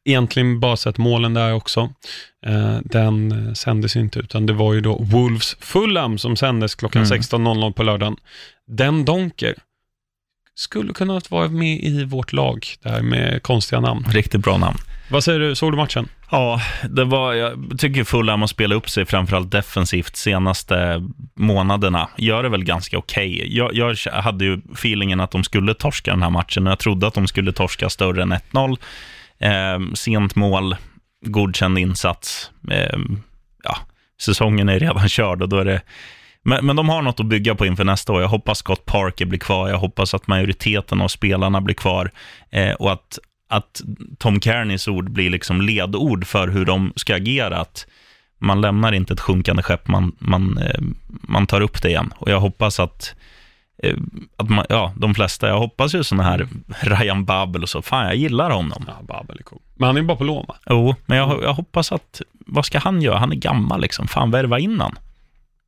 egentligen 0.04 0.60
bara 0.60 0.76
sett 0.76 0.98
målen 0.98 1.34
där 1.34 1.52
också. 1.54 1.90
Eh, 2.46 2.78
den 2.84 3.56
sändes 3.56 3.96
inte, 3.96 4.18
utan 4.18 4.46
det 4.46 4.52
var 4.52 4.74
ju 4.74 4.80
då 4.80 4.96
Wolves 5.02 5.56
Fulham 5.60 6.18
som 6.18 6.36
sändes 6.36 6.74
klockan 6.74 7.02
Mm. 7.02 7.18
16.00 7.20 7.72
på 7.72 7.82
lördagen. 7.82 8.16
Den 8.66 9.04
Donker 9.04 9.54
skulle 10.54 10.92
kunna 10.92 11.20
vara 11.28 11.48
med 11.48 11.80
i 11.80 12.04
vårt 12.04 12.32
lag, 12.32 12.66
där 12.82 13.02
med 13.02 13.42
konstiga 13.42 13.80
namn. 13.80 14.04
Riktigt 14.10 14.40
bra 14.40 14.56
namn. 14.58 14.78
Vad 15.08 15.24
säger 15.24 15.40
du, 15.40 15.54
såg 15.54 15.72
du 15.72 15.76
matchen? 15.76 16.08
Ja, 16.30 16.60
det 16.90 17.04
var, 17.04 17.34
jag 17.34 17.78
tycker 17.78 18.04
Fulham 18.04 18.40
har 18.40 18.48
spelat 18.48 18.76
upp 18.76 18.90
sig 18.90 19.06
framförallt 19.06 19.50
defensivt 19.50 20.16
senaste 20.16 21.02
månaderna. 21.34 22.08
Gör 22.16 22.42
det 22.42 22.48
väl 22.48 22.64
ganska 22.64 22.98
okej. 22.98 23.56
Jag, 23.56 23.74
jag 23.74 23.96
hade 24.12 24.44
ju 24.44 24.60
feelingen 24.74 25.20
att 25.20 25.30
de 25.30 25.44
skulle 25.44 25.74
torska 25.74 26.10
den 26.10 26.22
här 26.22 26.30
matchen 26.30 26.66
och 26.66 26.70
jag 26.70 26.78
trodde 26.78 27.06
att 27.06 27.14
de 27.14 27.26
skulle 27.26 27.52
torska 27.52 27.90
större 27.90 28.22
än 28.22 28.32
1-0. 28.32 28.78
Eh, 29.38 29.94
sent 29.94 30.36
mål, 30.36 30.76
godkänd 31.26 31.78
insats. 31.78 32.50
Eh, 32.70 32.98
ja, 33.64 33.78
säsongen 34.20 34.68
är 34.68 34.78
redan 34.78 35.08
körd 35.08 35.42
och 35.42 35.48
då 35.48 35.56
är 35.56 35.64
det 35.64 35.80
men, 36.42 36.66
men 36.66 36.76
de 36.76 36.88
har 36.88 37.02
något 37.02 37.20
att 37.20 37.26
bygga 37.26 37.54
på 37.54 37.66
inför 37.66 37.84
nästa 37.84 38.12
år. 38.12 38.20
Jag 38.20 38.28
hoppas 38.28 38.58
Scott 38.58 38.84
Parker 38.84 39.26
blir 39.26 39.38
kvar. 39.38 39.68
Jag 39.68 39.78
hoppas 39.78 40.14
att 40.14 40.26
majoriteten 40.26 41.00
av 41.00 41.08
spelarna 41.08 41.60
blir 41.60 41.74
kvar 41.74 42.10
eh, 42.50 42.72
och 42.72 42.92
att 42.92 43.18
att 43.48 43.80
Tom 44.18 44.40
Kearneys 44.40 44.88
ord 44.88 45.10
blir 45.10 45.30
liksom 45.30 45.60
ledord 45.60 46.26
för 46.26 46.48
hur 46.48 46.64
de 46.64 46.92
ska 46.96 47.14
agera. 47.14 47.58
Att 47.60 47.86
man 48.38 48.60
lämnar 48.60 48.92
inte 48.92 49.12
ett 49.14 49.20
sjunkande 49.20 49.62
skepp, 49.62 49.88
man, 49.88 50.16
man, 50.18 50.58
eh, 50.58 50.80
man 51.08 51.46
tar 51.46 51.60
upp 51.60 51.82
det 51.82 51.88
igen. 51.88 52.12
Och 52.16 52.30
jag 52.30 52.40
hoppas 52.40 52.80
att, 52.80 53.14
eh, 53.82 53.96
att 54.36 54.48
man, 54.48 54.64
ja, 54.68 54.92
de 54.96 55.14
flesta, 55.14 55.48
jag 55.48 55.58
hoppas 55.58 55.94
ju 55.94 56.04
sådana 56.04 56.22
här 56.22 56.48
Ryan 56.80 57.24
Babel 57.24 57.62
och 57.62 57.68
så, 57.68 57.82
fan 57.82 58.04
jag 58.06 58.16
gillar 58.16 58.50
honom. 58.50 58.84
Ja, 58.86 59.02
Babel 59.08 59.38
är 59.38 59.42
cool. 59.42 59.60
Men 59.74 59.86
han 59.86 59.96
är 59.96 60.00
ju 60.00 60.06
bara 60.06 60.16
på 60.16 60.24
lån, 60.24 60.44
va? 60.48 60.56
Jo, 60.70 60.94
men 61.06 61.18
jag, 61.18 61.42
jag 61.42 61.54
hoppas 61.54 61.92
att, 61.92 62.22
vad 62.46 62.64
ska 62.66 62.78
han 62.78 63.02
göra? 63.02 63.18
Han 63.18 63.32
är 63.32 63.36
gammal 63.36 63.80
liksom, 63.80 64.08
fan 64.08 64.30
värva 64.30 64.58
in 64.58 64.80
han. 64.80 64.98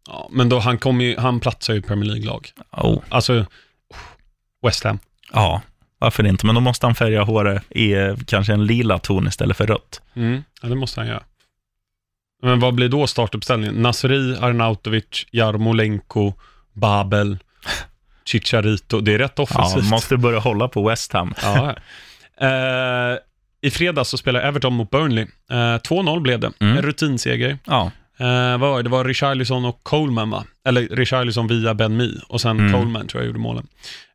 Ja, 0.07 0.29
men 0.33 0.49
då 0.49 0.59
han, 0.59 0.79
kom 0.79 1.01
ju, 1.01 1.17
han 1.19 1.41
platsar 1.41 1.73
ju 1.73 1.79
i 1.79 1.83
Premier 1.83 2.11
League-lag. 2.11 2.49
Oh, 2.71 2.99
Alltså, 3.09 3.47
West 4.63 4.85
Ham. 4.85 4.99
ja, 5.33 5.61
varför 5.99 6.27
inte? 6.27 6.47
Men 6.47 6.55
då 6.55 6.61
måste 6.61 6.87
han 6.87 6.95
färga 6.95 7.23
håret 7.23 7.63
i 7.71 7.93
eh, 7.93 8.17
kanske 8.27 8.53
en 8.53 8.67
lila 8.67 8.99
ton 8.99 9.27
istället 9.27 9.57
för 9.57 9.67
rött. 9.67 10.01
Mm. 10.17 10.43
Ja, 10.63 10.69
det 10.69 10.75
måste 10.77 11.01
han 11.01 11.09
göra. 11.09 11.23
Men 12.43 12.61
vad 12.61 12.75
blir 12.75 12.89
då 12.89 13.07
startuppställningen? 13.07 13.75
Nasri, 13.75 14.37
Arnautovic, 14.41 15.27
Jarmolenko, 15.33 16.33
Babel, 16.73 17.39
Chicharito. 18.25 19.01
Det 19.01 19.15
är 19.15 19.19
rätt 19.19 19.33
Ja, 19.37 19.43
offensivt. 19.43 19.91
måste 19.91 20.17
börja 20.17 20.39
hålla 20.39 20.69
på 20.69 20.89
West 20.89 21.13
Ham. 21.13 21.35
Ja. 21.43 21.77
Eh, 22.41 23.17
I 23.61 23.71
fredags 23.71 24.09
så 24.09 24.19
spelade 24.19 24.45
Everton 24.45 24.73
mot 24.75 24.91
Burnley. 24.91 25.27
Eh, 25.51 25.55
2-0 25.57 26.21
blev 26.21 26.41
det. 26.41 26.53
Mm. 26.61 26.77
En 26.77 26.83
rutinseger. 26.83 27.59
Ja, 27.65 27.91
Eh, 28.21 28.59
vad 28.59 28.71
var 28.71 28.77
det? 28.77 28.83
det 28.83 28.89
var 28.89 29.05
Richarlison 29.05 29.65
och 29.65 29.81
Coleman 29.83 30.31
va? 30.31 30.45
Eller 30.65 30.89
Richarlison 30.89 31.47
via 31.47 31.75
Ben 31.75 31.97
Mee 31.97 32.21
och 32.29 32.41
sen 32.41 32.59
Mm. 32.61 32.73
Coleman 32.73 33.07
tror 33.07 33.23
jag 33.23 33.27
gjorde 33.27 33.39
målen. 33.39 33.67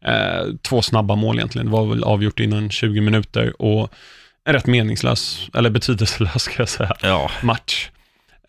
Eh, 0.05 0.43
två 0.61 0.81
snabba 0.81 1.15
mål 1.15 1.37
egentligen. 1.37 1.65
Det 1.65 1.71
var 1.73 1.85
väl 1.85 2.03
avgjort 2.03 2.39
innan 2.39 2.69
20 2.69 3.01
minuter 3.01 3.61
och 3.61 3.93
en 4.45 4.53
rätt 4.53 4.65
meningslös, 4.67 5.49
eller 5.53 5.69
betydelselös 5.69 6.41
ska 6.43 6.53
jag 6.57 6.69
säga, 6.69 6.95
ja. 7.01 7.31
match. 7.43 7.89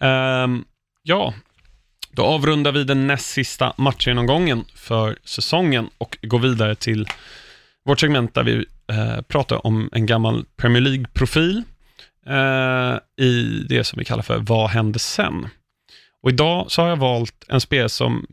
Ehm, 0.00 0.64
ja, 1.02 1.34
då 2.10 2.22
avrundar 2.24 2.72
vi 2.72 2.84
den 2.84 3.06
näst 3.06 3.26
sista 3.26 3.72
matchgenomgången 3.76 4.64
för 4.74 5.16
säsongen 5.24 5.90
och 5.98 6.18
går 6.22 6.38
vidare 6.38 6.74
till 6.74 7.08
vårt 7.84 8.00
segment 8.00 8.34
där 8.34 8.42
vi 8.42 8.66
eh, 8.92 9.20
pratar 9.22 9.66
om 9.66 9.88
en 9.92 10.06
gammal 10.06 10.44
Premier 10.56 10.80
League-profil. 10.80 11.62
Eh, 12.26 13.24
i 13.26 13.66
det 13.68 13.84
som 13.84 13.98
vi 13.98 14.04
kallar 14.04 14.22
för 14.22 14.38
Vad 14.38 14.70
hände 14.70 14.98
sen? 14.98 15.48
Och 16.22 16.30
idag 16.30 16.66
så 16.68 16.82
har 16.82 16.88
jag 16.88 16.96
valt 16.96 17.44
en 17.48 17.60
spelare 17.60 17.88
som, 17.88 18.26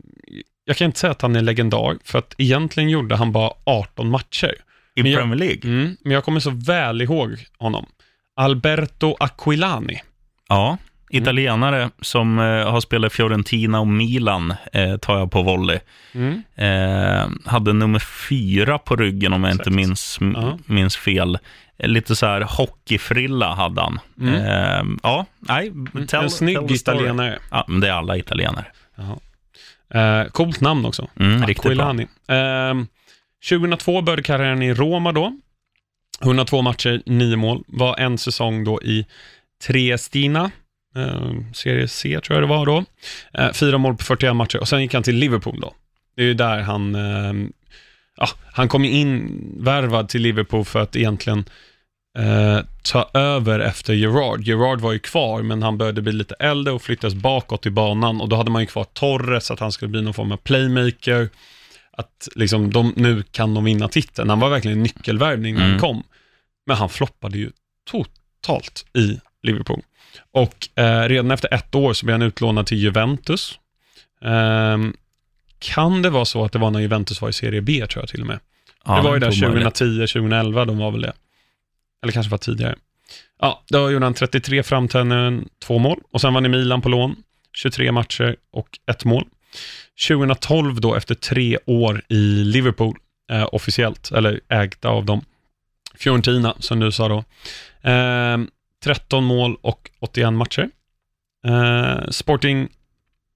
jag 0.64 0.76
kan 0.76 0.84
inte 0.84 0.98
säga 0.98 1.10
att 1.10 1.22
han 1.22 1.36
är 1.36 1.40
legendar, 1.42 1.96
för 2.04 2.18
att 2.18 2.34
egentligen 2.38 2.90
gjorde 2.90 3.16
han 3.16 3.32
bara 3.32 3.50
18 3.64 4.10
matcher. 4.10 4.54
I 4.96 5.02
Men 5.02 5.12
jag- 5.12 5.20
Premier 5.20 5.38
League? 5.38 5.60
Mm, 5.64 5.96
men 6.04 6.12
jag 6.12 6.24
kommer 6.24 6.40
så 6.40 6.50
väl 6.50 7.02
ihåg 7.02 7.36
honom. 7.58 7.86
Alberto 8.36 9.16
Aquilani. 9.20 10.00
Ja, 10.48 10.78
Mm. 11.12 11.22
italienare 11.22 11.90
som 12.00 12.38
eh, 12.38 12.44
har 12.70 12.80
spelat 12.80 13.12
Fiorentina 13.12 13.80
och 13.80 13.86
Milan, 13.86 14.54
eh, 14.72 14.96
tar 14.96 15.18
jag 15.18 15.30
på 15.30 15.42
volley. 15.42 15.78
Mm. 16.12 16.42
Eh, 16.54 17.28
hade 17.50 17.72
nummer 17.72 17.98
fyra 17.98 18.78
på 18.78 18.96
ryggen 18.96 19.32
om 19.32 19.44
jag 19.44 19.52
inte 19.52 19.62
Exakt. 19.62 19.76
minns, 19.76 20.18
m- 20.20 20.34
Ja. 20.36 20.58
minns 20.66 20.96
fel. 20.96 21.38
Lite 21.82 22.16
så 22.16 22.26
här 22.26 22.40
hockeyfrilla 22.40 23.54
hade 23.54 23.80
han. 23.80 24.00
Mm. 24.20 24.34
Eh, 24.34 24.96
ja, 25.02 25.26
nej, 25.38 25.72
tell, 26.08 26.22
en 26.22 26.30
snygg 26.30 26.70
italienare. 26.70 27.38
Ja, 27.50 27.64
men 27.68 27.80
det 27.80 27.88
är 27.88 27.92
alla 27.92 28.16
italienare. 28.16 28.66
Jaha. 28.96 29.18
Eh, 29.94 30.28
coolt 30.30 30.60
namn 30.60 30.84
också. 30.84 31.08
Mm, 31.20 31.46
riktigt 31.46 31.76
bra. 31.76 31.96
Eh, 32.36 32.74
2002 33.48 34.02
började 34.02 34.22
karriären 34.22 34.62
i 34.62 34.74
Roma 34.74 35.12
då. 35.12 35.32
102 36.22 36.62
matcher, 36.62 37.02
9 37.06 37.36
mål. 37.36 37.64
Var 37.66 37.98
en 37.98 38.18
säsong 38.18 38.64
då 38.64 38.82
i 38.82 39.06
Triestina. 39.66 40.50
Eh, 40.96 41.30
serie 41.52 41.88
C 41.88 42.20
tror 42.20 42.36
jag 42.36 42.42
det 42.42 42.54
var 42.54 42.66
då. 42.66 42.84
Eh, 43.34 43.52
fyra 43.52 43.78
mål 43.78 43.96
på 43.96 44.04
41 44.04 44.36
matcher 44.36 44.58
och 44.58 44.68
sen 44.68 44.82
gick 44.82 44.94
han 44.94 45.02
till 45.02 45.16
Liverpool 45.16 45.60
då. 45.60 45.74
Det 46.16 46.22
är 46.22 46.26
ju 46.26 46.34
där 46.34 46.60
han, 46.60 46.94
eh, 46.94 47.48
ja, 48.16 48.28
han 48.52 48.68
kom 48.68 48.84
in 48.84 49.42
värvad 49.60 50.08
till 50.08 50.22
Liverpool 50.22 50.64
för 50.64 50.80
att 50.80 50.96
egentligen 50.96 51.44
eh, 52.18 52.58
ta 52.82 53.10
över 53.14 53.60
efter 53.60 53.92
Gerard. 53.94 54.40
Gerard 54.42 54.80
var 54.80 54.92
ju 54.92 54.98
kvar, 54.98 55.42
men 55.42 55.62
han 55.62 55.78
började 55.78 56.02
bli 56.02 56.12
lite 56.12 56.34
äldre 56.34 56.74
och 56.74 56.82
flyttas 56.82 57.14
bakåt 57.14 57.66
i 57.66 57.70
banan 57.70 58.20
och 58.20 58.28
då 58.28 58.36
hade 58.36 58.50
man 58.50 58.62
ju 58.62 58.66
kvar 58.66 58.84
Torres, 58.84 59.50
att 59.50 59.60
han 59.60 59.72
skulle 59.72 59.88
bli 59.88 60.02
någon 60.02 60.14
form 60.14 60.32
av 60.32 60.36
playmaker. 60.36 61.28
Att 61.96 62.28
liksom, 62.34 62.72
de, 62.72 62.92
nu 62.96 63.22
kan 63.30 63.54
de 63.54 63.64
vinna 63.64 63.88
titeln. 63.88 64.30
Han 64.30 64.40
var 64.40 64.48
verkligen 64.50 64.76
en 64.78 64.82
nyckelvärvning 64.82 65.54
när 65.54 65.60
han 65.60 65.70
Mm. 65.70 65.80
kom. 65.80 66.02
Men 66.66 66.76
han 66.76 66.88
floppade 66.88 67.38
ju 67.38 67.50
totalt 67.90 68.86
i 68.98 69.20
Liverpool. 69.42 69.82
Och 70.32 70.68
eh, 70.78 71.08
redan 71.08 71.30
efter 71.30 71.54
ett 71.54 71.74
år 71.74 71.92
så 71.92 72.06
blev 72.06 72.14
han 72.14 72.22
utlånad 72.22 72.66
till 72.66 72.78
Juventus. 72.78 73.58
Ehm, 74.24 74.96
kan 75.58 76.02
det 76.02 76.10
vara 76.10 76.24
så 76.24 76.44
att 76.44 76.52
det 76.52 76.58
var 76.58 76.70
när 76.70 76.80
Juventus 76.80 77.20
var 77.22 77.28
i 77.28 77.32
Serie 77.32 77.60
B, 77.60 77.86
tror 77.90 78.02
jag 78.02 78.08
till 78.08 78.20
och 78.20 78.26
med. 78.26 78.38
Ja, 78.84 78.96
det 78.96 79.02
var 79.02 79.14
ju 79.14 79.20
där 79.20 79.30
tror 79.30 79.48
man 79.48 79.54
väl. 79.54 79.62
2010, 79.72 80.06
2011, 80.12 80.64
de 80.64 80.78
var 80.78 80.90
väl 80.90 81.00
det. 81.00 81.12
Eller 82.02 82.12
kanske 82.12 82.30
var 82.30 82.38
tidigare. 82.38 82.76
Ja, 83.40 83.62
då 83.68 83.90
gjorde 83.90 84.06
han 84.06 84.14
33 84.14 84.62
framträdanden, 84.62 85.48
två 85.64 85.78
mål. 85.78 86.00
Och 86.12 86.20
sen 86.20 86.32
var 86.34 86.40
han 86.40 86.46
i 86.46 86.48
Milan 86.48 86.82
på 86.82 86.88
lån, 86.88 87.16
23 87.56 87.92
matcher 87.92 88.36
och 88.52 88.78
ett 88.90 89.04
mål. 89.04 89.24
2012 90.08 90.80
då, 90.80 90.94
efter 90.94 91.14
tre 91.14 91.58
år 91.66 92.02
i 92.08 92.44
Liverpool, 92.44 92.96
eh, 93.30 93.48
officiellt, 93.52 94.12
eller 94.12 94.40
ägda 94.48 94.88
av 94.88 95.04
dem. 95.04 95.24
Fiorentina, 95.94 96.56
som 96.58 96.80
du 96.80 96.92
sa 96.92 97.08
då. 97.08 97.24
Eh, 97.90 98.38
13 98.84 99.24
mål 99.24 99.56
och 99.60 99.90
81 100.00 100.32
matcher. 100.32 100.68
Eh, 101.46 102.10
Sporting 102.10 102.68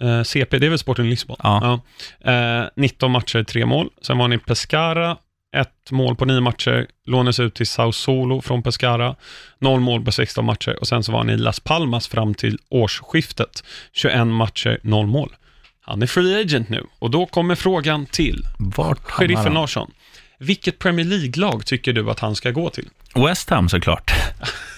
eh, 0.03 0.23
CP, 0.23 0.59
det 0.59 0.67
är 0.67 0.71
väl 0.71 0.79
Sporting 0.79 1.07
Lisbon? 1.07 1.37
Ja. 1.43 1.83
Ja. 2.25 2.33
Eh, 2.33 2.69
19 2.77 3.11
matcher, 3.11 3.43
3 3.45 3.67
mål. 3.67 3.91
Sen 4.01 4.19
var 4.19 4.25
han 4.25 4.33
i 4.33 4.39
Pescara, 4.39 5.17
ett 5.57 5.91
mål 5.91 6.17
på 6.17 6.25
9 6.25 6.41
matcher. 6.41 6.87
Lånades 7.07 7.41
ut 7.41 7.55
till 7.55 7.67
Sao 7.67 7.93
Solo 7.93 8.41
från 8.41 8.63
Pescara. 8.63 9.17
0 9.59 9.81
mål 9.81 10.05
på 10.05 10.13
16 10.13 10.45
matcher. 10.45 10.77
Och 10.81 10.89
sen 10.89 11.03
så 11.03 11.13
var 11.13 11.19
han 11.19 11.31
i 11.31 11.37
Las 11.37 11.61
Palmas 11.61 12.09
fram 12.09 12.35
till 12.35 12.59
årsskiftet. 12.69 13.65
21 13.93 14.27
matcher, 14.27 14.81
0 14.83 15.07
mål. 15.07 15.37
Han 15.81 16.03
är 16.03 16.07
free 16.07 16.41
agent 16.41 16.69
nu 16.69 16.87
och 16.99 17.11
då 17.11 17.27
kommer 17.27 17.55
frågan 17.55 18.07
till 18.07 18.43
Vart 18.59 19.11
sheriffen? 19.11 19.55
Larsson. 19.55 19.91
Vilket 20.39 20.79
Premier 20.79 21.07
League-lag 21.07 21.67
tycker 21.67 21.93
du 21.93 22.11
att 22.11 22.21
han 22.21 22.37
ska 22.37 22.51
gå 22.51 22.71
till? 22.71 22.89
West 23.15 23.51
Ham 23.51 23.69
såklart. 23.69 24.11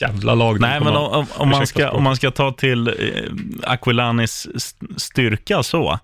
Jävla 0.00 0.34
lag. 0.34 0.60
Nej, 0.60 0.80
men 0.80 0.96
om, 0.96 1.26
om, 1.36 1.48
man 1.48 1.66
ska, 1.66 1.90
om 1.90 2.02
man 2.02 2.16
ska 2.16 2.30
ta 2.30 2.52
till 2.52 2.88
eh, 2.88 2.94
Aquilanis 3.62 4.48
st- 4.54 4.86
styrka 4.96 5.62
så, 5.62 5.98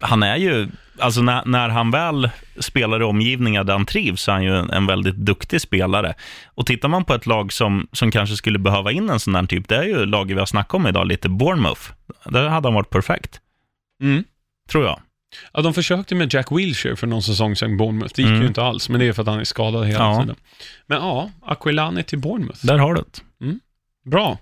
han 0.00 0.22
är 0.22 0.36
ju, 0.36 0.68
alltså 0.98 1.22
när, 1.22 1.42
när 1.44 1.68
han 1.68 1.90
väl 1.90 2.30
spelar 2.58 3.00
i 3.00 3.04
omgivningar 3.04 3.64
där 3.64 3.72
han 3.72 3.86
trivs, 3.86 4.22
så 4.22 4.30
är 4.30 4.34
han 4.34 4.44
ju 4.44 4.56
en, 4.56 4.70
en 4.70 4.86
väldigt 4.86 5.14
duktig 5.16 5.60
spelare. 5.60 6.14
Och 6.46 6.66
tittar 6.66 6.88
man 6.88 7.04
på 7.04 7.14
ett 7.14 7.26
lag 7.26 7.52
som, 7.52 7.88
som 7.92 8.10
kanske 8.10 8.36
skulle 8.36 8.58
behöva 8.58 8.92
in 8.92 9.10
en 9.10 9.20
sån 9.20 9.32
där 9.32 9.46
typ, 9.46 9.68
det 9.68 9.76
är 9.76 9.82
ju 9.84 10.06
laget 10.06 10.36
vi 10.36 10.38
har 10.40 10.46
snackat 10.46 10.74
om 10.74 10.86
idag, 10.86 11.06
lite 11.06 11.28
Bournemouth. 11.28 11.80
Där 12.24 12.48
hade 12.48 12.68
han 12.68 12.74
varit 12.74 12.90
perfekt, 12.90 13.40
Mm. 14.02 14.24
tror 14.70 14.84
jag. 14.84 15.00
Ja, 15.52 15.62
de 15.62 15.74
försökte 15.74 16.14
med 16.14 16.34
Jack 16.34 16.52
Wilshere 16.52 16.96
för 16.96 17.06
någon 17.06 17.22
säsong 17.22 17.56
sedan 17.56 17.76
Bournemouth. 17.76 18.12
Det 18.16 18.22
gick 18.22 18.28
Mm. 18.28 18.42
ju 18.42 18.48
inte 18.48 18.62
alls, 18.62 18.88
men 18.88 19.00
det 19.00 19.06
är 19.08 19.12
för 19.12 19.22
att 19.22 19.28
han 19.28 19.40
är 19.40 19.44
skadad 19.44 19.86
hela 19.86 19.98
Ja. 20.04 20.20
tiden. 20.20 20.36
Men 20.86 20.98
ja, 20.98 21.30
Aquilani 21.42 22.02
till 22.02 22.18
Bournemouth. 22.18 22.66
Där 22.66 22.78
har 22.78 22.94
du 22.94 23.00
det. 23.00 23.58
Bra. 24.10 24.38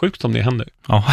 Sjukt 0.00 0.24
om 0.24 0.32
det 0.32 0.42
händer. 0.42 0.68
Ja, 0.88 1.04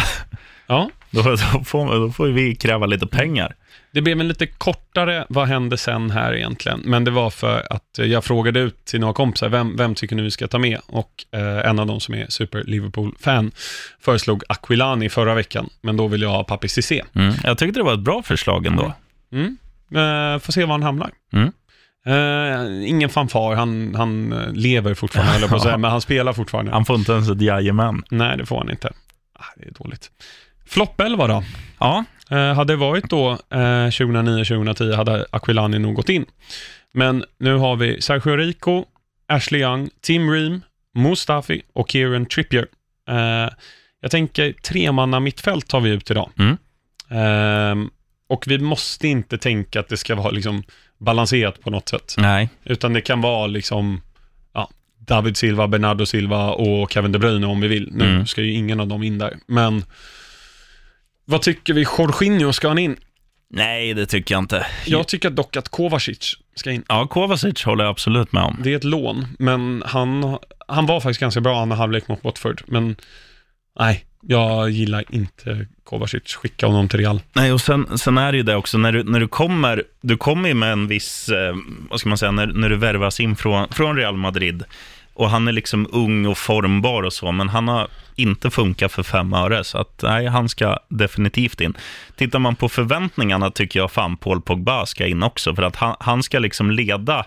Ja, 0.66 0.90
då, 1.10 1.22
då, 1.22 1.36
får, 1.64 1.94
då 2.00 2.12
får 2.12 2.26
vi 2.26 2.54
kräva 2.54 2.86
lite 2.86 3.06
pengar. 3.06 3.54
det 3.92 4.00
blev 4.02 4.20
en 4.20 4.28
lite 4.28 4.46
kortare 4.46 5.24
vad 5.28 5.48
hände 5.48 5.76
sen 5.76 6.10
här 6.10 6.34
egentligen, 6.34 6.80
men 6.84 7.04
det 7.04 7.10
var 7.10 7.30
för 7.30 7.66
att 7.72 7.98
jag 7.98 8.24
frågade 8.24 8.60
ut 8.60 8.84
till 8.84 9.00
några 9.00 9.14
kompisar, 9.14 9.48
vem, 9.48 9.76
vem 9.76 9.94
tycker 9.94 10.16
ni 10.16 10.22
vi 10.22 10.30
ska 10.30 10.48
ta 10.48 10.58
med? 10.58 10.78
Och 10.86 11.24
eh, 11.32 11.70
en 11.70 11.78
av 11.78 11.86
dem 11.86 12.00
som 12.00 12.14
är 12.14 12.26
super 12.28 12.64
Liverpool-fan 12.64 13.52
föreslog 14.00 14.42
Aquilani 14.48 15.08
förra 15.08 15.34
veckan, 15.34 15.68
men 15.80 15.96
då 15.96 16.06
vill 16.06 16.22
jag 16.22 16.30
ha 16.30 16.44
Papi 16.44 16.68
Cissé. 16.68 17.02
Mm. 17.14 17.34
Jag 17.44 17.58
tyckte 17.58 17.80
det 17.80 17.84
var 17.84 17.94
ett 17.94 18.00
bra 18.00 18.22
förslag 18.22 18.66
ändå. 18.66 18.82
Mm. 18.82 18.94
Eh, 19.34 20.38
får 20.38 20.52
se 20.52 20.64
var 20.64 20.72
han 20.72 20.82
hamnar. 20.82 21.10
Mm. 21.32 21.52
Eh, 22.06 22.88
ingen 22.88 23.08
fanfar, 23.08 23.54
han, 23.54 23.94
han 23.94 24.32
eh, 24.32 24.52
lever 24.52 24.94
fortfarande, 24.94 25.32
höll 25.32 25.40
jag 25.40 25.50
på 25.50 25.56
att 25.56 25.62
säga, 25.62 25.78
men 25.78 25.90
han 25.90 26.00
spelar 26.00 26.32
fortfarande. 26.32 26.72
Han 26.72 26.84
får 26.84 26.96
inte 26.96 27.12
ens 27.12 27.30
ett 27.30 27.40
jajamän. 27.40 28.02
Nej, 28.10 28.36
det 28.36 28.46
får 28.46 28.58
han 28.58 28.70
inte. 28.70 28.92
Ah, 29.38 29.44
det 29.56 29.66
är 29.66 29.72
dåligt. 29.72 30.10
Flopp 30.66 31.00
11 31.00 31.26
då? 31.26 31.44
Ja, 31.78 32.04
Eh, 32.30 32.54
hade 32.54 32.72
det 32.72 32.76
varit 32.76 33.10
då 33.10 33.30
eh, 33.30 33.88
2009-2010 33.88 34.96
hade 34.96 35.26
Aquilani 35.30 35.78
nog 35.78 35.94
gått 35.94 36.08
in. 36.08 36.26
Men 36.92 37.24
nu 37.38 37.56
har 37.56 37.76
vi 37.76 38.00
Sergio 38.00 38.36
Rico, 38.36 38.84
Ashley 39.28 39.60
Young, 39.60 39.90
Tim 40.00 40.30
Ream, 40.30 40.60
Mustafi 40.94 41.62
och 41.72 41.90
Kieran 41.90 42.26
Trippier. 42.26 42.66
Eh, 43.08 43.48
jag 44.00 44.10
tänker 44.10 44.52
tremanna 44.52 45.20
mittfält 45.20 45.68
tar 45.68 45.80
vi 45.80 45.90
ut 45.90 46.10
idag. 46.10 46.30
Mm. 46.38 46.56
Och 48.30 48.44
vi 48.46 48.58
måste 48.58 49.08
inte 49.08 49.38
tänka 49.38 49.80
att 49.80 49.88
det 49.88 49.96
ska 49.96 50.14
vara 50.14 50.30
liksom 50.30 50.62
balanserat 50.98 51.60
på 51.60 51.70
något 51.70 51.88
sätt. 51.88 52.14
nej. 52.18 52.48
Utan 52.64 52.92
det 52.92 53.00
kan 53.00 53.20
vara 53.20 53.46
liksom 53.46 54.00
ja, 54.52 54.70
David 54.98 55.36
Silva, 55.36 55.68
Bernardo 55.68 56.06
Silva 56.06 56.50
och 56.50 56.92
Kevin 56.92 57.12
De 57.12 57.18
Bruyne 57.18 57.46
om 57.46 57.60
vi 57.60 57.68
vill. 57.68 57.88
Nu 57.92 58.04
Mm. 58.10 58.26
ska 58.26 58.42
ju 58.42 58.52
ingen 58.52 58.80
av 58.80 58.86
dem 58.88 59.02
in 59.02 59.18
där. 59.18 59.36
Men 59.46 59.84
vad 61.24 61.42
tycker 61.42 61.74
vi? 61.74 61.80
Jorginho, 61.98 62.52
ska 62.52 62.68
han 62.68 62.78
in? 62.78 62.96
Nej, 63.50 63.94
det 63.94 64.06
tycker 64.06 64.34
jag 64.34 64.42
inte. 64.42 64.66
Jag 64.86 65.08
tycker 65.08 65.30
dock 65.30 65.56
att 65.56 65.68
Kovacic 65.68 66.34
ska 66.54 66.70
in. 66.70 66.84
Ja, 66.88 67.06
Kovacic 67.06 67.64
håller 67.64 67.84
jag 67.84 67.90
absolut 67.90 68.32
med 68.32 68.42
om. 68.42 68.56
Det 68.62 68.72
är 68.72 68.76
ett 68.76 68.84
lån, 68.84 69.26
men 69.38 69.82
han, 69.86 70.38
han 70.68 70.86
var 70.86 71.00
faktiskt 71.00 71.20
ganska 71.20 71.40
bra 71.40 71.62
andra 71.62 71.76
halvlek 71.76 72.08
mot 72.08 72.24
Watford. 72.24 72.62
Men 72.66 72.96
nej, 73.78 74.04
jag 74.20 74.70
gillar 74.70 75.04
inte 75.08 75.66
Kovacic. 75.84 76.34
Skicka 76.34 76.66
honom 76.66 76.88
till 76.88 76.98
Real. 76.98 77.20
Nej, 77.32 77.52
och 77.52 77.60
sen, 77.60 77.98
sen 77.98 78.18
är 78.18 78.32
det 78.32 78.38
ju 78.38 78.42
det 78.42 78.56
också, 78.56 78.78
när 78.78 78.92
du, 78.92 79.04
när 79.04 79.20
du 79.20 79.28
kommer, 79.28 79.84
du 80.00 80.16
kommer 80.16 80.48
ju 80.48 80.54
med 80.54 80.72
en 80.72 80.86
viss, 80.86 81.28
eh, 81.28 81.56
vad 81.90 82.00
ska 82.00 82.08
man 82.08 82.18
säga, 82.18 82.32
när, 82.32 82.46
när 82.46 82.68
du 82.68 82.76
värvas 82.76 83.20
in 83.20 83.36
från, 83.36 83.68
från 83.68 83.96
Real 83.96 84.16
Madrid, 84.16 84.64
och 85.14 85.30
han 85.30 85.48
är 85.48 85.52
liksom 85.52 85.88
ung 85.92 86.26
och 86.26 86.38
formbar 86.38 87.02
och 87.02 87.12
så, 87.12 87.32
men 87.32 87.48
han 87.48 87.68
har 87.68 87.88
inte 88.16 88.50
funkat 88.50 88.92
för 88.92 89.02
fem 89.02 89.32
öre, 89.32 89.64
så 89.64 89.78
att 89.78 90.00
nej, 90.02 90.26
han 90.26 90.48
ska 90.48 90.78
definitivt 90.88 91.60
in. 91.60 91.74
Tittar 92.16 92.38
man 92.38 92.56
på 92.56 92.68
förväntningarna 92.68 93.50
tycker 93.50 93.80
jag 93.80 93.90
fan 93.90 94.16
Paul 94.16 94.40
Pogba 94.40 94.86
ska 94.86 95.06
in 95.06 95.22
också, 95.22 95.54
för 95.54 95.62
att 95.62 95.76
han, 95.76 95.96
han 96.00 96.22
ska 96.22 96.38
liksom 96.38 96.70
leda 96.70 97.26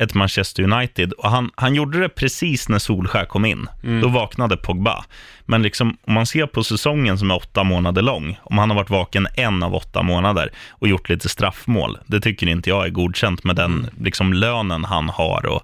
ett 0.00 0.14
Manchester 0.14 0.62
United. 0.62 1.12
Och 1.12 1.30
han, 1.30 1.50
han 1.54 1.74
gjorde 1.74 2.00
det 2.00 2.08
precis 2.08 2.68
när 2.68 2.78
Solskär 2.78 3.24
kom 3.24 3.44
in. 3.44 3.68
Då 4.02 4.08
vaknade 4.08 4.56
Pogba. 4.56 5.04
Men 5.46 5.62
liksom, 5.62 5.96
om 6.06 6.14
man 6.14 6.26
ser 6.26 6.46
på 6.46 6.64
säsongen 6.64 7.18
som 7.18 7.30
är 7.30 7.36
åtta 7.36 7.64
månader 7.64 8.02
lång, 8.02 8.38
om 8.42 8.58
han 8.58 8.70
har 8.70 8.76
varit 8.76 8.90
vaken 8.90 9.26
en 9.36 9.62
av 9.62 9.74
åtta 9.74 10.02
månader 10.02 10.50
och 10.70 10.88
gjort 10.88 11.08
lite 11.08 11.28
straffmål, 11.28 11.98
det 12.06 12.20
tycker 12.20 12.46
inte 12.46 12.70
jag 12.70 12.86
är 12.86 12.90
godkänt 12.90 13.44
med 13.44 13.56
den 13.56 13.90
liksom, 14.00 14.32
lönen 14.32 14.84
han 14.84 15.08
har. 15.08 15.46
Och, 15.46 15.62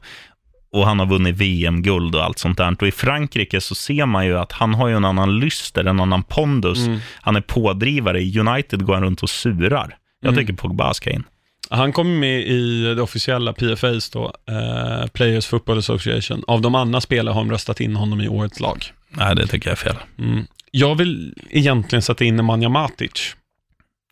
och 0.72 0.86
han 0.86 0.98
har 0.98 1.06
vunnit 1.06 1.36
VM-guld 1.36 2.14
och 2.14 2.24
allt 2.24 2.38
sånt 2.38 2.58
där. 2.58 2.76
Och 2.80 2.88
i 2.88 2.92
Frankrike 2.92 3.60
så 3.60 3.74
ser 3.74 4.06
man 4.06 4.26
ju 4.26 4.38
att 4.38 4.52
han 4.52 4.74
har 4.74 4.88
ju 4.88 4.96
en 4.96 5.04
annan 5.04 5.38
lyster, 5.38 5.84
en 5.84 6.00
annan 6.00 6.22
pondus. 6.22 6.78
Han 7.14 7.36
är 7.36 7.40
pådrivare. 7.40 8.20
I 8.20 8.38
United 8.38 8.84
går 8.84 8.94
han 8.94 9.02
runt 9.02 9.22
och 9.22 9.30
surar. 9.30 9.96
Jag 10.22 10.36
tycker 10.36 10.52
Pogba 10.52 10.94
ska 10.94 11.10
in. 11.10 11.24
Han 11.72 11.92
kom 11.92 12.18
med 12.18 12.40
i 12.40 12.94
det 12.94 13.02
officiella 13.02 13.52
PFAs 13.52 14.10
då, 14.10 14.34
eh, 14.48 15.06
Players 15.06 15.46
Football 15.46 15.78
Association. 15.78 16.44
Av 16.46 16.60
de 16.60 16.74
andra 16.74 17.00
spelare 17.00 17.32
har 17.32 17.40
de 17.40 17.50
röstat 17.50 17.80
in 17.80 17.96
honom 17.96 18.20
i 18.20 18.28
årets 18.28 18.60
lag. 18.60 18.84
Nej, 19.08 19.36
det 19.36 19.46
tycker 19.46 19.68
jag 19.68 19.72
är 19.72 19.76
fel. 19.76 19.96
Mm. 20.18 20.44
Jag 20.70 20.94
vill 20.94 21.34
egentligen 21.50 22.02
sätta 22.02 22.24
in 22.24 22.36
Nemanja 22.36 22.68
Matic. 22.68 23.34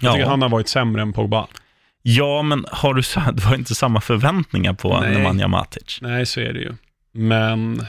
Jag 0.03 0.13
tycker 0.13 0.25
Ja. 0.25 0.31
han 0.31 0.43
har 0.43 0.49
varit 0.49 0.69
sämre 0.69 1.03
än 1.03 1.13
Pogba. 1.13 1.47
ja, 2.03 2.43
men 2.43 2.65
har 2.73 2.95
du 2.95 3.03
du 3.35 3.43
har 3.43 3.55
inte 3.55 3.75
samma 3.75 4.01
förväntningar 4.01 4.73
på 4.73 5.01
Nej. 5.01 5.13
Nemanja 5.15 5.49
Matic. 5.49 5.99
Nej, 6.03 6.27
så 6.27 6.41
är 6.41 6.53
det 6.53 6.61
ju. 6.61 6.75
Men, 7.13 7.87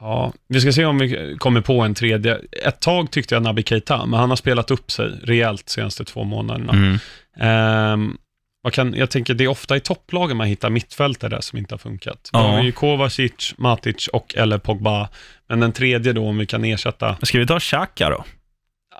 ja, 0.00 0.32
vi 0.48 0.60
ska 0.60 0.72
se 0.72 0.84
om 0.84 0.98
vi 0.98 1.36
kommer 1.38 1.60
på 1.60 1.80
en 1.80 1.94
tredje. 1.94 2.38
Ett 2.66 2.80
tag 2.80 3.10
tyckte 3.10 3.34
jag 3.34 3.42
Naby 3.42 3.62
Keita, 3.62 4.06
men 4.06 4.20
han 4.20 4.28
har 4.30 4.36
spelat 4.36 4.70
upp 4.70 4.90
sig 4.90 5.06
rejält 5.22 5.66
de 5.66 5.70
senaste 5.72 6.04
två 6.04 6.24
månaderna. 6.24 6.72
Mm. 6.72 6.98
Ehm, 7.38 8.16
vad 8.62 8.72
kan, 8.72 8.94
jag 8.94 9.10
tänker, 9.10 9.34
det 9.34 9.44
är 9.44 9.48
ofta 9.48 9.76
i 9.76 9.80
topplagen 9.80 10.36
man 10.36 10.46
hittar 10.46 10.70
mittfältare 10.70 11.42
som 11.42 11.58
inte 11.58 11.74
har 11.74 11.78
funkat. 11.78 12.30
Ja. 12.32 12.42
Ja. 12.42 12.50
har 12.56 12.62
ju 12.62 12.72
Kovacic, 12.72 13.54
Matic 13.58 14.08
och 14.08 14.34
eller 14.36 14.58
Pogba. 14.58 15.08
Men 15.48 15.60
den 15.60 15.72
tredje 15.72 16.12
då, 16.12 16.28
om 16.28 16.38
vi 16.38 16.46
kan 16.46 16.64
ersätta, 16.64 17.16
Ska 17.22 17.38
vi 17.38 17.46
ta 17.46 17.60
Xhaka 17.60 18.10
då? 18.10 18.24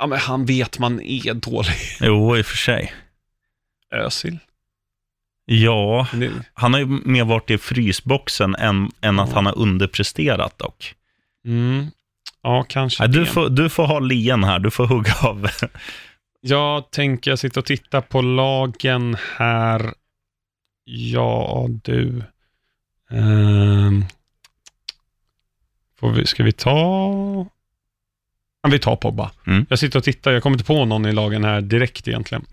ja 0.00 0.06
men 0.06 0.18
han 0.18 0.46
vet 0.46 0.78
man 0.78 1.00
är 1.00 1.34
dålig. 1.34 1.74
Jo, 2.00 2.36
i 2.36 2.40
och 2.42 2.46
för 2.46 2.56
sig. 2.56 2.92
Özil. 3.94 4.38
Ja, 5.44 6.06
han 6.54 6.72
har 6.72 6.80
ju 6.80 6.86
mer 6.86 7.24
varit 7.24 7.50
i 7.50 7.58
frysboxen 7.58 8.54
än, 8.54 8.90
än 9.00 9.18
att 9.20 9.28
Ja. 9.28 9.34
han 9.34 9.46
har 9.46 9.58
underpresterat 9.58 10.58
dock. 10.58 10.94
Mm. 11.44 11.86
Ja, 12.42 12.64
kanske 12.68 13.02
Nej, 13.02 13.12
du, 13.12 13.26
får, 13.26 13.48
du 13.48 13.68
får 13.68 13.86
ha 13.86 13.98
lien 13.98 14.44
här, 14.44 14.58
du 14.58 14.70
får 14.70 14.86
hugga 14.86 15.14
av. 15.22 15.48
Jag 16.40 16.90
tänker, 16.90 17.30
jag 17.30 17.38
sitter 17.38 17.60
och 17.60 17.66
tittar 17.66 18.00
på 18.00 18.22
lagen 18.22 19.16
här. 19.36 19.94
Ja, 20.84 21.66
du. 21.84 22.22
Ehm. 23.10 24.04
får 26.00 26.10
vi, 26.12 26.26
ska 26.26 26.44
vi 26.44 26.52
ta... 26.52 27.46
Ja, 28.62 28.70
vi 28.70 28.78
tar 28.78 28.96
Pogba. 28.96 29.30
Mm. 29.46 29.66
Jag 29.68 29.78
sitter 29.78 29.98
och 29.98 30.04
tittar, 30.04 30.32
jag 30.32 30.42
kommer 30.42 30.54
inte 30.54 30.64
på 30.64 30.84
någon 30.84 31.06
i 31.06 31.12
lagen 31.12 31.44
här 31.44 31.60
direkt 31.60 32.08
egentligen. 32.08 32.44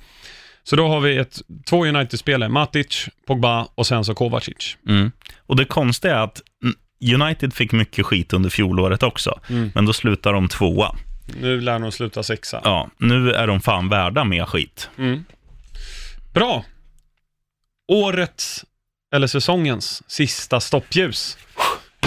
Så 0.63 0.75
då 0.75 0.87
har 0.87 0.99
vi 0.99 1.17
ett, 1.17 1.41
två 1.65 1.85
United-spelare, 1.85 2.49
Matic, 2.49 3.09
Pogba 3.27 3.67
och 3.75 3.87
sen 3.87 4.05
så 4.05 4.15
Kovacic. 4.15 4.77
Mm. 4.87 5.11
Och 5.37 5.55
det 5.55 5.65
konstiga 5.65 6.15
är 6.15 6.23
att 6.23 6.41
mm, 6.63 6.75
United 7.21 7.53
fick 7.53 7.71
mycket 7.71 8.05
skit 8.05 8.33
under 8.33 8.49
fjolåret 8.49 9.03
också, 9.03 9.39
men 9.73 9.85
då 9.85 9.93
slutar 9.93 10.33
de 10.33 10.47
tvåa. 10.49 10.95
Nu 11.25 11.61
lär 11.61 11.79
de 11.79 11.91
sluta 11.91 12.23
sexa. 12.23 12.61
Ja, 12.63 12.89
nu 12.97 13.31
är 13.31 13.47
de 13.47 13.61
fan 13.61 13.89
värda 13.89 14.23
mer 14.23 14.45
skit. 14.45 14.89
Mm. 14.97 15.25
Bra. 16.33 16.65
Årets, 17.87 18.65
eller 19.15 19.27
säsongens, 19.27 20.03
sista 20.07 20.59
stoppljus. 20.59 21.37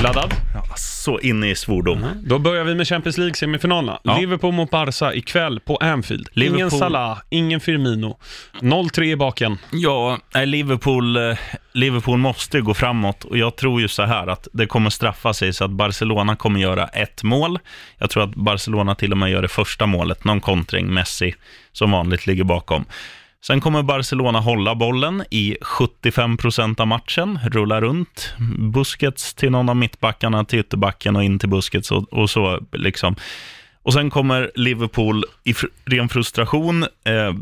Laddad? 0.02 0.34
Ja, 0.54 0.64
så 0.76 1.20
inne 1.20 1.50
i 1.50 1.54
svordom. 1.54 2.06
Då 2.24 2.38
börjar 2.38 2.64
vi 2.64 2.74
med 2.74 2.88
Champions 2.88 3.18
League-semifinalerna. 3.18 3.98
Ja. 4.02 4.18
Liverpool 4.18 4.54
mot 4.54 4.70
Barca 4.70 5.14
ikväll 5.14 5.60
på 5.60 5.76
Anfield. 5.76 6.28
Ingen 6.34 6.52
Liverpool- 6.56 6.78
Salah, 6.78 7.18
ingen 7.30 7.60
Firmino. 7.60 8.18
0-3 8.60 9.02
i 9.12 9.16
baken. 9.16 9.58
Ja, 9.72 10.18
Liverpool, 10.44 11.16
eh, 11.16 11.38
Liverpool 11.72 12.18
måste 12.18 12.60
gå 12.60 12.74
framåt 12.74 13.24
och 13.24 13.38
jag 13.38 13.56
tror 13.56 13.80
ju 13.80 13.88
så 13.88 14.02
här 14.02 14.26
att 14.26 14.48
det 14.52 14.66
kommer 14.66 14.90
straffa 14.90 15.34
sig 15.34 15.52
så 15.52 15.64
att 15.64 15.70
Barcelona 15.70 16.36
kommer 16.36 16.60
göra 16.60 16.86
ett 16.86 17.22
mål. 17.22 17.58
Jag 17.98 18.10
tror 18.10 18.22
att 18.24 18.34
Barcelona 18.34 18.94
till 18.94 19.12
och 19.12 19.18
med 19.18 19.30
gör 19.30 19.42
det 19.42 19.48
första 19.48 19.86
målet, 19.86 20.24
någon 20.24 20.40
kontring, 20.40 20.94
Messi 20.94 21.34
som 21.72 21.90
vanligt 21.90 22.26
ligger 22.26 22.44
bakom. 22.44 22.84
Sen 23.46 23.60
kommer 23.60 23.82
Barcelona 23.82 24.40
hålla 24.40 24.74
bollen 24.74 25.24
i 25.30 25.56
75% 25.60 26.80
av 26.80 26.86
matchen, 26.86 27.38
rulla 27.44 27.80
runt 27.80 28.34
Busquets 28.58 29.34
till 29.34 29.50
någon 29.50 29.68
av 29.68 29.76
mittbackarna, 29.76 30.44
till 30.44 30.58
ytterbacken 30.58 31.16
och 31.16 31.24
in 31.24 31.38
till 31.38 31.48
Busquets 31.48 31.90
och, 31.92 32.12
och 32.12 32.30
så 32.30 32.60
liksom. 32.72 33.16
Och 33.82 33.92
sen 33.92 34.10
kommer 34.10 34.50
Liverpool 34.54 35.24
i 35.44 35.52
fr- 35.52 35.70
ren 35.84 36.08
frustration 36.08 36.82
eh, 36.82 37.34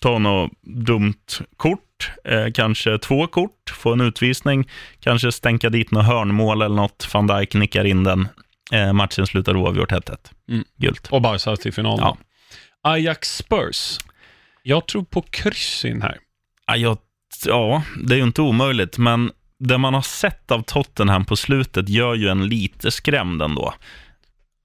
ta 0.00 0.18
något 0.18 0.50
dumt 0.62 1.26
kort, 1.56 2.10
eh, 2.24 2.52
kanske 2.54 2.98
två 2.98 3.26
kort, 3.26 3.70
få 3.74 3.92
en 3.92 4.00
utvisning, 4.00 4.68
kanske 5.00 5.32
stänka 5.32 5.70
dit 5.70 5.90
något 5.90 6.06
hörnmål 6.06 6.62
eller 6.62 6.76
något, 6.76 7.08
van 7.14 7.26
Dijk 7.26 7.54
nickar 7.54 7.84
in 7.84 8.04
den. 8.04 8.28
Eh, 8.72 8.92
matchen 8.92 9.26
slutar 9.26 9.56
oavgjort 9.56 9.92
1-1. 9.92 10.16
Mm. 10.48 10.64
Gult. 10.76 11.08
Och 11.10 11.22
Barca 11.22 11.56
till 11.56 11.72
final. 11.72 11.98
Ja. 12.00 12.16
Ajax 12.82 13.36
Spurs. 13.36 13.98
Jag 14.66 14.86
tror 14.86 15.04
på 15.04 15.22
kryss 15.22 15.84
in 15.84 16.02
här. 16.02 16.18
Ja, 16.66 16.76
jag, 16.76 16.98
ja, 17.46 17.82
det 18.04 18.14
är 18.14 18.16
ju 18.16 18.24
inte 18.24 18.42
omöjligt, 18.42 18.98
men 18.98 19.30
det 19.58 19.78
man 19.78 19.94
har 19.94 20.02
sett 20.02 20.50
av 20.50 20.62
Tottenham 20.62 21.24
på 21.24 21.36
slutet 21.36 21.88
gör 21.88 22.14
ju 22.14 22.28
en 22.28 22.48
lite 22.48 22.90
skrämd 22.90 23.42
ändå. 23.42 23.74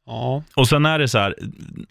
Ja. 0.05 0.43
Och 0.55 0.67
sen 0.67 0.85
är 0.85 0.99
det 0.99 1.07
så 1.07 1.17
här, 1.17 1.35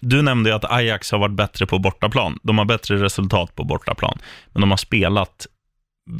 du 0.00 0.22
nämnde 0.22 0.50
ju 0.50 0.56
att 0.56 0.70
Ajax 0.70 1.12
har 1.12 1.18
varit 1.18 1.34
bättre 1.34 1.66
på 1.66 1.78
bortaplan. 1.78 2.38
De 2.42 2.58
har 2.58 2.64
bättre 2.64 3.02
resultat 3.02 3.54
på 3.54 3.64
bortaplan, 3.64 4.18
men 4.52 4.60
de 4.60 4.70
har 4.70 4.76
spelat 4.76 5.46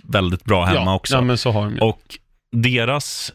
väldigt 0.05 0.45
bra 0.45 0.64
hemma 0.64 0.91
ja. 0.91 0.95
också. 0.95 1.14
Ja, 1.14 1.20
men 1.20 1.39
så 1.39 1.51
har 1.51 1.64
de 1.64 1.74
ju. 1.74 1.80
Och 1.80 2.18
deras, 2.53 3.32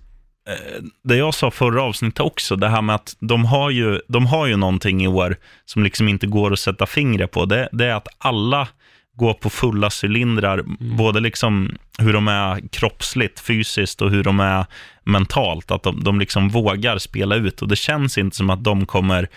det 1.04 1.16
jag 1.16 1.34
sa 1.34 1.52
förra 1.52 1.84
avsnittet 1.84 2.20
också, 2.20 2.56
det 2.56 2.70
här 2.70 2.82
med 2.82 2.96
att 2.96 3.16
de 3.20 3.46
har 3.46 3.70
ju, 3.70 4.00
de 4.08 4.26
har 4.26 4.48
ju 4.48 4.58
någonting 4.58 5.04
i 5.04 5.08
år 5.08 5.38
som 5.66 5.84
liksom 5.84 6.08
inte 6.08 6.28
går 6.28 6.54
att 6.54 6.60
sätta 6.60 6.86
fingret 6.86 7.32
på. 7.32 7.46
Det, 7.46 7.70
det 7.72 7.86
är 7.86 7.96
att 7.96 8.08
alla 8.18 8.68
går 9.16 9.34
på 9.34 9.50
fulla 9.50 9.90
cylindrar, 10.04 10.64
både 10.98 11.20
liksom 11.20 11.76
hur 12.00 12.14
de 12.14 12.28
är 12.28 12.68
kroppsligt, 12.72 13.40
fysiskt 13.40 14.02
och 14.02 14.12
hur 14.12 14.24
de 14.24 14.40
är 14.40 14.66
mentalt. 15.04 15.72
Att 15.72 15.84
de, 15.84 16.04
de 16.04 16.20
liksom 16.20 16.50
vågar 16.50 16.98
spela 16.98 17.36
ut 17.36 17.62
och 17.62 17.68
det 17.68 17.76
känns 17.76 18.18
inte 18.18 18.36
som 18.36 18.50
att 18.50 18.64
de 18.64 18.86
kommer 18.86 19.30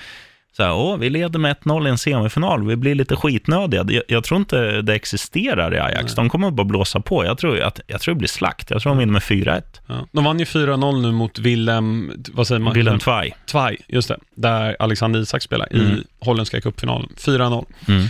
så 0.56 0.62
här, 0.62 0.74
åh, 0.74 0.96
vi 0.96 1.10
leder 1.10 1.38
med 1.38 1.56
1-0 1.56 1.86
i 1.86 1.90
en 1.90 1.98
semifinal, 1.98 2.66
vi 2.66 2.76
blir 2.76 2.94
lite 2.94 3.16
skitnödiga. 3.16 3.84
Jag, 3.88 4.02
jag 4.08 4.24
tror 4.24 4.40
inte 4.40 4.82
det 4.82 4.94
existerar 4.94 5.74
i 5.74 5.78
Ajax. 5.78 6.14
De 6.14 6.28
kommer 6.28 6.50
bara 6.50 6.64
blåsa 6.64 7.00
på. 7.00 7.24
Jag 7.24 7.38
tror, 7.38 7.60
att, 7.60 7.80
jag 7.86 8.00
tror 8.00 8.14
det 8.14 8.18
blir 8.18 8.28
slakt. 8.28 8.70
Jag 8.70 8.82
tror 8.82 8.90
de 8.90 8.98
vinner 8.98 9.12
med 9.12 9.22
4-1. 9.22 9.62
Ja. 9.86 10.06
De 10.12 10.24
vann 10.24 10.38
ju 10.38 10.44
4-0 10.44 11.02
nu 11.02 11.12
mot 11.12 11.38
Willem, 11.38 12.12
vad 12.32 12.46
säger 12.46 12.58
man? 12.60 12.74
Willem 12.74 12.98
Tvei. 12.98 13.34
Tvei, 13.46 13.76
just 13.88 14.08
det. 14.08 14.18
Där 14.34 14.76
Alexander 14.78 15.20
Isak 15.20 15.42
spelar 15.42 15.68
Mm. 15.70 15.86
i 15.86 16.04
holländska 16.20 16.60
cupfinalen. 16.60 17.08
4-0. 17.16 17.64
Mm. 17.88 18.06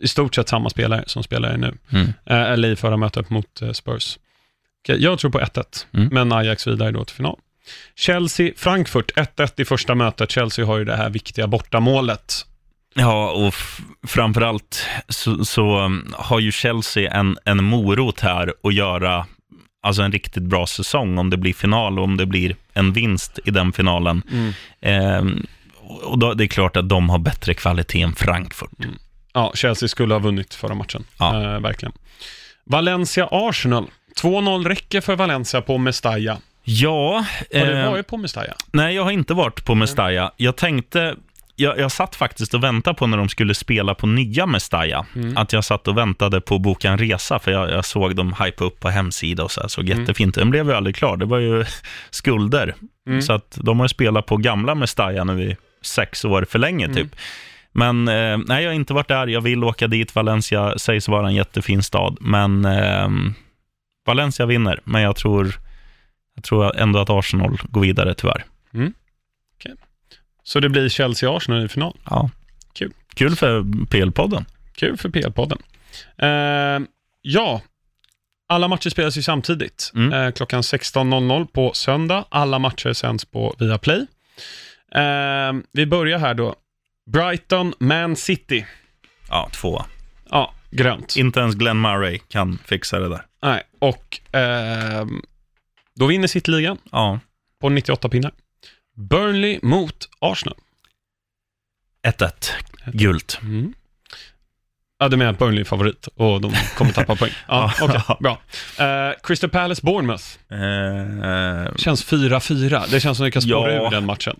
I 0.00 0.08
stort 0.08 0.34
sett 0.34 0.48
samma 0.48 0.70
spelare 0.70 1.04
som 1.06 1.22
spelar 1.22 1.56
nu. 1.56 1.74
Mm. 1.90 2.06
Eh, 2.26 2.42
eller 2.52 2.70
i 2.70 2.76
förra 2.76 2.96
mötet 2.96 3.30
mot 3.30 3.62
eh, 3.62 3.72
Spurs. 3.72 4.18
Jag 4.88 5.18
tror 5.18 5.30
på 5.30 5.40
1-1, 5.40 5.86
Mm. 5.94 6.08
men 6.12 6.32
Ajax 6.32 6.66
vidare 6.66 6.90
då 6.90 7.04
till 7.04 7.16
final. 7.16 7.36
Chelsea-Frankfurt, 7.96 9.12
1-1 9.16 9.60
i 9.60 9.64
första 9.64 9.94
mötet. 9.94 10.30
Chelsea 10.30 10.66
har 10.66 10.78
ju 10.78 10.84
det 10.84 10.96
här 10.96 11.10
viktiga 11.10 11.46
bortamålet. 11.46 12.46
Ja, 12.94 13.30
och 13.30 13.54
framförallt 14.08 14.86
så, 15.08 15.44
så 15.44 15.78
um, 15.78 16.14
har 16.18 16.40
ju 16.40 16.52
Chelsea 16.52 17.12
en, 17.12 17.38
en 17.44 17.64
morot 17.64 18.20
här 18.20 18.54
att 18.62 18.74
göra 18.74 19.26
alltså 19.82 20.02
en 20.02 20.12
riktigt 20.12 20.42
bra 20.42 20.66
säsong 20.66 21.18
om 21.18 21.30
det 21.30 21.36
blir 21.36 21.54
final 21.54 21.98
och 21.98 22.04
om 22.04 22.16
det 22.16 22.26
blir 22.26 22.56
en 22.72 22.92
vinst 22.92 23.38
i 23.44 23.50
den 23.50 23.72
finalen. 23.72 24.22
Ehm, 24.80 25.46
och 26.02 26.18
då, 26.18 26.34
det 26.34 26.44
är 26.44 26.48
klart 26.48 26.76
att 26.76 26.88
de 26.88 27.10
har 27.10 27.18
bättre 27.18 27.54
kvalitet 27.54 28.02
än 28.02 28.14
Frankfurt. 28.14 28.70
Ja, 29.32 29.52
Chelsea 29.54 29.88
skulle 29.88 30.14
ha 30.14 30.18
vunnit 30.18 30.54
förra 30.54 30.74
matchen. 30.74 31.04
Ja. 31.18 31.42
Eh, 31.42 31.60
verkligen. 31.60 31.92
Valencia-Arsenal. 32.64 33.86
2-0 34.22 34.64
räcker 34.64 35.00
för 35.00 35.16
Valencia 35.16 35.60
på 35.60 35.78
Mestalla. 35.78 36.38
Ja, 36.70 37.24
Har 37.54 37.66
du 37.66 37.72
eh, 37.78 37.90
varit 37.90 38.06
på 38.06 38.16
Mestalla? 38.16 38.54
nej 38.72 38.94
jag 38.94 39.04
har 39.04 39.10
inte 39.10 39.34
varit 39.34 39.64
på 39.64 39.74
Mestalla. 39.74 40.32
Jag 40.36 40.56
tänkte, 40.56 41.16
jag, 41.56 41.78
jag 41.78 41.92
satt 41.92 42.16
faktiskt 42.16 42.54
och 42.54 42.64
väntade 42.64 42.96
på 42.96 43.06
när 43.06 43.16
de 43.18 43.28
skulle 43.28 43.54
spela 43.54 43.94
på 43.94 44.06
nya 44.06 44.46
Mestalla. 44.46 45.06
Att 45.36 45.52
jag 45.52 45.64
satt 45.64 45.88
och 45.88 45.98
väntade 45.98 46.40
på 46.40 46.54
att 46.54 46.62
boka 46.62 46.90
en 46.90 46.98
resa, 46.98 47.38
för 47.38 47.50
jag, 47.50 47.70
jag 47.70 47.84
såg 47.84 48.16
dem 48.16 48.34
hypa 48.44 48.64
upp 48.64 48.80
på 48.80 48.88
hemsida 48.88 49.44
och 49.44 49.50
så 49.52 49.60
här, 49.60 49.68
såg 49.68 49.88
jättefint 49.88 50.36
ut. 50.36 50.40
Den 50.42 50.50
blev 50.50 50.66
ju 50.68 50.74
aldrig 50.74 50.96
klar, 50.96 51.16
det 51.16 51.24
var 51.24 51.38
ju 51.38 51.64
skulder. 52.10 52.74
Så 53.20 53.32
att 53.32 53.58
de 53.62 53.78
har 53.80 53.84
ju 53.84 53.88
spelat 53.88 54.26
på 54.26 54.36
gamla 54.36 54.74
Mestalla 54.74 55.24
nu 55.24 55.42
i 55.42 55.56
sex 55.82 56.24
år 56.24 56.46
för 56.50 56.58
länge 56.58 56.94
typ. 56.94 57.16
Men 57.72 58.08
eh, 58.08 58.38
nej, 58.46 58.62
jag 58.64 58.70
har 58.70 58.74
inte 58.74 58.94
varit 58.94 59.08
där. 59.08 59.26
Jag 59.26 59.40
vill 59.40 59.64
åka 59.64 59.86
dit. 59.86 60.14
Valencia 60.14 60.78
sägs 60.78 61.08
vara 61.08 61.26
en 61.26 61.34
jättefin 61.34 61.82
stad, 61.82 62.16
men 62.20 62.64
eh, 62.64 63.08
Valencia 64.06 64.46
vinner. 64.46 64.80
Men 64.84 65.02
jag 65.02 65.16
tror, 65.16 65.52
jag 66.38 66.44
tror 66.44 66.76
ändå 66.76 66.98
att 66.98 67.10
Arsenal 67.10 67.58
går 67.70 67.80
vidare 67.80 68.14
tyvärr. 68.14 68.44
Så 70.48 70.60
det 70.60 70.68
blir 70.68 70.88
Chelsea-Arsenal 70.88 71.64
i 71.64 71.68
final. 71.68 71.96
Ja. 72.04 72.30
Kul. 72.72 72.92
Kul 73.14 73.36
för 73.36 73.60
PL-podden. 73.62 74.44
Kul 74.74 74.96
för 74.96 75.08
PL-podden. 75.08 75.58
Eh, 76.18 76.86
ja, 77.22 77.62
alla 78.48 78.68
matcher 78.68 78.90
spelas 78.90 79.18
ju 79.18 79.22
samtidigt. 79.22 79.92
Mm. 79.94 80.12
Eh, 80.12 80.32
klockan 80.32 80.62
16.00 80.62 81.46
på 81.46 81.72
söndag. 81.72 82.24
Alla 82.28 82.58
matcher 82.58 82.92
sänds 82.92 83.24
på 83.24 83.54
Viaplay. 83.58 84.06
Eh, 84.94 85.52
vi 85.72 85.86
börjar 85.86 86.18
här 86.18 86.34
då. 86.34 86.54
Brighton, 87.06 87.74
Man 87.78 88.16
City. 88.16 88.66
Ja, 89.28 89.50
två. 89.52 89.84
Ja, 90.30 90.54
grönt. 90.70 91.16
Inte 91.16 91.40
ens 91.40 91.54
Glenn 91.54 91.80
Murray 91.80 92.18
kan 92.28 92.58
fixa 92.64 92.98
det 92.98 93.08
där. 93.08 93.22
Nej, 93.42 93.62
och 93.78 94.20
ehm, 94.32 95.22
då 95.98 96.06
vinner 96.06 96.28
City-ligan 96.28 96.78
Ja, 96.92 97.20
på 97.60 97.68
98 97.68 98.08
pinnar. 98.08 98.32
Burnley 98.96 99.58
mot 99.62 100.08
Arsenal. 100.20 100.56
1-1. 102.06 102.50
Gult. 102.92 103.38
Mm. 103.42 103.72
Ja, 104.98 105.08
du 105.08 105.16
menar 105.16 105.32
att 105.32 105.38
Burnley 105.38 105.60
är 105.60 105.64
favorit 105.64 106.06
och 106.06 106.40
de 106.40 106.52
kommer 106.76 106.92
tappa 106.92 107.16
poäng? 107.16 107.30
Ja, 107.48 107.72
okej, 107.80 108.00
bra. 108.20 108.40
Eh, 108.86 109.12
Crystal 109.22 109.50
Palace 109.50 109.82
Bournemouth. 109.84 110.24
Eh, 110.52 111.76
Känns 111.76 112.06
4-4. 112.06 112.84
Det 112.90 113.00
känns 113.00 113.16
som 113.18 113.24
att 113.24 113.26
det 113.26 113.30
kan 113.30 113.42
spåra 113.42 113.72
Ja. 113.74 113.86
ur 113.86 113.90
den 113.90 114.06
matchen. 114.06 114.36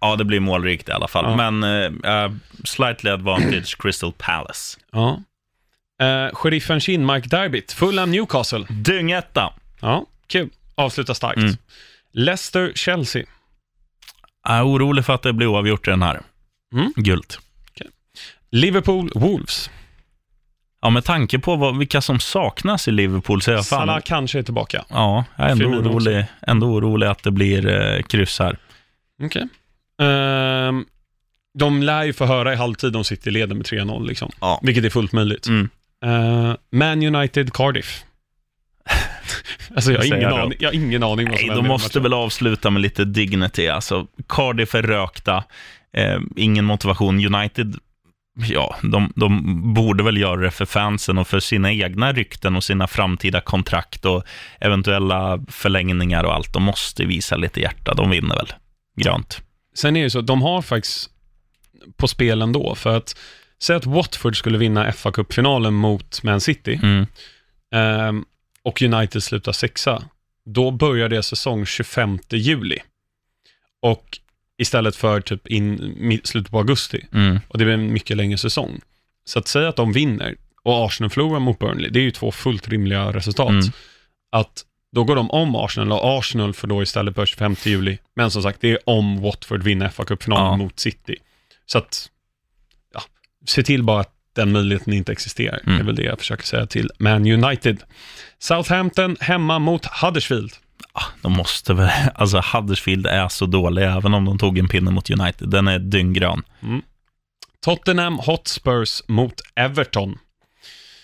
ja, 0.00 0.16
det 0.16 0.24
blir 0.24 0.40
målrikt 0.40 0.88
i 0.88 0.92
alla 0.92 1.08
fall. 1.08 1.24
Ja. 1.24 1.50
Men 1.50 1.62
eh, 2.04 2.14
eh, 2.24 2.32
slightly 2.64 3.10
advantage 3.10 3.76
Crystal 3.78 4.12
Palace. 4.18 4.78
Ja. 4.92 5.22
Eh, 6.06 6.34
Sheriffen 6.34 6.80
Kinmark-derbyt. 6.80 7.72
Fulham 7.72 8.10
Newcastle. 8.10 8.66
Dyngetta. 8.70 9.52
Ja, 9.80 10.06
kul. 10.26 10.50
Avsluta 10.78 11.14
starkt. 11.14 11.38
Mm. 11.38 11.56
Leicester-Chelsea. 12.12 13.24
Jag 14.44 14.56
är 14.56 14.66
orolig 14.66 15.04
för 15.04 15.14
att 15.14 15.22
det 15.22 15.32
blir 15.32 15.46
oavgjort 15.46 15.88
i 15.88 15.90
den 15.90 16.02
här. 16.02 16.20
Mm. 16.74 16.92
Gult. 16.96 17.38
Liverpool-Wolves. 18.50 19.70
Ja, 20.80 20.90
med 20.90 21.04
tanke 21.04 21.38
på 21.38 21.56
vad, 21.56 21.78
vilka 21.78 22.00
som 22.00 22.20
saknas 22.20 22.88
i 22.88 22.90
Liverpool 22.90 23.42
så 23.42 23.50
är 23.50 23.54
jag 23.54 23.66
fan... 23.66 23.78
Salah 23.78 24.00
kanske 24.04 24.38
är 24.38 24.42
tillbaka. 24.42 24.84
Ja, 24.88 25.24
jag 25.36 25.46
är 25.46 25.50
ändå 25.52 25.66
orolig, 25.66 26.24
ändå 26.46 26.66
orolig 26.66 27.06
att 27.06 27.22
det 27.22 27.30
blir 27.30 27.66
eh, 27.66 28.02
kryss 28.02 28.38
här. 28.38 28.58
Okej. 29.22 29.48
Ehm, 30.00 30.84
de 31.58 31.82
lär 31.82 32.04
ju 32.04 32.12
få 32.12 32.26
höra 32.26 32.52
i 32.52 32.56
halvtid 32.56 32.96
om 32.96 33.04
City 33.04 33.30
leder 33.30 33.54
med 33.54 33.66
3-0, 33.66 34.06
liksom. 34.06 34.32
Ja. 34.40 34.60
vilket 34.62 34.84
är 34.84 34.90
fullt 34.90 35.12
möjligt. 35.12 35.46
Mm. 35.46 35.68
Eh, 36.04 36.54
Man 36.70 37.02
United 37.02 37.52
Cardiff. 37.52 38.04
Alltså 39.74 39.92
jag 39.92 39.98
har, 39.98 40.06
ingen 40.06 40.32
aning, 40.32 40.58
jag 40.60 40.68
har 40.68 40.74
ingen 40.74 41.02
aning 41.02 41.26
vad 41.26 41.34
Nej, 41.34 41.38
som 41.38 41.48
de 41.48 41.54
händer 41.54 41.68
i 41.68 41.72
måste 41.72 42.00
väl 42.00 42.12
avsluta 42.12 42.70
med 42.70 42.82
lite 42.82 43.04
dignity. 43.04 43.68
Alltså, 43.68 44.06
Cardiff 44.28 44.74
är 44.74 44.82
rökta, 44.82 45.44
eh, 45.92 46.20
ingen 46.36 46.64
motivation. 46.64 47.34
United, 47.34 47.76
ja, 48.48 48.76
de, 48.82 49.12
de 49.16 49.74
borde 49.74 50.02
väl 50.04 50.16
göra 50.16 50.40
det 50.40 50.50
för 50.50 50.64
fansen 50.64 51.18
och 51.18 51.28
för 51.28 51.40
sina 51.40 51.72
egna 51.72 52.12
rykten 52.12 52.56
och 52.56 52.64
sina 52.64 52.86
framtida 52.86 53.40
kontrakt 53.40 54.04
och 54.04 54.24
eventuella 54.60 55.40
förlängningar 55.48 56.24
och 56.24 56.34
allt. 56.34 56.52
De 56.52 56.62
måste 56.62 57.04
visa 57.04 57.36
lite 57.36 57.60
hjärta. 57.60 57.94
De 57.94 58.10
vinner 58.10 58.36
väl. 58.36 58.52
Grönt. 58.96 59.42
Sen 59.74 59.96
är 59.96 60.00
det 60.00 60.04
ju 60.04 60.10
så, 60.10 60.20
de 60.20 60.42
har 60.42 60.62
faktiskt 60.62 61.10
på 61.96 62.08
spel 62.08 62.42
ändå, 62.42 62.74
för 62.74 62.96
att 62.96 63.16
säg 63.62 63.76
att 63.76 63.86
Watford 63.86 64.36
skulle 64.36 64.58
vinna 64.58 64.92
fa 64.92 65.12
Cup-finalen 65.12 65.74
mot 65.74 66.22
Man 66.22 66.40
City 66.40 66.80
Mm. 66.82 67.06
ehm, 67.74 68.24
och 68.68 68.82
United 68.82 69.22
slutar 69.22 69.52
sexa, 69.52 70.02
då 70.44 70.70
börjar 70.70 71.08
deras 71.08 71.26
säsong 71.26 71.66
25 71.66 72.18
juli. 72.30 72.78
Och 73.82 74.18
istället 74.58 74.96
för 74.96 75.20
typ 75.20 75.46
in, 75.46 76.20
slutet 76.24 76.50
på 76.50 76.58
augusti. 76.58 77.06
Mm. 77.12 77.40
Och 77.48 77.58
det 77.58 77.64
blir 77.64 77.74
en 77.74 77.92
mycket 77.92 78.16
längre 78.16 78.38
säsong. 78.38 78.80
Så 79.24 79.38
att 79.38 79.48
säga 79.48 79.68
att 79.68 79.76
de 79.76 79.92
vinner 79.92 80.36
och 80.62 80.86
Arsenal 80.86 81.10
förlorar 81.10 81.40
mot 81.40 81.58
Burnley, 81.58 81.90
det 81.90 81.98
är 81.98 82.02
ju 82.02 82.10
två 82.10 82.32
fullt 82.32 82.68
rimliga 82.68 83.12
resultat. 83.12 83.50
Mm. 83.50 83.70
Att 84.32 84.64
då 84.92 85.04
går 85.04 85.16
de 85.16 85.30
om 85.30 85.56
Arsenal 85.56 85.92
och 85.92 86.18
Arsenal 86.18 86.54
får 86.54 86.68
då 86.68 86.82
istället 86.82 87.14
på 87.14 87.26
25 87.26 87.56
juli. 87.64 87.98
Men 88.16 88.30
som 88.30 88.42
sagt, 88.42 88.60
det 88.60 88.70
är 88.70 88.78
om 88.84 89.22
Watford 89.22 89.62
vinner 89.62 89.88
fa 89.88 90.04
Cup-finalen 90.04 90.46
Ja. 90.46 90.56
mot 90.56 90.80
City. 90.80 91.16
Så 91.66 91.78
att, 91.78 92.10
ja, 92.94 93.02
se 93.46 93.62
till 93.62 93.82
bara 93.82 94.00
att 94.00 94.17
den 94.38 94.52
möjligheten 94.52 94.92
inte 94.92 95.12
existerar. 95.12 95.60
Mm. 95.66 95.78
Det 95.78 95.82
är 95.82 95.86
väl 95.86 95.96
det 95.96 96.02
jag 96.02 96.18
försöker 96.18 96.44
säga 96.44 96.66
till 96.66 96.90
Man 96.98 97.26
United. 97.26 97.82
Southampton 98.38 99.16
hemma 99.20 99.58
mot 99.58 99.86
Huddersfield. 99.86 100.52
De 101.22 101.32
måste 101.32 101.74
väl, 101.74 101.90
alltså 102.14 102.42
Huddersfield 102.52 103.06
är 103.06 103.28
så 103.28 103.46
dålig 103.46 103.82
även 103.82 104.14
om 104.14 104.24
de 104.24 104.38
tog 104.38 104.58
en 104.58 104.68
pinne 104.68 104.90
mot 104.90 105.10
United. 105.10 105.48
Den 105.48 105.68
är 105.68 105.78
dynggrön. 105.78 106.42
Tottenham 107.64 108.18
Hotspurs 108.18 109.02
mot 109.08 109.34
Everton. 109.54 110.18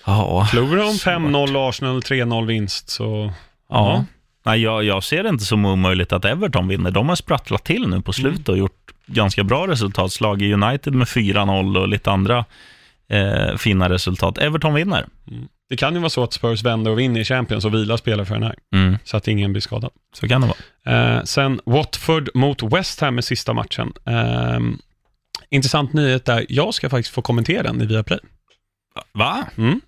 Ja, 0.06 0.48
Förlorar 0.50 0.76
de 0.76 0.92
svårt. 0.92 1.12
5-0 1.12 1.68
Arsenal 1.68 2.00
3-0 2.00 2.46
vinst 2.46 2.90
så... 2.90 3.32
Ja. 3.68 4.04
Nej, 4.46 4.60
jag, 4.60 4.84
jag 4.84 5.04
ser 5.04 5.22
det 5.22 5.28
inte 5.28 5.44
som 5.44 5.64
omöjligt 5.64 6.12
att 6.12 6.24
Everton 6.24 6.68
vinner. 6.68 6.90
De 6.90 7.08
har 7.08 7.16
sprattlat 7.16 7.64
till 7.64 7.88
nu 7.88 8.00
på 8.00 8.12
slutet 8.12 8.48
och 8.48 8.58
gjort 8.58 8.84
ganska 9.06 9.44
bra 9.44 9.66
resultat. 9.66 10.12
Slagit 10.12 10.54
United 10.54 10.94
med 10.94 11.06
4-0 11.06 11.78
och 11.78 11.88
lite 11.88 12.10
andra 12.10 12.44
eh, 13.14 13.56
fina 13.56 13.88
resultat. 13.88 14.38
Everton 14.38 14.74
vinner. 14.74 15.06
Det 15.68 15.76
kan 15.76 15.94
ju 15.94 15.98
vara 16.00 16.10
så 16.10 16.22
att 16.24 16.32
Spurs 16.32 16.62
vänder 16.62 16.90
och 16.90 16.98
vinner 16.98 17.20
i 17.20 17.24
Champions 17.24 17.64
och 17.64 17.74
vilar 17.74 17.96
spelare 17.96 18.26
för 18.26 18.34
den 18.34 18.42
här, 18.42 18.54
Mm, 18.74 18.96
så 19.04 19.16
att 19.16 19.28
ingen 19.28 19.52
blir 19.52 19.60
skadad. 19.62 19.90
så 20.14 20.28
kan 20.28 20.40
det 20.40 20.46
vara. 20.86 21.16
Eh, 21.16 21.22
sen 21.24 21.60
Watford 21.66 22.28
mot 22.34 22.62
West 22.62 23.00
Ham 23.00 23.18
i 23.18 23.22
sista 23.22 23.52
matchen. 23.52 23.92
Eh, 24.06 24.60
intressant 25.50 25.92
nyhet 25.92 26.24
där, 26.24 26.46
jag 26.48 26.74
ska 26.74 26.90
faktiskt 26.90 27.14
få 27.14 27.22
kommentera 27.22 27.62
den 27.62 27.82
i 27.82 27.86
Viaplay. 27.86 28.18
Va? 29.12 29.44
Mm. 29.58 29.80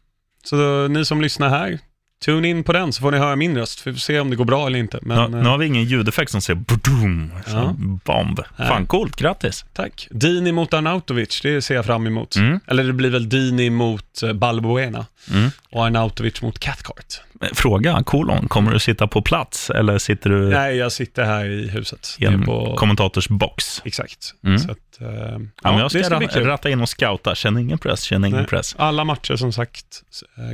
Så 0.45 0.57
då, 0.57 0.89
ni 0.89 1.05
som 1.05 1.21
lyssnar 1.23 1.49
här, 1.49 1.79
tune 2.25 2.49
in 2.49 2.65
på 2.65 2.73
den 2.73 2.93
så 2.93 3.01
får 3.01 3.11
ni 3.13 3.19
höra 3.19 3.37
min 3.37 3.59
röst, 3.59 3.81
för 3.81 3.91
vi 3.91 3.95
får 3.95 4.01
se 4.01 4.21
om 4.21 4.31
det 4.31 4.37
går 4.37 4.45
bra 4.45 4.67
eller 4.67 4.79
inte. 4.79 4.99
Men, 5.03 5.31
nu, 5.31 5.37
eh, 5.37 5.43
nu 5.43 5.49
har 5.49 5.59
vi 5.59 5.67
ingen 5.67 5.85
ljudeffekt 5.85 6.31
som 6.33 6.41
säger 6.41 6.61
boom, 6.61 7.33
Ja. 7.47 7.75
bomb. 8.05 8.41
Nej. 8.57 8.69
Fan, 8.69 8.87
coolt. 8.87 9.17
Grattis. 9.17 9.65
Tack. 9.75 10.09
Dini 10.11 10.53
mot 10.53 10.75
Arnautovic, 10.75 11.41
det 11.43 11.63
ser 11.63 11.75
jag 11.75 11.85
fram 11.87 12.07
emot. 12.07 12.37
Mm. 12.37 12.61
Eller 12.67 12.85
det 12.85 12.93
blir 12.93 13.11
väl 13.11 13.29
Dini 13.29 13.71
mot 13.71 14.23
eh, 14.23 14.33
Balbuena 14.33 15.07
Mm. 15.33 15.51
och 15.71 15.87
Arnautovic 15.87 16.43
mot 16.43 16.59
Cathcart. 16.59 17.21
Eh, 17.43 17.49
Fråga, 17.55 18.03
kolon, 18.07 18.49
kommer 18.49 18.73
du 18.73 18.79
sitta 18.79 19.07
på 19.07 19.23
plats 19.23 19.71
eller 19.71 19.99
sitter 19.99 20.31
du 20.31 20.49
Nej, 20.51 20.77
jag 20.77 20.93
sitter 20.93 21.25
här 21.25 21.45
i 21.45 21.69
huset. 21.69 22.17
i 22.19 22.25
en 22.25 22.45
på... 22.45 22.77
kommentators 22.77 23.29
box? 23.29 23.83
Exakt. 23.85 24.35
Mm. 24.45 24.59
Så 24.59 24.71
att, 24.71 25.01
eh, 25.01 25.09
ja, 25.09 25.39
Ja, 25.63 25.81
jag 25.81 25.91
ska, 25.91 26.29
ska 26.29 26.41
ratta 26.47 26.71
in 26.71 26.81
och 26.81 26.89
scouta. 26.89 27.35
Känn 27.35 27.59
ingen 27.59 27.79
press, 27.79 28.03
känn 28.03 28.25
ingen 28.25 28.39
Nej. 28.39 28.47
press. 28.47 28.75
Alla 28.79 29.05
matcher 29.05 29.37
som 29.37 29.53
sagt 29.53 29.85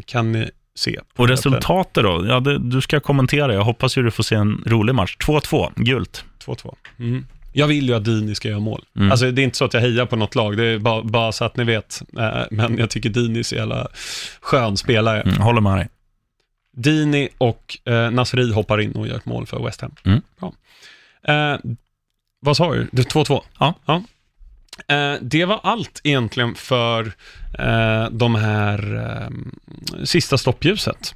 kan 0.07 0.33
ni 0.33 0.51
se. 0.75 1.01
på 1.15 1.23
Och 1.23 1.29
resultatet 1.29 2.05
då? 2.05 2.27
Ja, 2.29 2.41
det, 2.41 2.59
du 2.59 2.81
ska 2.81 3.01
kommentera. 3.01 3.55
Jag 3.55 3.65
hoppas 3.65 3.99
ju 3.99 4.03
du 4.03 4.11
får 4.11 4.23
se 4.23 4.35
en 4.35 4.63
rolig 4.67 4.95
match. 4.95 5.17
2-2, 5.21 5.73
gult. 5.77 6.25
2-2. 6.45 6.75
Mm. 6.99 7.27
Jag 7.53 7.67
vill 7.67 7.89
ju 7.89 7.95
att 7.95 8.05
Dini 8.05 8.35
ska 8.35 8.49
göra 8.49 8.61
mål. 8.61 8.85
Mm. 8.97 9.11
Alltså 9.11 9.31
det 9.31 9.43
är 9.43 9.45
inte 9.45 9.59
så 9.59 9.65
att 9.65 9.75
jag 9.75 9.81
hejar 9.81 10.07
på 10.07 10.17
något 10.17 10.35
lag, 10.35 10.57
det 10.57 10.65
är 10.65 10.79
bara, 10.79 11.03
bara 11.03 11.33
så 11.33 11.45
att 11.45 11.57
ni 11.57 11.65
vet. 11.65 12.03
Eh, 12.19 12.43
Men 12.51 12.79
jag 12.79 12.91
tycker 12.91 13.09
Dini 13.11 13.39
är 13.39 13.43
så 13.43 13.55
jävla 13.55 13.89
skön 14.41 14.77
spelare. 14.77 15.21
Mm, 15.21 15.41
håller 15.41 15.61
med 15.61 15.77
dig. 15.79 15.89
Dini 16.77 17.29
och 17.39 17.79
eh, 17.85 18.11
Nasri 18.11 18.53
hoppar 18.53 18.81
in 18.81 18.93
och 18.93 19.09
gör 19.09 19.17
ett 19.17 19.27
mål 19.27 19.47
för 19.47 19.65
West 19.65 19.81
Ham. 19.81 19.95
Mm. 20.05 20.21
Bra. 20.41 20.53
Eh, 21.35 21.59
vad 22.41 22.57
sa 22.57 22.75
du? 22.75 22.89
Det 22.93 23.03
är 23.03 23.25
2-2? 23.25 23.43
Ja. 23.59 23.75
Eh, 23.89 24.01
det 25.21 25.45
var 25.45 25.61
allt 25.63 26.01
egentligen 26.05 26.55
för 26.55 27.13
eh, 27.59 28.11
de 28.11 28.35
här 28.35 28.95
eh, 28.95 29.31
sista 30.05 30.39
stoppljuset. 30.39 31.15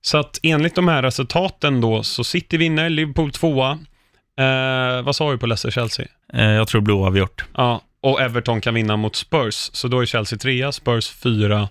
Så 0.00 0.18
att 0.18 0.38
enligt 0.42 0.74
de 0.74 0.88
här 0.88 1.02
resultaten 1.02 1.80
då, 1.80 2.02
så 2.02 2.24
City 2.24 2.56
vinner, 2.56 2.90
Liverpool 2.90 3.32
tvåa. 3.32 3.78
Eh, 4.38 5.02
vad 5.02 5.16
sa 5.16 5.28
vi 5.28 5.38
på 5.38 5.46
Leicester-Chelsea? 5.46 6.06
Eh, 6.32 6.44
jag 6.44 6.68
tror 6.68 6.80
det 6.80 6.84
blir 6.84 6.94
oavgjort. 6.94 7.44
Ja, 7.54 7.82
och 8.00 8.20
Everton 8.20 8.60
kan 8.60 8.74
vinna 8.74 8.96
mot 8.96 9.16
Spurs, 9.16 9.70
så 9.72 9.88
då 9.88 10.00
är 10.00 10.06
Chelsea 10.06 10.38
trea, 10.38 10.72
Spurs 10.72 11.08
fyra. 11.08 11.68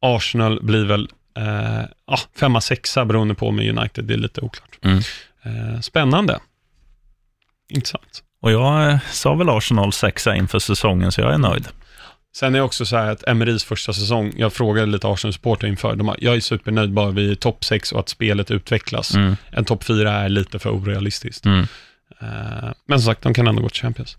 Arsenal 0.00 0.62
blir 0.62 0.84
väl 0.84 1.08
eh, 1.36 1.84
ja, 2.06 2.18
femma, 2.36 2.60
sexa 2.60 3.04
beroende 3.04 3.34
på 3.34 3.50
med 3.50 3.78
United, 3.78 4.04
det 4.04 4.14
är 4.14 4.18
lite 4.18 4.40
oklart. 4.40 4.78
Mm. 4.82 4.98
Eh, 5.42 5.80
spännande. 5.80 6.40
Intressant. 7.68 8.22
Och 8.42 8.52
jag 8.52 8.90
eh, 8.90 8.98
sa 9.10 9.34
väl 9.34 9.48
Arsenal 9.48 9.92
sexa 9.92 10.36
inför 10.36 10.58
säsongen, 10.58 11.12
så 11.12 11.20
jag 11.20 11.34
är 11.34 11.38
nöjd. 11.38 11.68
Sen 12.36 12.54
är 12.54 12.58
det 12.58 12.64
också 12.64 12.86
så 12.86 12.96
här 12.96 13.10
att 13.10 13.28
Emerys 13.28 13.64
första 13.64 13.92
säsong, 13.92 14.32
jag 14.36 14.52
frågade 14.52 14.86
lite 14.86 15.08
Arsenal-supportrar 15.08 15.68
inför, 15.68 15.96
de 15.96 16.08
har, 16.08 16.16
jag 16.20 16.36
är 16.36 16.40
supernöjd 16.40 16.92
bara 16.92 17.10
vi 17.10 17.30
är 17.30 17.34
topp 17.34 17.64
sex 17.64 17.92
och 17.92 18.00
att 18.00 18.08
spelet 18.08 18.50
utvecklas. 18.50 19.14
Mm. 19.14 19.36
En 19.50 19.64
topp 19.64 19.84
fyra 19.84 20.12
är 20.12 20.28
lite 20.28 20.58
för 20.58 20.70
orealistiskt. 20.70 21.44
Mm. 21.46 21.66
Eh, 22.20 22.72
men 22.86 23.00
som 23.00 23.06
sagt, 23.06 23.22
de 23.22 23.34
kan 23.34 23.46
ändå 23.46 23.62
gå 23.62 23.68
till 23.68 23.82
Champions. 23.82 24.16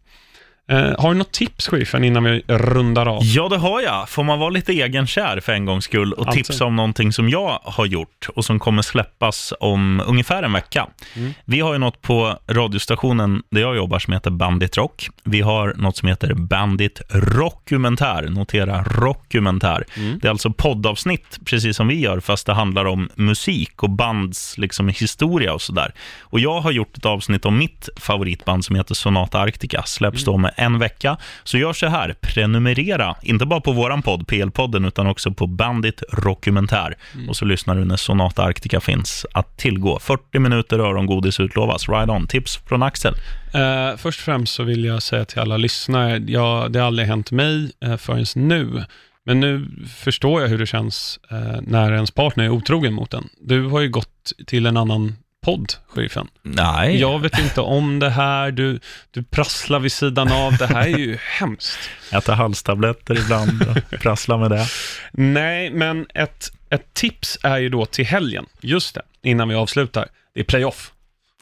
Eh, 0.72 0.94
har 0.98 1.12
du 1.12 1.18
något 1.18 1.32
tips, 1.32 1.68
Sheriffen, 1.68 2.04
innan 2.04 2.24
vi 2.24 2.44
rundar 2.48 3.06
av? 3.06 3.20
Ja, 3.24 3.50
det 3.50 3.58
har 3.58 3.82
jag. 3.82 4.10
Får 4.10 4.24
man 4.24 4.40
vara 4.40 4.50
lite 4.50 4.72
egenkär 4.72 5.40
för 5.40 5.54
en 5.54 5.66
gångs 5.66 5.86
skull 5.86 6.14
och 6.14 6.28
Alltid. 6.28 6.46
tipsa 6.46 6.66
om 6.66 6.76
någonting 6.76 7.14
som 7.14 7.30
jag 7.30 7.60
har 7.64 7.86
gjort 7.86 8.30
och 8.36 8.46
som 8.46 8.60
kommer 8.60 8.82
släppas 8.82 9.54
om 9.60 10.04
ungefär 10.08 10.44
en 10.44 10.54
vecka. 10.54 10.88
Mm. 11.16 11.34
Vi 11.46 11.60
har 11.60 11.74
ju 11.74 11.80
något 11.80 12.02
på 12.02 12.38
radiostationen 12.48 13.44
där 13.52 13.62
jag 13.62 13.76
jobbar 13.76 14.00
som 14.00 14.14
heter 14.14 14.32
Bandit 14.32 14.78
Rock. 14.78 15.10
Vi 15.24 15.42
har 15.42 15.74
något 15.78 15.98
som 15.98 16.10
heter 16.10 16.34
Bandit 16.34 17.02
Rockumentär. 17.10 18.28
Notera 18.30 18.84
Rockumentär. 18.84 19.86
Mm. 19.98 20.20
Det 20.22 20.28
är 20.28 20.30
alltså 20.30 20.52
poddavsnitt, 20.52 21.40
precis 21.46 21.78
som 21.78 21.88
vi 21.88 22.00
gör, 22.00 22.20
fast 22.20 22.46
det 22.46 22.54
handlar 22.54 22.86
om 22.86 23.10
musik 23.16 23.84
och 23.84 23.90
bands 23.90 24.58
liksom, 24.58 24.88
historia 24.88 25.54
och 25.54 25.62
sådär. 25.62 25.94
Och 26.22 26.40
jag 26.40 26.62
har 26.62 26.72
gjort 26.72 26.98
ett 26.98 27.06
avsnitt 27.06 27.46
om 27.46 27.58
mitt 27.58 27.90
favoritband 27.98 28.66
som 28.66 28.76
heter 28.76 28.96
Sonata 28.96 29.40
Arctica. 29.40 29.84
Släpps 29.84 30.26
då 30.26 30.38
med 30.38 30.53
en 30.56 30.80
vecka. 30.80 31.18
Så 31.44 31.58
gör 31.58 31.74
så 31.74 31.88
här, 31.88 32.16
prenumerera, 32.22 33.16
inte 33.22 33.46
bara 33.46 33.62
på 33.62 33.72
våran 33.72 34.02
podd, 34.02 34.28
PL-podden, 34.28 34.88
utan 34.88 35.08
också 35.08 35.32
på 35.32 35.48
Bandit 35.48 36.04
Dokumentär. 36.24 36.96
Mm. 37.14 37.30
Och 37.30 37.36
så 37.36 37.46
lyssnar 37.46 37.76
du 37.76 37.86
när 37.86 37.98
Sonata 37.98 38.44
Arctica 38.44 38.80
finns 38.80 39.26
att 39.34 39.58
tillgå. 39.58 40.00
40 40.00 40.40
minuter 40.40 40.80
örongodis 40.80 41.40
utlovas. 41.40 41.90
Ride 41.90 42.12
on. 42.12 42.28
Tips 42.28 42.58
från 42.58 42.84
Axel. 42.84 43.14
Eh, 43.54 43.98
först 43.98 44.20
och 44.20 44.26
främst 44.26 44.54
så 44.54 44.64
vill 44.64 44.86
jag 44.86 45.04
säga 45.04 45.26
till 45.26 45.40
alla 45.40 45.58
lyssnare, 45.58 46.24
ja, 46.28 46.68
det 46.70 46.80
har 46.80 46.88
aldrig 46.88 47.08
hänt 47.08 47.32
mig 47.32 47.72
eh, 47.86 47.98
förrän 47.98 48.26
nu. 48.36 48.86
Men 49.26 49.40
nu 49.40 49.68
förstår 49.96 50.42
jag 50.42 50.50
hur 50.50 50.58
det 50.58 50.66
känns 50.66 51.20
eh, 51.32 51.62
när 51.62 51.94
ens 51.94 52.12
partner 52.12 52.44
är 52.44 52.50
otrogen 52.50 52.94
mot 52.94 53.14
en. 53.14 53.30
Du 53.42 53.68
har 53.68 53.82
ju 53.82 53.90
gått 53.90 54.34
till 54.48 54.66
en 54.66 54.78
annan 54.78 55.16
podd, 55.44 55.74
sheriffen. 55.88 56.28
Nej. 56.42 57.00
Jag 57.00 57.20
vet 57.20 57.40
inte 57.40 57.62
om 57.62 58.00
det 58.00 58.10
här, 58.10 58.52
du, 58.52 58.80
du 59.12 59.24
prasslar 59.24 59.80
vid 59.80 59.92
sidan 59.92 60.32
av, 60.32 60.58
det 60.58 60.68
här 60.68 60.82
är 60.82 60.98
ju 60.98 61.18
hemskt. 61.40 61.80
Äter 62.12 62.34
halstabletter 62.34 63.18
ibland 63.20 63.62
och 63.62 64.00
prasslar 64.00 64.38
med 64.38 64.52
det. 64.52 64.66
Nej, 65.12 65.70
men 65.70 66.06
ett, 66.14 66.52
ett 66.70 66.94
tips 66.94 67.38
är 67.44 67.58
ju 67.58 67.70
då 67.70 67.86
till 67.86 68.06
helgen, 68.06 68.46
just 68.62 68.96
det, 68.96 69.02
innan 69.24 69.50
vi 69.50 69.56
avslutar. 69.56 70.08
Det 70.34 70.40
är 70.40 70.44
playoff. 70.44 70.92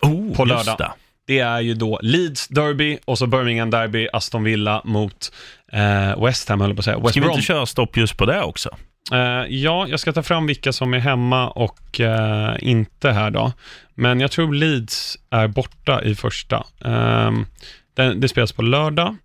Oh, 0.02 0.36
På 0.36 0.48
just 0.48 0.66
lördag. 0.66 0.78
det. 0.78 0.92
Det 1.28 1.40
är 1.40 1.60
ju 1.60 1.74
då 1.74 2.00
Leeds 2.02 2.48
Derby 2.48 2.98
och 3.06 3.18
så 3.18 3.28
Birmingham 3.28 3.70
Derby, 3.70 4.08
Aston 4.14 4.44
Villa 4.44 4.82
mot 4.86 5.32
eh, 5.72 6.24
West 6.26 6.50
Ham, 6.50 6.62
höll 6.62 6.70
jag 6.70 6.78
på 6.78 6.80
att 6.80 6.86
säga. 6.86 7.00
West 7.00 7.12
Ska 7.12 7.22
vi 7.22 7.28
inte 7.28 7.42
köra 7.42 7.66
stopp 7.66 7.98
just 7.98 8.18
på 8.18 8.26
det 8.26 8.42
också? 8.42 8.78
Eh, 9.12 9.46
ja, 9.50 9.88
jag 9.88 10.00
ska 10.00 10.14
ta 10.14 10.24
fram 10.24 10.46
vilka 10.48 10.74
som 10.74 10.94
är 10.94 11.00
hemma 11.00 11.50
och 11.50 12.00
eh, 12.00 12.56
inte 12.60 13.12
här 13.12 13.32
då. 13.32 13.54
Men 13.96 14.20
jag 14.20 14.32
tror 14.32 14.54
Leeds 14.54 15.18
är 15.30 15.48
borta 15.48 16.02
i 16.04 16.16
första. 16.16 16.66
Ehm, 16.86 17.46
det, 18.16 18.28
spelas 18.28 18.52
på 18.52 18.62
lördag 18.62 19.16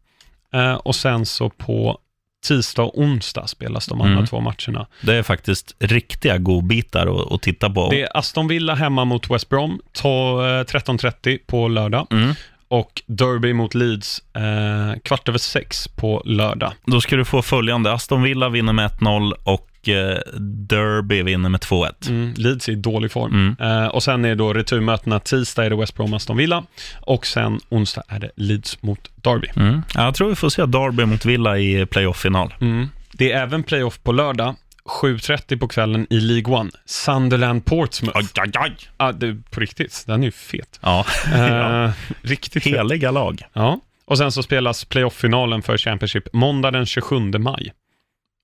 eh, 0.54 0.74
och 0.74 0.94
sen 0.96 1.26
så 1.26 1.50
på 1.50 1.98
tisdag 2.46 2.82
och 2.82 2.98
onsdag 3.00 3.46
spelas 3.46 3.86
de 3.86 4.00
andra 4.00 4.12
Mm. 4.14 4.26
två 4.26 4.40
matcherna. 4.40 4.86
Det 5.02 5.14
är 5.14 5.22
faktiskt 5.22 5.74
riktiga 5.78 6.38
godbitar 6.38 7.06
att, 7.20 7.32
att 7.32 7.42
titta 7.42 7.70
på. 7.70 7.88
Det 7.90 8.02
är 8.02 8.16
Aston 8.18 8.48
Villa 8.48 8.74
hemma 8.74 9.04
mot 9.04 9.30
West 9.30 9.48
Brom, 9.48 9.80
to- 10.02 10.58
eh, 10.60 10.64
13.30 10.64 11.38
på 11.46 11.68
lördag. 11.68 12.06
Mm. 12.10 12.34
Och 12.68 13.02
Derby 13.06 13.52
mot 13.52 13.74
Leeds, 13.74 14.22
eh, 14.34 15.00
kvart 15.02 15.28
över 15.28 15.38
sex 15.38 15.88
på 15.88 16.22
lördag. 16.24 16.72
Då 16.86 17.00
ska 17.00 17.16
du 17.16 17.24
få 17.24 17.42
följande. 17.42 17.92
Aston 17.92 18.22
Villa 18.22 18.48
vinner 18.48 18.72
med 18.72 18.90
1-0 18.90 19.32
och 19.42 19.88
eh, 19.88 20.18
Derby 20.40 21.22
vinner 21.22 21.48
med 21.48 21.60
2-1. 21.60 22.08
Mm, 22.08 22.34
Leeds 22.36 22.68
är 22.68 22.72
i 22.72 22.76
dålig 22.76 23.12
form. 23.12 23.56
Mm. 23.60 23.82
Eh, 23.82 23.88
och 23.88 24.02
sen 24.02 24.24
är 24.24 24.34
då 24.34 24.52
returmötena 24.52 25.20
tisdag 25.20 25.64
är 25.64 25.70
det 25.70 25.76
West 25.76 25.96
Brom 25.96 26.14
Aston 26.14 26.36
Villa 26.36 26.62
och 27.00 27.26
sen 27.26 27.60
onsdag 27.68 28.02
är 28.08 28.18
det 28.18 28.30
Leeds 28.36 28.82
mot 28.82 29.10
Derby. 29.14 29.48
Mm. 29.56 29.82
Jag 29.94 30.14
tror 30.14 30.28
vi 30.28 30.34
får 30.34 30.48
se 30.48 30.66
Derby 30.66 31.04
mot 31.04 31.24
Villa 31.24 31.58
i 31.58 31.86
playoff-final. 31.86 32.54
Mm. 32.60 32.88
Det 33.12 33.32
är 33.32 33.42
även 33.42 33.62
playoff 33.62 34.02
på 34.02 34.12
lördag, 34.12 34.54
7.30 34.86 35.58
på 35.58 35.68
kvällen 35.68 36.06
i 36.10 36.20
League 36.20 36.54
One. 36.56 36.70
Sunderland 36.84 37.64
Portsmouth. 37.64 38.18
Aj, 38.18 38.26
aj, 38.40 38.50
aj. 38.54 38.72
Ah, 38.96 39.12
det, 39.12 39.36
på 39.50 39.60
riktigt, 39.60 40.04
den 40.06 40.20
är 40.22 40.26
ju 40.26 40.32
fet. 40.32 40.78
Ja, 40.82 41.04
Eh, 41.34 41.90
riktigt 42.22 42.62
fet. 42.62 42.72
heliga 42.78 43.10
lag. 43.10 43.42
Ja. 43.52 43.80
Och 44.04 44.18
sen 44.18 44.32
så 44.32 44.42
spelas 44.42 44.84
playoff-finalen 44.84 45.62
för 45.62 45.78
Championship 45.78 46.32
måndag 46.32 46.70
den 46.70 46.86
27 46.86 47.18
maj. 47.38 47.72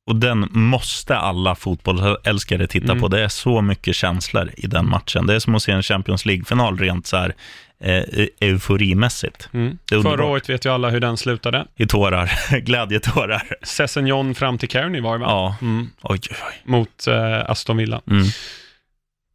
Och 0.07 0.17
den 0.17 0.49
måste 0.51 1.17
alla 1.17 1.55
fotbollsälskare 1.55 2.67
titta 2.67 2.85
Mm. 2.93 3.01
på. 3.01 3.09
Det 3.09 3.21
är 3.25 3.29
så 3.29 3.61
mycket 3.61 3.97
känslor 3.97 4.51
i 4.57 4.67
den 4.67 4.89
matchen. 4.89 5.27
Det 5.27 5.35
är 5.35 5.39
som 5.39 5.55
att 5.55 5.63
se 5.63 5.73
en 5.73 5.83
Champions 5.83 6.27
League-final 6.27 6.79
rent 6.79 7.07
så 7.07 7.17
här 7.17 7.35
eh, 7.83 8.27
euforimässigt. 8.41 9.49
Mm. 9.53 9.79
Förra 10.03 10.25
året 10.25 10.49
vet 10.49 10.65
ju 10.67 10.73
alla 10.73 10.91
hur 10.91 11.01
den 11.01 11.17
slutade. 11.17 11.67
I 11.77 11.87
tårar, 11.87 12.31
glädjetårar. 12.61 13.43
Sessignon 13.63 14.35
fram 14.35 14.59
till 14.59 14.69
Kearney 14.69 15.01
var 15.01 15.19
det 15.19 15.25
va? 15.25 15.31
Ja, 15.31 15.57
Mm. 15.63 15.91
oj, 16.03 16.19
oj, 16.31 16.37
oj. 16.49 16.63
Mot 16.65 17.07
eh, 17.07 17.51
Aston 17.51 17.77
Villa. 17.77 18.01
Mm. 18.11 18.25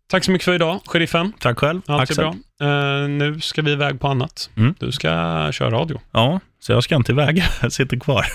Tack 0.09 0.23
så 0.23 0.31
mycket 0.31 0.45
för 0.45 0.53
idag, 0.53 0.79
sheriffen. 0.85 1.33
Tack 1.39 1.59
själv, 1.59 1.81
Allt 1.87 2.01
Axel. 2.01 2.25
är 2.25 2.31
bra. 2.59 3.03
Eh, 3.03 3.09
nu 3.09 3.39
ska 3.39 3.61
vi 3.61 3.71
iväg 3.71 3.99
på 3.99 4.07
annat. 4.07 4.49
Mm. 4.57 4.75
Du 4.79 4.91
ska 4.91 5.07
köra 5.51 5.71
radio. 5.71 6.01
Ja, 6.11 6.39
så 6.59 6.71
jag 6.71 6.83
ska 6.83 6.95
inte 6.95 7.11
iväg. 7.11 7.43
Jag 7.61 7.71
sitter 7.71 7.97
kvar. 7.99 8.25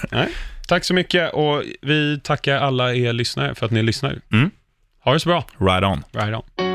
Tack 0.69 0.85
så 0.85 0.95
mycket 0.95 1.33
och 1.33 1.63
vi 1.83 2.21
tackar 2.21 2.57
alla 2.57 2.95
er 2.95 3.13
lyssnare 3.13 3.55
för 3.55 3.67
att 3.67 3.73
ni 3.73 3.83
lyssnar. 3.83 4.19
Mm. 4.33 4.51
Ha 5.05 5.13
det 5.13 5.21
så 5.21 5.29
bra. 5.29 5.45
Right 5.59 5.85
on. 5.85 6.05
Right 6.13 6.35
on. 6.35 6.72